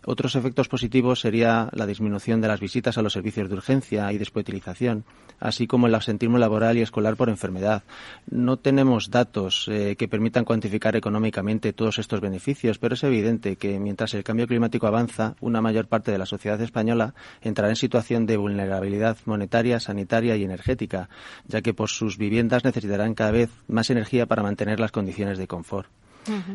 Otros 0.05 0.35
efectos 0.35 0.67
positivos 0.67 1.21
sería 1.21 1.69
la 1.71 1.85
disminución 1.85 2.41
de 2.41 2.49
las 2.49 2.59
visitas 2.59 2.97
a 2.97 3.01
los 3.01 3.13
servicios 3.13 3.47
de 3.47 3.55
urgencia 3.55 4.11
y 4.11 4.17
despoetilización, 4.17 5.05
así 5.39 5.65
como 5.65 5.87
el 5.87 5.95
absentismo 5.95 6.37
laboral 6.37 6.77
y 6.77 6.81
escolar 6.81 7.15
por 7.15 7.29
enfermedad. 7.29 7.83
No 8.29 8.57
tenemos 8.57 9.11
datos 9.11 9.69
eh, 9.71 9.95
que 9.97 10.09
permitan 10.09 10.43
cuantificar 10.43 10.97
económicamente 10.97 11.71
todos 11.71 11.99
estos 11.99 12.19
beneficios, 12.19 12.79
pero 12.79 12.95
es 12.95 13.03
evidente 13.03 13.55
que 13.55 13.79
mientras 13.79 14.13
el 14.13 14.25
cambio 14.25 14.47
climático 14.47 14.87
avanza, 14.87 15.35
una 15.39 15.61
mayor 15.61 15.87
parte 15.87 16.11
de 16.11 16.17
la 16.17 16.25
sociedad 16.25 16.61
española 16.61 17.13
entrará 17.41 17.69
en 17.69 17.77
situación 17.77 18.25
de 18.25 18.35
vulnerabilidad 18.35 19.17
monetaria, 19.25 19.79
sanitaria 19.79 20.35
y 20.35 20.43
energética, 20.43 21.07
ya 21.47 21.61
que 21.61 21.73
por 21.73 21.89
sus 21.89 22.17
viviendas 22.17 22.65
necesitarán 22.65 23.13
cada 23.13 23.31
vez 23.31 23.49
más 23.67 23.89
energía 23.89 24.25
para 24.25 24.43
mantener 24.43 24.81
las 24.81 24.91
condiciones 24.91 25.37
de 25.37 25.47
confort. 25.47 25.87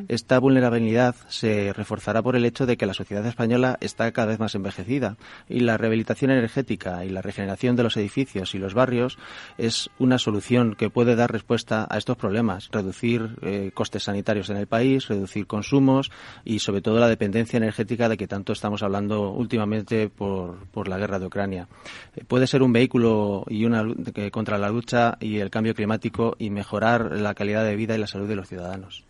Esta 0.09 0.39
vulnerabilidad 0.39 1.15
se 1.29 1.73
reforzará 1.73 2.23
por 2.23 2.37
el 2.37 2.45
hecho 2.45 2.67
de 2.67 2.77
que 2.77 2.87
la 2.87 2.95
sociedad 2.95 3.25
española 3.27 3.79
está 3.81 4.11
cada 4.13 4.29
vez 4.29 4.39
más 4.39 4.55
envejecida 4.55 5.17
y 5.49 5.61
la 5.61 5.77
rehabilitación 5.77 6.31
energética 6.31 7.05
y 7.05 7.11
la 7.11 7.23
regeneración 7.23 7.77
de 7.77 7.83
los 7.83 7.97
edificios 7.97 8.55
y 8.55 8.59
los 8.59 8.75
barrios 8.75 9.19
es 9.57 9.91
una 9.99 10.19
solución 10.19 10.75
que 10.75 10.91
puede 10.91 11.17
dar 11.17 11.33
respuesta 11.33 11.87
a 11.89 11.99
estos 11.99 12.17
problemas, 12.17 12.69
reducir 12.73 13.37
eh, 13.43 13.71
costes 13.75 14.05
sanitarios 14.05 14.51
en 14.51 14.57
el 14.57 14.67
país, 14.67 15.09
reducir 15.09 15.47
consumos 15.47 16.11
y 16.45 16.61
sobre 16.61 16.83
todo 16.83 16.99
la 16.99 17.09
dependencia 17.09 17.57
energética 17.57 18.09
de 18.09 18.17
que 18.17 18.27
tanto 18.27 18.53
estamos 18.53 18.83
hablando 18.83 19.31
últimamente 19.31 20.09
por, 20.09 20.67
por 20.69 20.89
la 20.89 20.99
guerra 20.99 21.19
de 21.19 21.27
Ucrania. 21.27 21.69
Eh, 22.17 22.25
puede 22.27 22.47
ser 22.47 22.63
un 22.63 22.73
vehículo 22.73 23.45
y 23.49 23.65
una 23.65 23.85
contra 24.31 24.59
la 24.59 24.69
lucha 24.69 25.17
y 25.21 25.39
el 25.39 25.51
cambio 25.51 25.75
climático 25.75 26.37
y 26.39 26.51
mejorar 26.51 27.19
la 27.19 27.35
calidad 27.35 27.65
de 27.65 27.77
vida 27.77 27.95
y 27.95 27.99
la 27.99 28.07
salud 28.07 28.29
de 28.29 28.37
los 28.37 28.49
ciudadanos. 28.49 29.05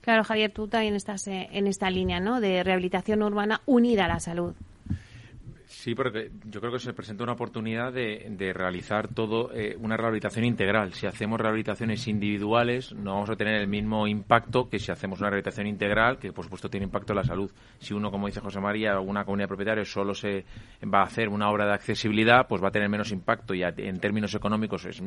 Claro, 0.00 0.24
Javier, 0.24 0.52
tú 0.52 0.68
también 0.68 0.94
estás 0.94 1.26
eh, 1.28 1.48
en 1.52 1.66
esta 1.66 1.90
línea, 1.90 2.20
¿no? 2.20 2.40
De 2.40 2.62
rehabilitación 2.62 3.22
urbana 3.22 3.62
unida 3.66 4.06
a 4.06 4.08
la 4.08 4.20
salud. 4.20 4.54
Sí, 5.70 5.94
porque 5.94 6.32
yo 6.46 6.60
creo 6.60 6.72
que 6.72 6.80
se 6.80 6.92
presenta 6.92 7.22
una 7.22 7.34
oportunidad 7.34 7.92
de, 7.92 8.52
realizar 8.52 9.06
todo 9.06 9.52
eh, 9.54 9.76
una 9.78 9.96
rehabilitación 9.96 10.44
integral. 10.44 10.92
Si 10.94 11.06
hacemos 11.06 11.40
rehabilitaciones 11.40 12.08
individuales, 12.08 12.92
no 12.92 13.14
vamos 13.14 13.30
a 13.30 13.36
tener 13.36 13.54
el 13.54 13.68
mismo 13.68 14.08
impacto 14.08 14.68
que 14.68 14.80
si 14.80 14.90
hacemos 14.90 15.20
una 15.20 15.30
rehabilitación 15.30 15.68
integral, 15.68 16.18
que 16.18 16.32
por 16.32 16.44
supuesto 16.44 16.68
tiene 16.68 16.86
impacto 16.86 17.12
en 17.12 17.18
la 17.18 17.24
salud. 17.24 17.52
Si 17.78 17.94
uno, 17.94 18.10
como 18.10 18.26
dice 18.26 18.40
José 18.40 18.58
María, 18.58 18.90
alguna 18.90 19.24
comunidad 19.24 19.44
de 19.44 19.48
propietarios 19.48 19.92
solo 19.92 20.12
se 20.12 20.44
va 20.92 21.02
a 21.02 21.04
hacer 21.04 21.28
una 21.28 21.48
obra 21.48 21.66
de 21.66 21.74
accesibilidad, 21.74 22.48
pues 22.48 22.60
va 22.60 22.68
a 22.68 22.72
tener 22.72 22.88
menos 22.88 23.12
impacto 23.12 23.54
y 23.54 23.62
en 23.62 24.00
términos 24.00 24.34
económicos 24.34 24.84
es, 24.86 25.00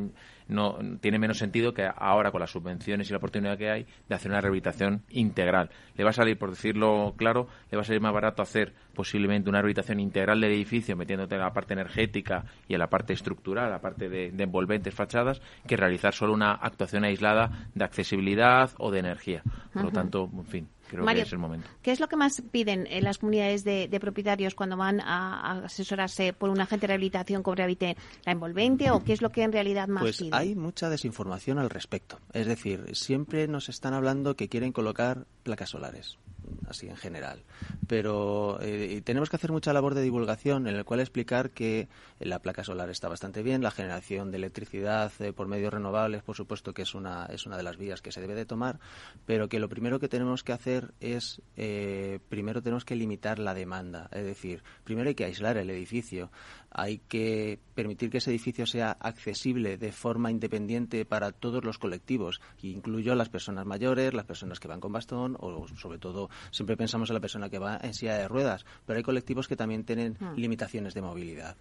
no 0.47 0.77
tiene 1.01 1.19
menos 1.19 1.39
sentido 1.39 1.73
que 1.73 1.89
ahora 1.93 2.31
con 2.31 2.39
las 2.39 2.51
subvenciones 2.51 3.09
y 3.09 3.11
la 3.11 3.17
oportunidad 3.17 3.57
que 3.57 3.69
hay 3.69 3.85
de 4.07 4.15
hacer 4.15 4.31
una 4.31 4.39
rehabilitación 4.39 5.03
integral. 5.09 5.71
Le 5.95 6.05
va 6.05 6.11
a 6.11 6.13
salir, 6.13 6.37
por 6.37 6.51
decirlo 6.51 7.15
claro, 7.17 7.49
le 7.69 7.75
va 7.75 7.81
a 7.81 7.85
salir 7.85 8.01
más 8.01 8.13
barato 8.13 8.41
hacer 8.41 8.73
posiblemente 8.95 9.49
una 9.49 9.59
rehabilitación 9.59 9.99
integral 9.99 10.39
del 10.53 10.59
edificio, 10.61 10.95
metiéndote 10.95 11.35
en 11.35 11.41
la 11.41 11.53
parte 11.53 11.73
energética 11.73 12.45
y 12.67 12.73
en 12.73 12.79
la 12.79 12.89
parte 12.89 13.13
estructural, 13.13 13.69
la 13.69 13.81
parte 13.81 14.09
de, 14.09 14.27
envolventes 14.37 14.93
fachadas, 14.93 15.41
que 15.67 15.77
realizar 15.77 16.13
solo 16.13 16.33
una 16.33 16.53
actuación 16.53 17.03
aislada 17.03 17.69
de 17.73 17.83
accesibilidad 17.83 18.71
o 18.77 18.91
de 18.91 18.99
energía. 18.99 19.43
Por 19.73 19.85
lo 19.85 19.91
tanto, 19.91 20.29
en 20.33 20.45
fin. 20.45 20.67
Creo 20.89 21.05
que 21.05 21.21
es 21.21 21.31
el 21.31 21.39
momento. 21.39 21.67
¿Qué 21.81 21.91
es 21.91 21.99
lo 21.99 22.07
que 22.07 22.15
más 22.15 22.41
piden 22.51 22.85
en 22.87 23.03
las 23.03 23.17
comunidades 23.17 23.63
de, 23.63 23.97
propietarios 23.99 24.53
cuando 24.53 24.77
van 24.77 24.99
a, 24.99 25.63
asesorarse 25.63 26.33
por 26.33 26.49
un 26.49 26.59
agente 26.61 26.83
de 26.83 26.87
rehabilitación 26.87 27.41
con 27.41 27.57
Rehabilite 27.57 27.97
la 28.25 28.33
envolvente 28.33 28.91
o 28.91 29.03
qué 29.03 29.13
es 29.13 29.21
lo 29.21 29.31
que 29.31 29.43
en 29.43 29.51
realidad 29.51 29.87
más 29.87 30.03
pues 30.03 30.17
piden? 30.17 30.33
Hay 30.33 30.55
mucha 30.55 30.89
desinformación 30.89 31.57
al 31.57 31.69
respecto. 31.69 32.19
Es 32.33 32.45
decir, 32.45 32.95
siempre 32.95 33.47
nos 33.47 33.69
están 33.69 33.93
hablando 33.93 34.35
que 34.35 34.49
quieren 34.49 34.71
colocar 34.71 35.25
placas 35.43 35.69
solares 35.69 36.19
así 36.67 36.87
en 36.87 36.97
general. 36.97 37.43
Pero 37.87 38.59
eh, 38.61 39.01
tenemos 39.03 39.29
que 39.29 39.35
hacer 39.35 39.51
mucha 39.51 39.73
labor 39.73 39.93
de 39.93 40.01
divulgación 40.01 40.67
en 40.67 40.77
la 40.77 40.83
cual 40.83 40.99
explicar 40.99 41.51
que 41.51 41.87
la 42.19 42.39
placa 42.39 42.63
solar 42.63 42.89
está 42.89 43.09
bastante 43.09 43.43
bien, 43.43 43.61
la 43.61 43.71
generación 43.71 44.31
de 44.31 44.37
electricidad 44.37 45.11
eh, 45.19 45.33
por 45.33 45.47
medios 45.47 45.73
renovables, 45.73 46.23
por 46.23 46.35
supuesto 46.35 46.73
que 46.73 46.83
es 46.83 46.95
una, 46.95 47.25
es 47.27 47.45
una 47.45 47.57
de 47.57 47.63
las 47.63 47.77
vías 47.77 48.01
que 48.01 48.11
se 48.11 48.21
debe 48.21 48.35
de 48.35 48.45
tomar, 48.45 48.79
pero 49.25 49.49
que 49.49 49.59
lo 49.59 49.69
primero 49.69 49.99
que 49.99 50.07
tenemos 50.07 50.43
que 50.43 50.53
hacer 50.53 50.93
es, 50.99 51.41
eh, 51.57 52.19
primero 52.29 52.61
tenemos 52.61 52.85
que 52.85 52.95
limitar 52.95 53.39
la 53.39 53.53
demanda, 53.53 54.09
es 54.11 54.23
decir, 54.23 54.63
primero 54.83 55.09
hay 55.09 55.15
que 55.15 55.25
aislar 55.25 55.57
el 55.57 55.69
edificio, 55.69 56.31
hay 56.73 56.99
que 56.99 57.59
permitir 57.75 58.09
que 58.09 58.17
ese 58.17 58.31
edificio 58.31 58.65
sea 58.65 58.91
accesible 58.91 59.77
de 59.77 59.91
forma 59.91 60.31
independiente 60.31 61.05
para 61.05 61.31
todos 61.31 61.63
los 61.63 61.77
colectivos, 61.77 62.41
incluyo 62.61 63.13
a 63.13 63.15
las 63.15 63.29
personas 63.29 63.65
mayores, 63.65 64.13
las 64.13 64.25
personas 64.25 64.59
que 64.59 64.67
van 64.67 64.79
con 64.79 64.91
bastón 64.91 65.37
o 65.39 65.67
sobre 65.77 65.97
todo 65.97 66.29
siempre 66.51 66.77
pensamos 66.77 67.09
en 67.09 67.15
la 67.15 67.19
persona 67.19 67.49
que 67.49 67.59
va 67.59 67.79
en 67.81 67.93
silla 67.93 68.17
de 68.17 68.27
ruedas, 68.27 68.65
pero 68.85 68.97
hay 68.97 69.03
colectivos 69.03 69.47
que 69.47 69.55
también 69.55 69.83
tienen 69.83 70.17
hmm. 70.19 70.35
limitaciones 70.35 70.93
de 70.93 71.01
movilidad. 71.01 71.55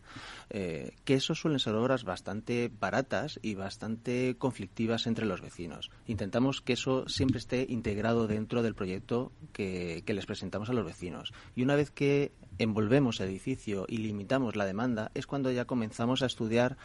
Eh, 0.51 0.95
que 1.05 1.15
eso 1.15 1.35
suelen 1.35 1.59
ser 1.59 1.75
obras 1.75 2.05
bastante 2.05 2.71
baratas 2.81 3.39
y 3.43 3.55
bastante 3.55 4.37
conflictivas 4.39 5.07
entre 5.07 5.27
los 5.27 5.41
vecinos. 5.41 5.91
Intentamos 6.07 6.61
que 6.61 6.75
eso 6.75 7.09
siempre 7.09 7.39
esté 7.39 7.67
integrado 7.69 8.27
dentro 8.27 8.63
del 8.63 8.75
proyecto 8.75 9.33
que, 9.53 10.03
que 10.07 10.15
les 10.15 10.27
presentamos 10.27 10.71
a 10.71 10.73
los 10.73 10.85
vecinos. 10.85 11.33
Y 11.55 11.63
una 11.63 11.77
vez 11.77 11.91
que 11.91 12.33
envolvemos 12.59 13.21
el 13.21 13.29
edificio 13.29 13.87
y 13.89 13.99
limitamos 13.99 14.57
la 14.57 14.67
demanda, 14.67 15.11
es 15.15 15.27
cuando 15.27 15.51
ya 15.51 15.65
comenzamos 15.65 16.23
a 16.23 16.27
estudiar 16.27 16.77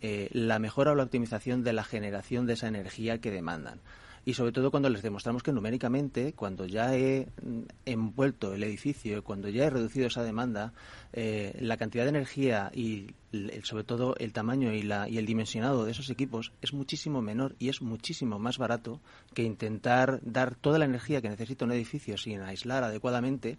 eh, 0.00 0.28
la 0.32 0.58
mejora 0.58 0.92
o 0.92 0.94
la 0.94 1.02
optimización 1.02 1.62
de 1.62 1.72
la 1.72 1.84
generación 1.84 2.46
de 2.46 2.54
esa 2.54 2.68
energía 2.68 3.20
que 3.20 3.30
demandan. 3.30 3.80
Y 4.24 4.34
sobre 4.34 4.52
todo 4.52 4.70
cuando 4.70 4.90
les 4.90 5.02
demostramos 5.02 5.42
que 5.42 5.52
numéricamente, 5.52 6.34
cuando 6.34 6.66
ya 6.66 6.94
he 6.94 7.28
mm, 7.42 7.60
envuelto 7.86 8.52
el 8.52 8.62
edificio, 8.62 9.24
cuando 9.24 9.48
ya 9.48 9.64
he 9.64 9.70
reducido 9.70 10.08
esa 10.08 10.22
demanda, 10.22 10.72
eh, 11.12 11.56
la 11.60 11.76
cantidad 11.76 12.04
de 12.04 12.10
energía 12.10 12.70
y 12.74 13.14
sobre 13.62 13.84
todo 13.84 14.16
el 14.18 14.32
tamaño 14.32 14.72
y, 14.72 14.82
la, 14.82 15.08
y 15.08 15.18
el 15.18 15.24
dimensionado 15.24 15.84
de 15.84 15.92
esos 15.92 16.10
equipos 16.10 16.52
es 16.60 16.72
muchísimo 16.72 17.22
menor 17.22 17.54
y 17.58 17.68
es 17.68 17.80
muchísimo 17.80 18.38
más 18.38 18.58
barato 18.58 19.00
que 19.34 19.42
intentar 19.42 20.20
dar 20.22 20.54
toda 20.54 20.78
la 20.78 20.84
energía 20.84 21.22
que 21.22 21.28
necesita 21.28 21.64
un 21.64 21.72
edificio 21.72 22.18
sin 22.18 22.42
aislar 22.42 22.84
adecuadamente 22.84 23.56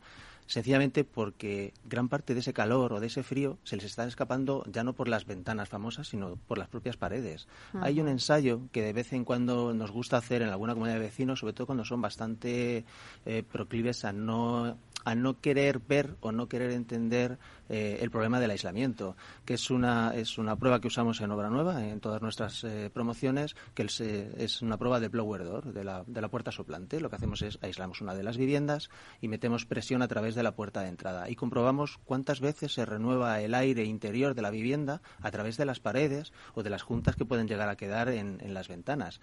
sencillamente 0.52 1.06
porque 1.06 1.74
gran 1.86 2.10
parte 2.10 2.34
de 2.34 2.42
ese 2.42 2.52
calor 2.52 2.92
o 2.92 3.00
de 3.00 3.08
ese 3.08 3.24
frío 3.24 3.58
se 3.64 3.78
les 3.78 3.86
está 3.86 4.06
escapando 4.06 4.66
ya 4.70 4.84
no 4.84 4.92
por 4.92 5.08
las 5.08 5.26
ventanas 5.26 5.70
famosas, 5.70 6.10
sino 6.10 6.36
por 6.36 6.58
las 6.58 6.68
propias 6.68 6.98
paredes. 6.98 7.48
Hay 7.80 8.02
un 8.02 8.10
ensayo 8.10 8.60
que 8.74 8.82
de 8.82 8.92
vez 8.92 9.14
en 9.14 9.24
cuando 9.24 9.74
nos 9.74 9.92
gusta 9.92 10.18
hacer 10.18 10.42
en 10.42 10.50
alguna 10.50 10.74
comunidad 10.74 10.96
de 10.96 11.04
vecinos, 11.04 11.40
sobre 11.40 11.54
todo 11.54 11.68
cuando 11.68 11.86
son 11.86 12.02
bastante 12.02 12.84
eh, 13.26 13.44
proclives 13.50 14.04
a 14.04 14.12
no 14.12 14.78
a 15.04 15.16
no 15.16 15.40
querer 15.40 15.80
ver 15.80 16.16
o 16.20 16.32
no 16.32 16.48
querer 16.48 16.72
entender 16.72 17.40
eh, 17.70 18.00
el 18.02 18.12
problema 18.12 18.40
del 18.40 18.52
aislamiento, 18.52 19.16
que 19.46 19.56
es 19.56 19.70
una, 19.70 20.14
es 20.16 20.38
una 20.38 20.56
prueba 20.56 20.80
que 20.82 20.88
usamos 20.88 21.22
en 21.22 21.32
Obra 21.32 21.50
Nueva, 21.50 21.86
en 21.86 22.00
todas 22.00 22.22
nuestras 22.22 22.64
eh, 22.64 22.90
promociones, 22.94 23.56
que 23.74 23.84
es, 23.84 24.62
una 24.62 24.78
prueba 24.78 25.00
de 25.00 25.08
blower 25.08 25.44
door, 25.44 25.74
de 25.74 25.84
la, 25.84 26.04
de 26.06 26.22
la 26.22 26.30
puerta 26.30 26.52
soplante. 26.52 27.00
Lo 27.00 27.10
que 27.10 27.16
hacemos 27.16 27.42
es 27.42 27.60
aislamos 27.62 28.02
una 28.02 28.16
de 28.16 28.24
las 28.24 28.38
viviendas 28.38 28.90
y 29.22 29.28
metemos 29.28 29.66
presión 29.66 30.02
a 30.02 30.08
través 30.08 30.36
de 30.36 30.44
la 30.44 30.56
puerta 30.56 30.82
de 30.82 30.90
entrada 30.90 31.30
y 31.30 31.36
comprobamos 31.36 32.00
cuántas 32.06 32.40
veces 32.40 32.74
se 32.74 32.86
renueva 32.86 33.42
el 33.42 33.54
aire 33.54 33.86
interior 33.86 34.36
de 34.36 34.42
la 34.42 34.52
vivienda 34.52 35.02
a 35.22 35.32
través 35.32 35.58
de 35.58 35.66
las 35.66 35.80
paredes 35.80 36.34
o 36.54 36.64
de 36.64 36.70
las 36.70 36.82
juntas 36.82 37.16
que 37.16 37.26
pueden 37.26 37.48
llegar 37.48 37.70
a 37.70 37.76
quedar 37.76 38.10
en, 38.10 38.40
en 38.42 38.54
las 38.54 38.68
ventanas. 38.68 39.20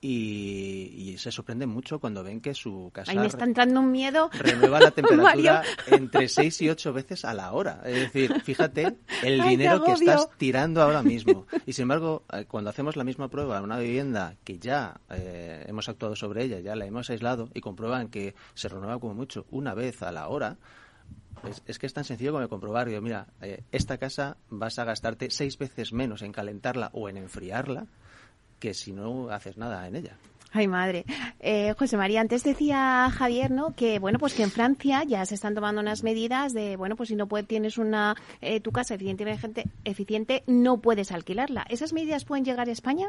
Y, 0.00 1.14
se 1.18 1.30
sorprende 1.30 1.66
mucho 1.66 2.00
cuando 2.00 2.24
ven 2.24 2.40
que 2.40 2.54
su 2.54 2.90
casa... 2.92 3.12
Ahí 3.12 3.18
me 3.18 3.26
está 3.26 3.44
entrando 3.44 3.78
un 3.78 3.92
miedo. 3.92 4.30
Renueva 4.32 4.80
la 4.80 4.90
temperatura 4.92 5.62
entre 5.86 6.28
6 6.28 6.62
y 6.62 6.70
8 6.70 6.92
veces 6.92 7.24
a 7.24 7.34
la 7.34 7.52
hora. 7.52 7.82
Es 7.92 8.12
decir, 8.12 8.40
fíjate 8.42 8.96
el 9.22 9.42
dinero 9.42 9.84
que 9.84 9.92
estás 9.92 10.28
tirando 10.38 10.82
ahora 10.82 11.02
mismo. 11.02 11.46
Y 11.66 11.72
sin 11.72 11.82
embargo, 11.82 12.24
eh, 12.32 12.46
cuando 12.46 12.70
hacemos 12.70 12.96
la 12.96 13.04
misma 13.04 13.28
prueba 13.28 13.58
en 13.58 13.64
una 13.64 13.78
vivienda 13.78 14.36
que 14.44 14.58
ya 14.58 15.00
eh, 15.10 15.64
hemos 15.66 15.88
actuado 15.88 16.16
sobre 16.16 16.44
ella, 16.44 16.60
ya 16.60 16.74
la 16.76 16.86
hemos 16.86 17.10
aislado 17.10 17.48
y 17.54 17.60
comprueban 17.60 18.08
que 18.08 18.34
se 18.54 18.68
renueva 18.68 18.98
como 18.98 19.14
mucho 19.14 19.46
una 19.50 19.74
vez 19.74 20.02
a 20.02 20.12
la 20.12 20.28
hora, 20.28 20.56
es, 21.66 21.78
que 21.78 21.86
es 21.86 21.92
tan 21.92 22.04
sencillo 22.04 22.32
como 22.32 22.48
comprobar. 22.48 22.88
Yo, 22.88 23.02
mira, 23.02 23.26
eh, 23.40 23.62
esta 23.72 23.98
casa 23.98 24.36
vas 24.48 24.78
a 24.78 24.84
gastarte 24.84 25.30
seis 25.30 25.58
veces 25.58 25.92
menos 25.92 26.22
en 26.22 26.32
calentarla 26.32 26.90
o 26.92 27.08
en 27.08 27.16
enfriarla 27.16 27.86
que 28.58 28.74
si 28.74 28.92
no 28.92 29.28
haces 29.30 29.56
nada 29.56 29.86
en 29.86 29.96
ella. 29.96 30.16
Ay, 30.52 30.68
madre. 30.68 31.04
Eh, 31.40 31.74
José 31.78 31.96
María, 31.96 32.20
antes 32.20 32.44
decía 32.44 33.10
Javier, 33.10 33.50
¿no? 33.50 33.74
Que, 33.74 33.98
bueno, 33.98 34.18
pues 34.18 34.34
que 34.34 34.42
en 34.42 34.50
Francia 34.50 35.02
ya 35.04 35.24
se 35.24 35.34
están 35.34 35.54
tomando 35.54 35.80
unas 35.80 36.02
medidas 36.02 36.52
de, 36.52 36.76
bueno, 36.76 36.94
pues 36.94 37.08
si 37.08 37.16
no 37.16 37.26
puedes, 37.26 37.48
tienes 37.48 37.78
una, 37.78 38.14
eh, 38.42 38.60
tu 38.60 38.70
casa 38.70 38.94
eficientemente 38.94 39.64
eficiente, 39.84 40.42
no 40.46 40.80
puedes 40.80 41.10
alquilarla. 41.10 41.64
¿Esas 41.70 41.94
medidas 41.94 42.26
pueden 42.26 42.44
llegar 42.44 42.68
a 42.68 42.72
España? 42.72 43.08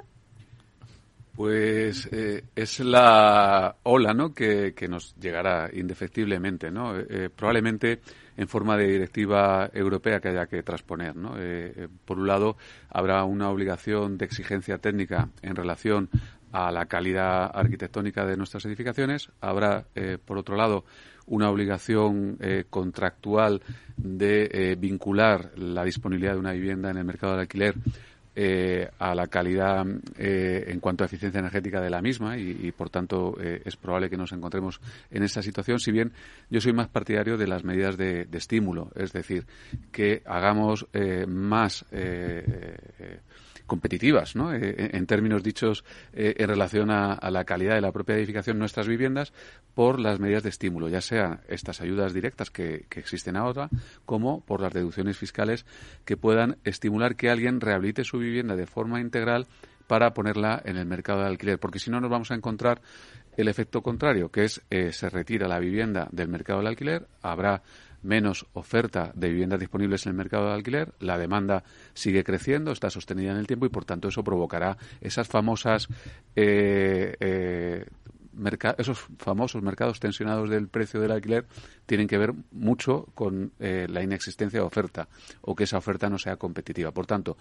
Pues 1.36 2.08
eh, 2.12 2.46
es 2.56 2.80
la 2.80 3.76
ola, 3.84 4.14
¿no? 4.14 4.34
Que, 4.34 4.74
que 4.74 4.88
nos 4.88 5.16
llegará 5.16 5.70
indefectiblemente, 5.74 6.72
¿no? 6.72 6.94
probablemente 7.36 8.02
en 8.38 8.48
forma 8.48 8.78
de 8.78 8.88
directiva 8.88 9.70
europea 9.74 10.20
que 10.20 10.30
haya 10.30 10.48
que 10.48 10.64
transponer. 10.64 11.16
¿no? 11.16 11.36
Eh, 11.38 11.74
eh, 11.76 11.88
por 12.06 12.20
un 12.20 12.28
lado, 12.28 12.58
habrá 12.90 13.24
una 13.24 13.50
obligación 13.50 14.18
de 14.18 14.26
exigencia 14.26 14.78
técnica 14.78 15.30
en 15.42 15.56
relación 15.56 16.10
a 16.54 16.72
la 16.72 16.86
calidad 16.86 17.50
arquitectónica 17.52 18.26
de 18.26 18.38
nuestras 18.38 18.64
edificaciones. 18.66 19.30
Habrá, 19.42 19.86
eh, 19.96 20.20
por 20.24 20.38
otro 20.38 20.56
lado, 20.56 20.86
una 21.26 21.50
obligación 21.50 22.38
eh, 22.40 22.66
contractual 22.70 23.62
de 23.98 24.50
eh, 24.52 24.76
vincular 24.78 25.58
la 25.58 25.84
disponibilidad 25.84 26.34
de 26.34 26.40
una 26.40 26.52
vivienda 26.52 26.92
en 26.92 26.98
el 26.98 27.06
mercado 27.06 27.34
del 27.34 27.42
alquiler 27.42 27.76
a 28.98 29.14
la 29.14 29.28
calidad 29.28 29.86
en 30.18 30.80
cuanto 30.80 31.04
a 31.04 31.06
eficiencia 31.06 31.38
energética 31.38 31.80
de 31.80 31.92
la 31.92 32.02
misma 32.02 32.36
y, 32.36 32.72
por 32.72 32.90
tanto 32.90 33.38
es 33.40 33.76
probable 33.76 34.10
que 34.10 34.18
nos 34.18 34.32
encontremos 34.32 34.82
en 35.12 35.22
esa 35.22 35.44
situación, 35.44 35.78
si 35.78 35.92
bien 35.92 36.14
yo 36.50 36.60
soy 36.60 36.74
más 36.74 36.88
partidario 36.88 37.38
de 37.38 37.46
las 37.46 37.64
medidas 37.64 37.96
de 37.96 38.28
estímulo, 38.32 38.90
es 38.96 39.14
decir, 39.14 39.46
que 39.92 40.24
hagamos 40.26 40.88
más 41.28 41.86
competitivas, 43.74 44.36
¿no? 44.36 44.54
Eh, 44.54 44.92
en 44.94 45.08
términos 45.08 45.42
dichos 45.42 45.84
eh, 46.14 46.36
en 46.38 46.48
relación 46.48 46.92
a, 46.92 47.18
la 47.32 47.44
calidad 47.44 47.74
de 47.74 47.82
la 47.82 47.92
propia 47.92 48.16
edificación 48.16 48.60
nuestras 48.60 48.88
viviendas 48.88 49.34
por 49.74 50.00
las 50.00 50.20
medidas 50.20 50.44
de 50.44 50.50
estímulo, 50.50 50.90
ya 50.90 51.02
sea 51.02 51.42
estas 51.48 51.82
ayudas 51.82 52.14
directas 52.14 52.52
que, 52.52 52.86
existen 52.92 53.36
ahora, 53.36 53.70
como 54.06 54.42
por 54.42 54.62
las 54.62 54.74
deducciones 54.74 55.18
fiscales 55.18 55.66
que 56.06 56.18
puedan 56.18 56.58
estimular 56.66 57.16
que 57.16 57.32
alguien 57.32 57.62
rehabilite 57.62 58.04
su 58.04 58.20
vivienda 58.20 58.56
de 58.56 58.68
forma 58.68 59.02
integral 59.02 59.48
para 59.88 60.14
ponerla 60.14 60.62
en 60.64 60.78
el 60.78 60.86
mercado 60.86 61.22
de 61.22 61.30
alquiler, 61.30 61.58
porque 61.58 61.80
si 61.80 61.90
no 61.90 62.00
nos 62.00 62.12
vamos 62.12 62.30
a 62.30 62.36
encontrar 62.36 62.80
el 63.38 63.48
efecto 63.48 63.82
contrario, 63.82 64.30
que 64.30 64.44
es 64.44 64.62
eh, 64.70 64.92
se 64.92 65.10
retira 65.10 65.48
la 65.48 65.58
vivienda 65.58 66.08
del 66.12 66.28
mercado 66.28 66.60
del 66.60 66.68
alquiler, 66.68 67.08
habrá 67.24 67.64
menos 68.04 68.46
oferta 68.54 69.12
de 69.16 69.30
viviendas 69.30 69.60
disponibles 69.60 70.06
en 70.06 70.12
el 70.12 70.18
mercado 70.18 70.48
de 70.48 70.54
alquiler, 70.54 70.94
la 71.00 71.18
demanda 71.18 71.64
sigue 71.94 72.24
creciendo, 72.24 72.72
está 72.72 72.90
sostenida 72.90 73.32
en 73.32 73.38
el 73.38 73.48
tiempo 73.48 73.66
y 73.66 73.70
por 73.70 73.86
tanto 73.86 74.10
eso 74.10 74.24
provocará 74.24 74.78
esas 75.02 75.28
famosas 75.28 75.88
eh, 76.36 77.16
eh, 77.20 77.86
esos 78.78 79.00
famosos 79.18 79.62
mercados 79.62 80.00
tensionados 80.00 80.50
del 80.50 80.68
precio 80.68 81.00
del 81.00 81.12
alquiler 81.12 81.46
tienen 81.86 82.08
que 82.08 82.18
ver 82.18 82.34
mucho 82.52 83.08
con 83.14 83.52
eh, 83.60 83.88
la 83.90 84.02
inexistencia 84.02 84.60
de 84.60 84.66
oferta 84.66 85.08
o 85.42 85.56
que 85.56 85.66
esa 85.66 85.78
oferta 85.78 86.10
no 86.10 86.18
sea 86.18 86.38
competitiva. 86.38 86.92
Por 86.92 87.06
tanto, 87.06 87.38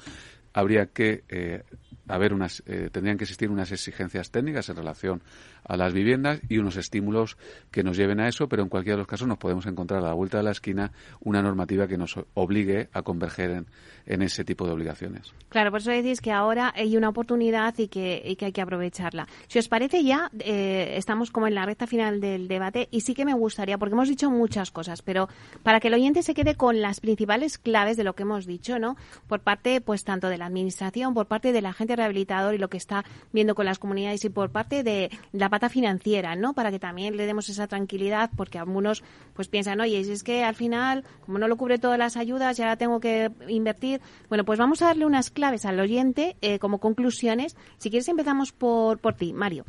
habría 0.53 0.87
que 0.87 1.25
eh, 1.29 1.65
haber 2.09 2.35
unas, 2.35 2.63
eh, 2.67 2.91
tendrían 2.91 3.17
que 3.19 3.25
existir 3.25 3.51
unas 3.51 3.73
exigencias 3.73 4.31
técnicas 4.31 4.69
en 4.69 4.77
relación 4.77 5.23
a 5.65 5.77
las 5.77 5.93
viviendas 5.93 6.41
y 6.49 6.59
unos 6.59 6.77
estímulos 6.77 7.37
que 7.71 7.83
nos 7.83 7.97
lleven 7.97 8.21
a 8.21 8.29
eso, 8.29 8.49
pero 8.49 8.63
en 8.63 8.69
cualquiera 8.69 8.97
de 8.97 9.03
los 9.03 9.07
casos 9.07 9.29
nos 9.29 9.39
podemos 9.39 9.67
encontrar 9.67 10.03
a 10.03 10.09
la 10.09 10.15
vuelta 10.15 10.39
de 10.39 10.43
la 10.43 10.51
esquina 10.51 10.93
una 11.21 11.43
normativa 11.43 11.87
que 11.87 11.97
nos 11.97 12.19
obligue 12.35 12.89
a 12.93 13.03
converger 13.03 13.51
en, 13.51 13.67
en 14.07 14.23
ese 14.23 14.45
tipo 14.45 14.67
de 14.67 14.73
obligaciones. 14.73 15.33
Claro, 15.49 15.71
por 15.71 15.81
eso 15.81 15.91
decís 15.91 16.21
que 16.21 16.33
ahora 16.33 16.73
hay 16.75 16.97
una 16.97 17.09
oportunidad 17.09 17.79
y 17.79 17.89
que, 17.89 18.23
y 18.25 18.37
que 18.37 18.47
hay 18.47 18.53
que 18.53 18.63
aprovecharla. 18.63 19.29
Si 19.47 19.59
os 19.59 19.69
parece 19.69 20.03
ya, 20.03 20.31
eh, 20.41 20.95
estamos 20.97 21.31
como 21.31 21.47
en 21.47 21.55
la 21.55 21.67
recta 21.67 21.87
final 21.87 22.21
del 22.21 22.49
debate 22.49 22.89
y 22.91 23.03
sí 23.03 23.15
que 23.15 23.25
me 23.25 23.35
gustaría, 23.35 23.79
porque 23.79 23.95
hemos 23.95 24.09
dicho 24.09 24.31
muchas 24.31 24.71
cosas, 24.71 25.03
pero 25.03 25.29
para 25.63 25.81
que 25.81 25.89
el 25.89 25.95
oyente 25.95 26.23
se 26.23 26.35
quede 26.35 26.57
con 26.57 26.81
las 26.81 27.01
principales 27.01 27.59
claves 27.59 27.97
de 27.97 28.05
lo 28.05 28.15
que 28.15 28.23
hemos 28.23 28.47
dicho, 28.47 28.79
¿no? 28.79 28.97
Por 29.29 29.41
parte, 29.41 29.81
pues, 29.81 30.05
tanto 30.05 30.29
de 30.29 30.39
la 30.39 30.47
administración, 30.47 31.15
por 31.15 31.27
parte 31.27 31.53
del 31.53 31.67
rehabilitador 31.97 32.55
y 32.55 32.59
lo 32.59 32.69
que 32.69 32.77
está 32.77 33.05
viendo 33.33 33.55
con 33.55 33.67
las 33.67 33.79
comunidades 33.79 34.25
y 34.25 34.31
por 34.31 34.51
parte 34.51 34.83
de 34.83 35.11
la 35.33 35.49
pata 35.49 35.69
financiera, 35.69 36.37
¿no? 36.37 36.55
Para 36.55 36.71
que 36.71 36.79
también 36.79 37.17
le 37.17 37.27
demos 37.27 37.49
esa 37.49 37.67
tranquilidad, 37.67 38.31
porque 38.37 38.59
algunos, 38.59 39.03
pues, 39.35 39.49
piensan, 39.49 39.81
oye, 39.81 40.01
es 40.01 40.23
que 40.23 40.45
al 40.45 40.55
final, 40.55 41.05
como 41.25 41.39
no 41.39 41.49
lo 41.49 41.57
cubre 41.57 41.79
todas 41.79 41.99
las 41.99 42.17
ayudas, 42.17 42.57
ya 42.57 42.77
tengo 42.77 43.01
que 43.01 43.31
invertir 43.49 44.01
bueno, 44.29 44.45
pues 44.45 44.59
vamos 44.59 44.83
a 44.83 44.87
darle 44.87 45.07
unas 45.07 45.31
claves 45.31 45.65
al 45.65 45.79
oyente 45.81 46.37
eh, 46.41 46.59
como 46.59 46.79
conclusiones. 46.79 47.57
Si 47.79 47.91
quieres 47.91 48.09
empezamos 48.09 48.53
por, 48.53 48.99
por 48.99 49.15
ti, 49.15 49.33
Mario. 49.33 49.65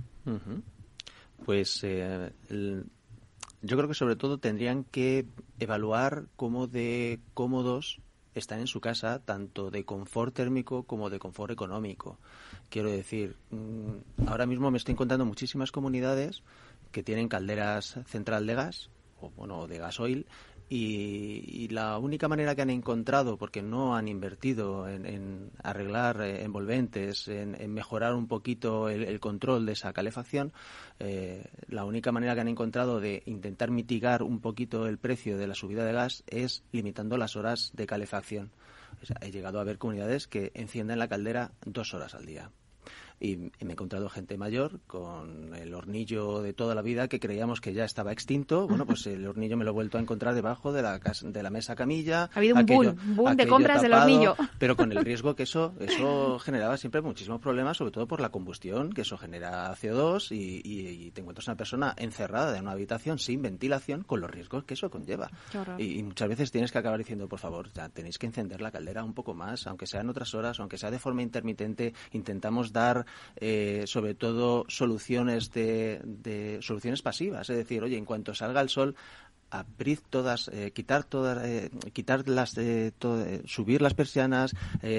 Pues 1.45 1.81
eh, 1.83 2.31
yo 2.49 3.77
creo 3.77 3.87
que 3.87 3.93
sobre 3.93 4.15
todo 4.15 4.37
tendrían 4.37 4.83
que 4.83 5.25
evaluar 5.59 6.25
cómo 6.35 6.67
de 6.67 7.19
cómodos 7.33 7.99
están 8.35 8.59
en 8.59 8.67
su 8.67 8.81
casa, 8.81 9.19
tanto 9.19 9.71
de 9.71 9.85
confort 9.85 10.33
térmico 10.33 10.83
como 10.83 11.09
de 11.09 11.19
confort 11.19 11.51
económico. 11.51 12.17
Quiero 12.69 12.89
decir, 12.89 13.35
mm, 13.51 14.27
ahora 14.27 14.45
mismo 14.45 14.71
me 14.71 14.77
estoy 14.77 14.93
encontrando 14.93 15.25
muchísimas 15.25 15.71
comunidades 15.71 16.43
que 16.91 17.03
tienen 17.03 17.27
calderas 17.27 17.99
central 18.05 18.45
de 18.47 18.55
gas 18.55 18.89
o 19.19 19.29
bueno 19.31 19.67
de 19.67 19.77
gasoil 19.77 20.25
y, 20.75 21.67
la 21.69 21.99
única 21.99 22.27
manera 22.27 22.55
que 22.55 22.63
han 22.63 22.71
encontrado, 22.71 23.37
porque 23.37 23.61
no 23.61 23.95
han 23.95 24.07
invertido 24.07 24.87
en, 24.89 25.51
arreglar 25.61 26.21
eh, 26.21 26.43
envolventes, 26.43 27.27
en, 27.27 27.73
mejorar 27.73 28.15
un 28.15 28.27
poquito 28.27 28.89
el, 28.89 29.19
control 29.19 29.67
de 29.67 29.73
esa 29.73 29.93
calefacción, 29.93 30.51
eh, 30.99 31.45
la 31.67 31.85
única 31.85 32.11
manera 32.11 32.33
que 32.33 32.41
han 32.41 32.47
encontrado 32.47 32.99
de 32.99 33.21
intentar 33.27 33.69
mitigar 33.69 34.23
un 34.23 34.39
poquito 34.39 34.87
el 34.87 34.97
precio 34.97 35.37
de 35.37 35.47
la 35.47 35.55
subida 35.55 35.85
de 35.85 35.93
gas 35.93 36.23
es 36.27 36.63
limitando 36.71 37.17
las 37.17 37.35
horas 37.35 37.71
de 37.73 37.85
calefacción. 37.85 38.51
he 39.21 39.31
llegado 39.31 39.59
a 39.59 39.63
ver 39.63 39.77
comunidades 39.77 40.27
que 40.27 40.51
encienden 40.55 40.99
la 40.99 41.07
caldera 41.07 41.51
dos 41.65 41.93
horas 41.93 42.15
al 42.15 42.25
día 42.25 42.49
y, 43.23 43.37
me 43.37 43.51
he 43.59 43.71
encontrado 43.71 44.09
gente 44.09 44.37
mayor 44.37 44.81
con 44.85 45.55
el 45.55 45.73
hornillo 45.73 46.41
de 46.41 46.53
toda 46.53 46.75
la 46.75 46.81
vida 46.81 47.07
que 47.07 47.21
creíamos 47.21 47.61
que 47.61 47.73
ya 47.73 47.85
estaba 47.85 48.11
extinto. 48.11 48.67
Bueno, 48.67 48.85
pues 48.85 49.07
el 49.07 49.25
hornillo 49.25 49.55
me 49.55 49.63
lo 49.63 49.71
he 49.71 49.73
vuelto 49.73 49.97
a 49.97 50.01
encontrar 50.01 50.35
debajo 50.35 50.73
de 50.73 50.81
la, 50.81 50.99
de 50.99 51.43
la 51.43 51.49
mesa 51.49 51.75
camilla. 51.75 52.29
Ha 52.33 52.39
habido 52.39 52.55
un 52.55 52.65
boom, 53.15 53.37
de 53.37 53.47
compras 53.47 53.81
del 53.81 53.93
hornillo. 53.93 54.35
Pero 54.59 54.75
con 54.75 54.91
el 54.91 54.97
riesgo 55.05 55.35
que 55.35 55.43
eso, 55.43 55.73
eso 55.79 56.37
generaba 56.39 56.75
siempre 56.75 57.01
muchísimos 57.01 57.39
problemas, 57.39 57.77
sobre 57.77 57.91
todo 57.91 58.07
por 58.07 58.19
la 58.19 58.29
combustión, 58.29 58.91
que 58.91 59.01
eso 59.01 59.17
genera 59.17 59.73
CO2 59.73 60.31
y, 60.31 60.61
y, 60.63 61.11
te 61.11 61.21
encuentras 61.21 61.47
una 61.47 61.55
persona 61.55 61.95
encerrada 61.97 62.57
en 62.57 62.63
una 62.63 62.71
habitación 62.71 63.19
sin 63.19 63.41
ventilación 63.41 64.03
con 64.03 64.19
los 64.19 64.29
riesgos 64.29 64.65
que 64.65 64.73
eso 64.73 64.91
conlleva. 64.91 65.31
Y, 65.77 65.99
y, 65.99 66.03
muchas 66.03 66.27
veces 66.27 66.51
tienes 66.51 66.73
que 66.73 66.77
acabar 66.77 66.97
diciendo, 66.97 67.29
por 67.29 67.39
favor, 67.39 67.71
ya 67.71 67.87
tenéis 67.87 68.17
que 68.17 68.25
encender 68.25 68.59
la 68.59 68.71
caldera 68.71 69.03
un 69.03 69.13
poco 69.13 69.33
más, 69.33 69.65
aunque 69.67 69.87
sea 69.87 70.01
en 70.01 70.09
otras 70.09 70.33
horas, 70.35 70.59
aunque 70.59 70.77
sea 70.77 70.91
de 70.91 70.99
forma 70.99 71.21
intermitente, 71.21 71.93
intentamos 72.11 72.73
dar 72.73 73.05
eh, 73.35 73.83
sobre 73.85 74.13
todo 74.13 74.65
soluciones 74.67 75.51
de, 75.51 76.59
soluciones 76.61 77.01
pasivas, 77.01 77.49
es 77.49 77.57
decir, 77.57 77.83
oye, 77.83 77.97
en 77.97 78.05
cuanto 78.05 78.33
salga 78.33 78.61
el 78.61 78.69
sol 78.69 78.95
abrir 79.53 80.01
todas, 80.01 80.47
eh, 80.47 80.71
quitar 80.71 81.03
todas, 81.03 81.45
eh, 81.45 81.69
quitar 81.93 82.27
las, 82.27 82.55
subir 83.45 83.81
las 83.81 83.93
persianas, 83.93 84.55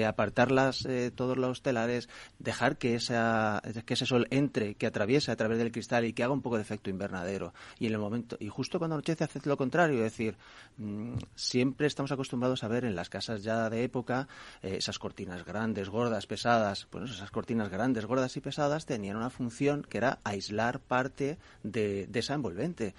apartarlas 0.07 0.87
todos 1.15 1.37
los 1.37 1.61
telares, 1.61 2.09
dejar 2.39 2.77
que 2.77 2.95
esa, 2.95 3.61
que 3.85 3.93
ese 3.93 4.05
sol 4.05 4.27
entre, 4.29 4.75
que 4.75 4.87
atraviese 4.87 5.31
a 5.31 5.35
través 5.35 5.57
del 5.57 5.71
cristal 5.71 6.05
y 6.05 6.13
que 6.13 6.23
haga 6.23 6.33
un 6.33 6.41
poco 6.41 6.55
de 6.55 6.61
efecto 6.61 6.89
invernadero. 6.89 7.53
Y 7.79 7.87
en 7.87 7.93
el 7.93 7.99
momento, 7.99 8.37
y 8.39 8.47
justo 8.47 8.79
cuando 8.79 8.95
anochece 8.95 9.25
hace 9.25 9.39
lo 9.43 9.57
contrario, 9.57 9.97
es 9.97 10.11
decir, 10.11 10.37
mm, 10.77 11.15
siempre 11.35 11.87
estamos 11.87 12.11
acostumbrados 12.11 12.63
a 12.63 12.67
ver 12.67 12.85
en 12.85 12.95
las 12.95 13.09
casas 13.09 13.43
ya 13.43 13.69
de 13.69 13.83
época 13.83 14.27
esas 14.61 14.99
cortinas 14.99 15.45
grandes, 15.45 15.89
gordas, 15.89 16.27
pesadas, 16.27 16.87
pues 16.89 17.11
esas 17.11 17.31
cortinas 17.31 17.69
grandes, 17.69 18.05
gordas 18.05 18.35
y 18.37 18.41
pesadas 18.41 18.85
tenían 18.85 19.17
una 19.17 19.29
función 19.29 19.83
que 19.83 19.97
era 19.97 20.19
aislar 20.23 20.79
parte 20.79 21.37
de, 21.63 22.07
de 22.07 22.19
esa 22.19 22.33
envolvente 22.33 22.95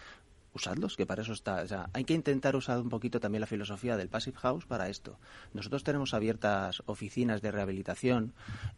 usadlos, 0.57 0.97
que 0.97 1.07
para 1.07 1.23
eso 1.23 1.33
está. 1.33 1.89
hay 1.93 2.05
que 2.05 2.15
intentar 2.15 2.57
usar 2.57 2.81
un 2.81 2.89
poquito 2.89 3.21
también 3.21 3.41
la 3.41 3.47
filosofía 3.47 3.97
del 3.97 4.09
Passive 4.09 4.37
House 4.39 4.67
para 4.67 4.89
esto. 4.89 5.19
Nosotros 5.55 5.85
tenemos 5.85 6.15
abiertas 6.15 6.83
oficinas 6.87 7.43
de 7.43 7.53
rehabilitación 7.53 8.33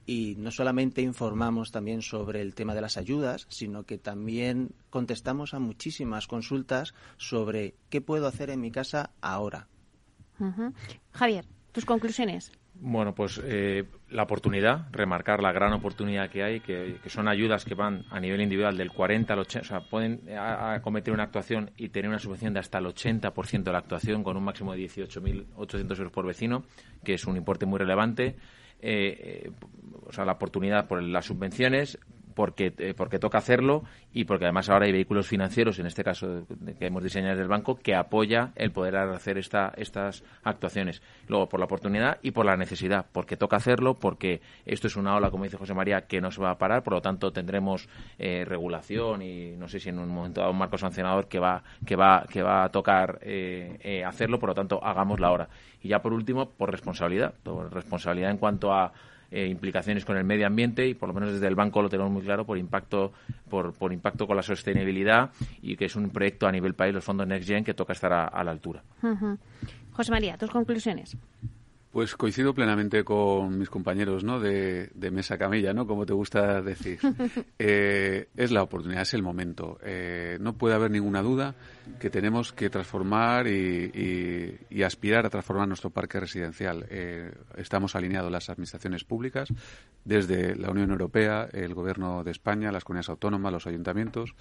y 0.05 0.35
no 0.37 0.51
solamente 0.51 1.01
informamos 1.01 1.71
también 1.73 2.03
sobre 2.03 2.43
el 2.43 2.55
tema 2.55 2.75
de 2.75 2.83
las 2.83 2.97
ayudas, 2.97 3.47
sino 3.49 3.85
que 3.85 3.99
también 3.99 4.73
contestamos 4.91 5.55
a 5.55 5.59
muchísimas 5.59 6.27
consultas 6.27 6.95
sobre 7.17 7.75
qué 7.89 8.01
puedo 8.01 8.27
hacer 8.27 8.51
en 8.51 8.61
mi 8.61 8.71
casa 8.71 9.11
ahora. 9.21 9.69
Javier, 11.13 11.47
tus 11.73 11.85
conclusiones. 11.85 12.53
Bueno, 12.81 13.13
pues 13.13 13.41
eh, 13.45 13.85
la 14.09 14.23
oportunidad, 14.23 14.87
remarcar 14.93 15.43
la 15.43 15.51
gran 15.51 15.73
oportunidad 15.73 16.31
que 16.31 16.45
hay, 16.45 16.61
que, 16.61 17.01
son 17.07 17.27
ayudas 17.27 17.65
que 17.65 17.75
van 17.75 18.05
a 18.09 18.21
nivel 18.21 18.41
individual 18.41 18.77
del 18.77 18.93
40 18.93 19.33
al 19.33 19.41
80, 19.41 19.61
o 19.61 19.65
sea, 19.65 19.81
pueden 19.81 20.23
acometer 20.39 21.13
una 21.13 21.25
actuación 21.25 21.73
y 21.77 21.89
tener 21.89 22.09
una 22.09 22.21
subvención 22.21 22.55
de 22.55 22.61
hasta 22.61 22.79
el 22.79 22.87
80% 22.87 23.65
de 23.65 23.73
la 23.73 23.79
actuación 23.79 24.23
con 24.23 24.37
un 24.37 24.45
máximo 24.45 24.75
de 24.75 24.85
18.800 24.85 25.99
euros 25.99 26.13
por 26.13 26.25
vecino, 26.25 26.63
que 27.03 27.15
es 27.15 27.25
un 27.27 27.37
importe 27.37 27.67
muy 27.67 27.81
relevante. 27.81 28.37
Eh, 28.81 29.45
eh, 29.45 29.51
o 30.07 30.13
sea, 30.13 30.25
la 30.25 30.33
oportunidad 30.33 30.87
por 30.87 31.03
las 31.03 31.27
subvenciones, 31.27 31.99
porque, 32.39 32.73
eh, 32.79 32.95
porque 32.97 33.19
toca 33.19 33.39
hacerlo 33.39 33.83
y 34.13 34.25
porque 34.25 34.45
además 34.45 34.69
ahora 34.69 34.87
hay 34.87 34.93
vehículos 34.93 35.27
financieros, 35.27 35.81
en 35.81 35.87
este 35.87 36.05
caso 36.05 36.47
que 36.79 36.87
hemos 36.87 37.03
diseñado 37.03 37.33
desde 37.33 37.43
el 37.43 37.49
banco, 37.49 37.75
que 37.75 37.97
apoya 37.97 38.53
el 38.55 38.71
poder 38.71 38.95
hacer 38.97 39.39
esta, 39.39 39.73
estas 39.77 40.23
actuaciones. 40.45 41.03
Luego, 41.27 41.49
por 41.49 41.59
la 41.59 41.67
oportunidad 41.67 42.19
y 42.23 42.31
por 42.31 42.47
la 42.47 42.57
necesidad, 42.57 43.07
porque 43.11 43.37
toca 43.37 43.57
hacerlo, 43.57 43.95
porque 43.95 44.41
esto 44.67 44.87
es 44.87 44.95
una 44.95 45.17
ola, 45.17 45.33
como 45.33 45.43
dice 45.43 45.57
José 45.57 45.75
María, 45.75 46.03
que 46.03 46.21
no 46.21 46.31
se 46.31 46.41
va 46.41 46.53
a 46.53 46.59
parar, 46.59 46.85
por 46.85 46.93
lo 46.93 47.03
tanto 47.03 47.33
tendremos 47.33 47.89
eh, 48.21 48.45
regulación 48.47 49.21
y 49.21 49.57
no 49.57 49.67
sé 49.67 49.81
si 49.81 49.89
en 49.89 49.99
un 49.99 50.09
momento 50.09 50.41
dado 50.41 50.53
un 50.53 50.59
marco 50.59 50.79
sancionador 50.79 51.27
que 51.27 51.41
va, 51.41 51.65
que 51.85 51.97
va, 51.97 52.25
que 52.31 52.45
va 52.45 52.63
a 52.63 52.69
tocar 52.69 53.19
eh, 53.23 54.05
hacerlo, 54.07 54.39
por 54.39 54.51
lo 54.51 54.55
tanto 54.55 54.81
hagámoslo 54.81 55.27
ahora. 55.27 55.49
Y 55.83 55.89
ya 55.89 56.01
por 56.03 56.13
último, 56.13 56.51
por 56.51 56.71
responsabilidad, 56.71 57.35
por 57.43 57.75
responsabilidad 57.75 58.31
en 58.31 58.39
cuanto 58.39 58.73
a 58.73 58.93
eh, 59.31 59.47
implicaciones 59.47 60.05
con 60.05 60.17
el 60.17 60.25
medio 60.25 60.47
ambiente 60.47 60.87
y 60.87 60.95
por 60.95 61.09
lo 61.09 61.15
menos 61.15 61.33
desde 61.33 61.47
el 61.47 61.55
banco 61.55 61.83
lo 61.83 61.89
tenemos 61.89 62.11
muy 62.11 62.23
claro 62.23 62.47
por 62.47 62.57
impacto 62.57 63.13
por, 63.49 63.75
por 63.75 63.93
impacto 63.93 64.27
con 64.27 64.37
la 64.37 64.43
sostenibilidad 64.43 65.31
y 65.61 65.77
que 65.77 65.85
es 65.87 65.97
un 65.97 66.11
proyecto 66.11 66.47
a 66.47 66.53
nivel 66.53 66.75
país 66.75 66.95
los 66.95 67.05
fondos 67.05 67.27
Next 67.27 67.47
Gen 67.47 67.65
que 67.65 67.75
toca 67.75 67.93
estar 67.93 68.13
a, 68.13 68.25
a 68.25 68.45
la 68.45 68.51
altura. 68.51 68.83
José 69.93 70.11
María, 70.11 70.39
tus 70.39 70.51
conclusiones. 70.51 71.17
Pues 71.91 72.15
coincido 72.17 72.53
plenamente 72.53 73.03
con 73.03 73.59
mis 73.59 73.71
compañeros 73.71 74.23
¿no? 74.23 74.39
de, 74.39 74.91
mesa 75.11 75.39
camilla, 75.39 75.73
¿no? 75.73 75.87
como 75.87 76.05
te 76.05 76.13
gusta 76.13 76.61
decir. 76.63 76.99
Eh, 77.61 78.29
es 78.37 78.53
la 78.53 78.63
oportunidad, 78.63 79.03
es 79.03 79.15
el 79.15 79.23
momento. 79.23 79.79
Eh, 79.83 80.39
no 80.41 80.55
puede 80.55 80.75
haber 80.75 80.91
ninguna 80.91 81.23
duda 81.23 81.55
que 81.99 82.09
tenemos 82.09 82.53
que 82.53 82.71
transformar 82.71 83.49
y, 83.49 84.59
aspirar 84.85 85.27
a 85.27 85.31
transformar 85.31 85.67
nuestro 85.67 85.91
parque 85.91 86.21
residencial. 86.21 86.87
Eh, 86.89 87.33
estamos 87.57 87.97
alineados 87.97 88.31
las 88.31 88.49
administraciones 88.49 89.05
públicas, 89.05 89.49
desde 90.05 90.55
la 90.57 90.71
Unión 90.71 90.91
Europea, 90.91 91.49
el 91.53 91.75
Gobierno 91.75 92.23
de 92.23 92.31
España, 92.31 92.71
las 92.71 92.85
comunidades 92.85 93.11
autónomas, 93.11 93.53
los 93.53 93.67
ayuntamientos. 93.67 94.35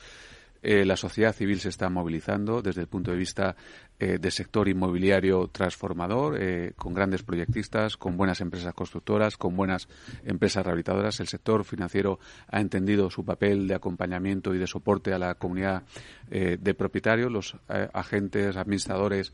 Eh, 0.61 0.85
la 0.85 0.95
sociedad 0.95 1.33
civil 1.33 1.59
se 1.59 1.69
está 1.69 1.89
movilizando 1.89 2.61
desde 2.61 2.81
el 2.81 2.87
punto 2.87 3.11
de 3.11 3.17
vista 3.17 3.55
eh, 3.99 4.17
del 4.19 4.31
sector 4.31 4.67
inmobiliario 4.67 5.47
transformador, 5.47 6.37
eh, 6.41 6.73
con 6.75 6.93
grandes 6.93 7.23
proyectistas, 7.23 7.97
con 7.97 8.17
buenas 8.17 8.41
empresas 8.41 8.73
constructoras, 8.73 9.37
con 9.37 9.55
buenas 9.55 9.87
empresas 10.23 10.65
rehabilitadoras. 10.65 11.19
El 11.19 11.27
sector 11.27 11.63
financiero 11.63 12.19
ha 12.47 12.59
entendido 12.59 13.09
su 13.09 13.25
papel 13.25 13.67
de 13.67 13.75
acompañamiento 13.75 14.53
y 14.53 14.59
de 14.59 14.67
soporte 14.67 15.13
a 15.13 15.19
la 15.19 15.35
comunidad 15.35 15.83
de 16.29 16.73
propietarios. 16.73 17.31
Los 17.31 17.55
agentes, 17.93 18.57
administradores 18.57 19.31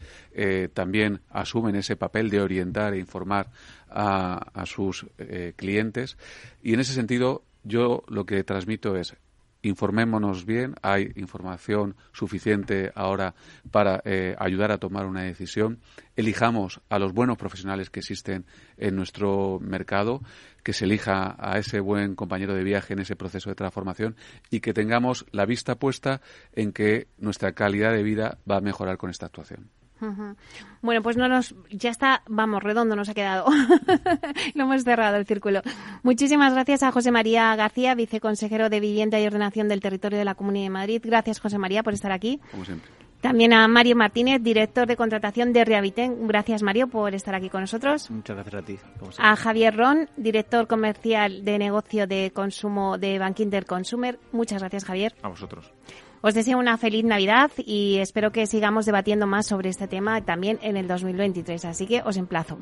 también 0.74 1.22
asumen 1.32 1.76
ese 1.76 1.96
papel 1.96 2.30
de 2.30 2.40
orientar 2.40 2.94
e 2.94 3.00
informar 3.00 3.50
a 3.90 4.64
sus 4.66 5.06
clientes. 5.56 6.18
Y 6.62 6.74
en 6.74 6.80
ese 6.80 6.94
sentido, 6.94 7.44
yo 7.64 8.04
lo 8.08 8.26
que 8.26 8.44
transmito 8.44 8.96
es 8.96 9.16
informémonos 9.64 10.46
bien, 10.46 10.76
hay 10.82 11.12
información 11.16 11.96
suficiente 12.12 12.92
ahora 12.94 13.34
para 13.72 14.02
eh, 14.06 14.36
ayudar 14.38 14.72
a 14.72 14.78
tomar 14.78 15.08
una 15.08 15.24
decisión, 15.24 15.80
elijamos 16.16 16.82
a 16.90 17.00
los 17.00 17.14
buenos 17.14 17.38
profesionales 17.38 17.90
que 17.90 18.02
existen 18.02 18.46
en 18.78 18.96
nuestro 18.96 19.60
mercado, 19.60 20.22
que 20.64 20.74
se 20.74 20.86
elija 20.86 21.36
a 21.40 21.58
ese 21.58 21.80
buen 21.80 22.16
compañero 22.16 22.54
de 22.54 22.64
viaje 22.64 22.94
en 22.94 23.00
ese 23.00 23.16
proceso 23.16 23.50
de 23.50 23.56
transformación 23.56 24.16
y 24.52 24.60
que 24.60 24.74
tengamos 24.74 25.26
la 25.32 25.46
vista 25.46 25.76
puesta 25.76 26.22
en 26.54 26.72
que 26.72 27.08
nuestra 27.18 27.54
calidad 27.54 27.92
de 27.94 28.04
vida 28.04 28.38
va 28.50 28.58
a 28.58 28.62
mejorar 28.62 28.98
con 28.98 29.10
esta 29.10 29.26
actuación. 29.26 29.70
Bueno, 30.82 31.02
pues 31.02 31.18
no 31.18 31.28
nos, 31.28 31.56
ya 31.70 31.90
está, 31.90 32.24
vamos, 32.28 32.62
redondo 32.62 32.96
nos 32.96 33.10
ha 33.10 33.14
quedado. 33.14 33.46
Lo 34.56 34.64
hemos 34.64 34.84
cerrado 34.84 35.18
el 35.18 35.26
círculo. 35.26 35.62
Muchísimas 36.04 36.54
gracias 36.54 36.84
a 36.84 36.92
José 36.92 37.12
María 37.12 37.56
García, 37.56 37.96
viceconsejero 37.96 38.70
de 38.70 38.80
Vivienda 38.80 39.20
y 39.20 39.28
Ordenación 39.28 39.68
del 39.68 39.82
Territorio 39.82 40.18
de 40.18 40.26
la 40.26 40.36
Comunidad 40.36 40.66
de 40.66 40.70
Madrid. 40.70 41.02
Gracias, 41.04 41.40
José 41.40 41.58
María, 41.58 41.84
por 41.84 41.94
estar 41.94 42.12
aquí. 42.12 42.40
Como 42.52 42.66
siempre. 42.66 42.90
También 43.24 43.54
a 43.54 43.66
Mario 43.70 43.96
Martínez, 43.96 44.44
director 44.44 44.86
de 44.86 44.98
contratación 44.98 45.54
de 45.54 45.64
Rehabiten. 45.64 46.28
Gracias, 46.28 46.62
Mario, 46.62 46.88
por 46.88 47.16
estar 47.16 47.34
aquí 47.34 47.50
con 47.50 47.62
nosotros. 47.62 48.12
Muchas 48.12 48.36
gracias 48.36 48.62
a 48.62 48.66
ti. 48.66 48.78
a 49.18 49.36
Javier 49.38 49.78
Ron, 49.78 50.10
director 50.18 50.68
comercial 50.68 51.46
de 51.46 51.58
negocio 51.58 52.06
de 52.06 52.32
consumo 52.36 52.98
de 52.98 53.20
Bankinter 53.20 53.66
Consumer. 53.66 54.20
Muchas 54.34 54.60
gracias, 54.60 54.84
Javier. 54.84 55.16
A 55.22 55.30
vosotros. 55.30 55.72
Os 56.26 56.34
deseo 56.34 56.58
una 56.58 56.78
feliz 56.78 57.04
Navidad 57.04 57.52
y 57.58 57.98
espero 57.98 58.32
que 58.32 58.48
sigamos 58.48 58.86
debatiendo 58.86 59.28
más 59.28 59.46
sobre 59.46 59.70
este 59.70 59.90
tema 59.90 60.22
también 60.22 60.58
en 60.62 60.78
el 60.78 60.88
2023. 60.88 61.66
Así 61.66 61.86
que 61.86 62.02
os 62.02 62.16
emplazo. 62.16 62.60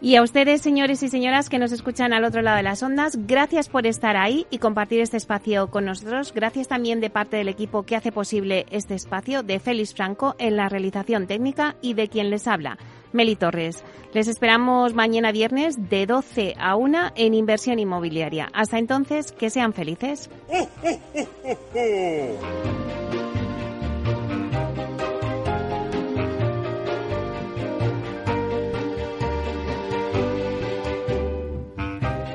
Y 0.00 0.16
a 0.16 0.22
ustedes, 0.22 0.62
señores 0.62 1.02
y 1.02 1.10
señoras 1.10 1.50
que 1.50 1.58
nos 1.58 1.72
escuchan 1.72 2.14
al 2.14 2.24
otro 2.24 2.40
lado 2.40 2.56
de 2.56 2.62
las 2.62 2.82
ondas, 2.82 3.26
gracias 3.26 3.68
por 3.68 3.86
estar 3.86 4.16
ahí 4.16 4.46
y 4.50 4.56
compartir 4.56 5.00
este 5.00 5.18
espacio 5.18 5.70
con 5.70 5.84
nosotros. 5.84 6.32
Gracias 6.34 6.66
también 6.66 7.00
de 7.00 7.10
parte 7.10 7.36
del 7.36 7.48
equipo 7.50 7.82
que 7.82 7.96
hace 7.96 8.10
posible 8.10 8.64
este 8.70 8.94
espacio, 8.94 9.42
de 9.42 9.58
Félix 9.58 9.94
Franco 9.94 10.34
en 10.38 10.56
la 10.56 10.70
realización 10.70 11.26
técnica 11.26 11.76
y 11.82 11.92
de 11.92 12.08
quien 12.08 12.30
les 12.30 12.46
habla, 12.46 12.78
Meli 13.16 13.34
Torres. 13.34 13.82
Les 14.12 14.28
esperamos 14.28 14.94
mañana 14.94 15.32
viernes 15.32 15.88
de 15.88 16.06
12 16.06 16.54
a 16.58 16.76
1 16.76 17.12
en 17.16 17.34
Inversión 17.34 17.78
Inmobiliaria. 17.78 18.48
Hasta 18.52 18.78
entonces, 18.78 19.32
que 19.32 19.50
sean 19.50 19.72
felices. 19.72 20.30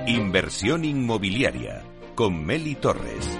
Inversión 0.08 0.84
Inmobiliaria 0.84 1.84
con 2.16 2.44
Meli 2.44 2.76
Torres. 2.76 3.40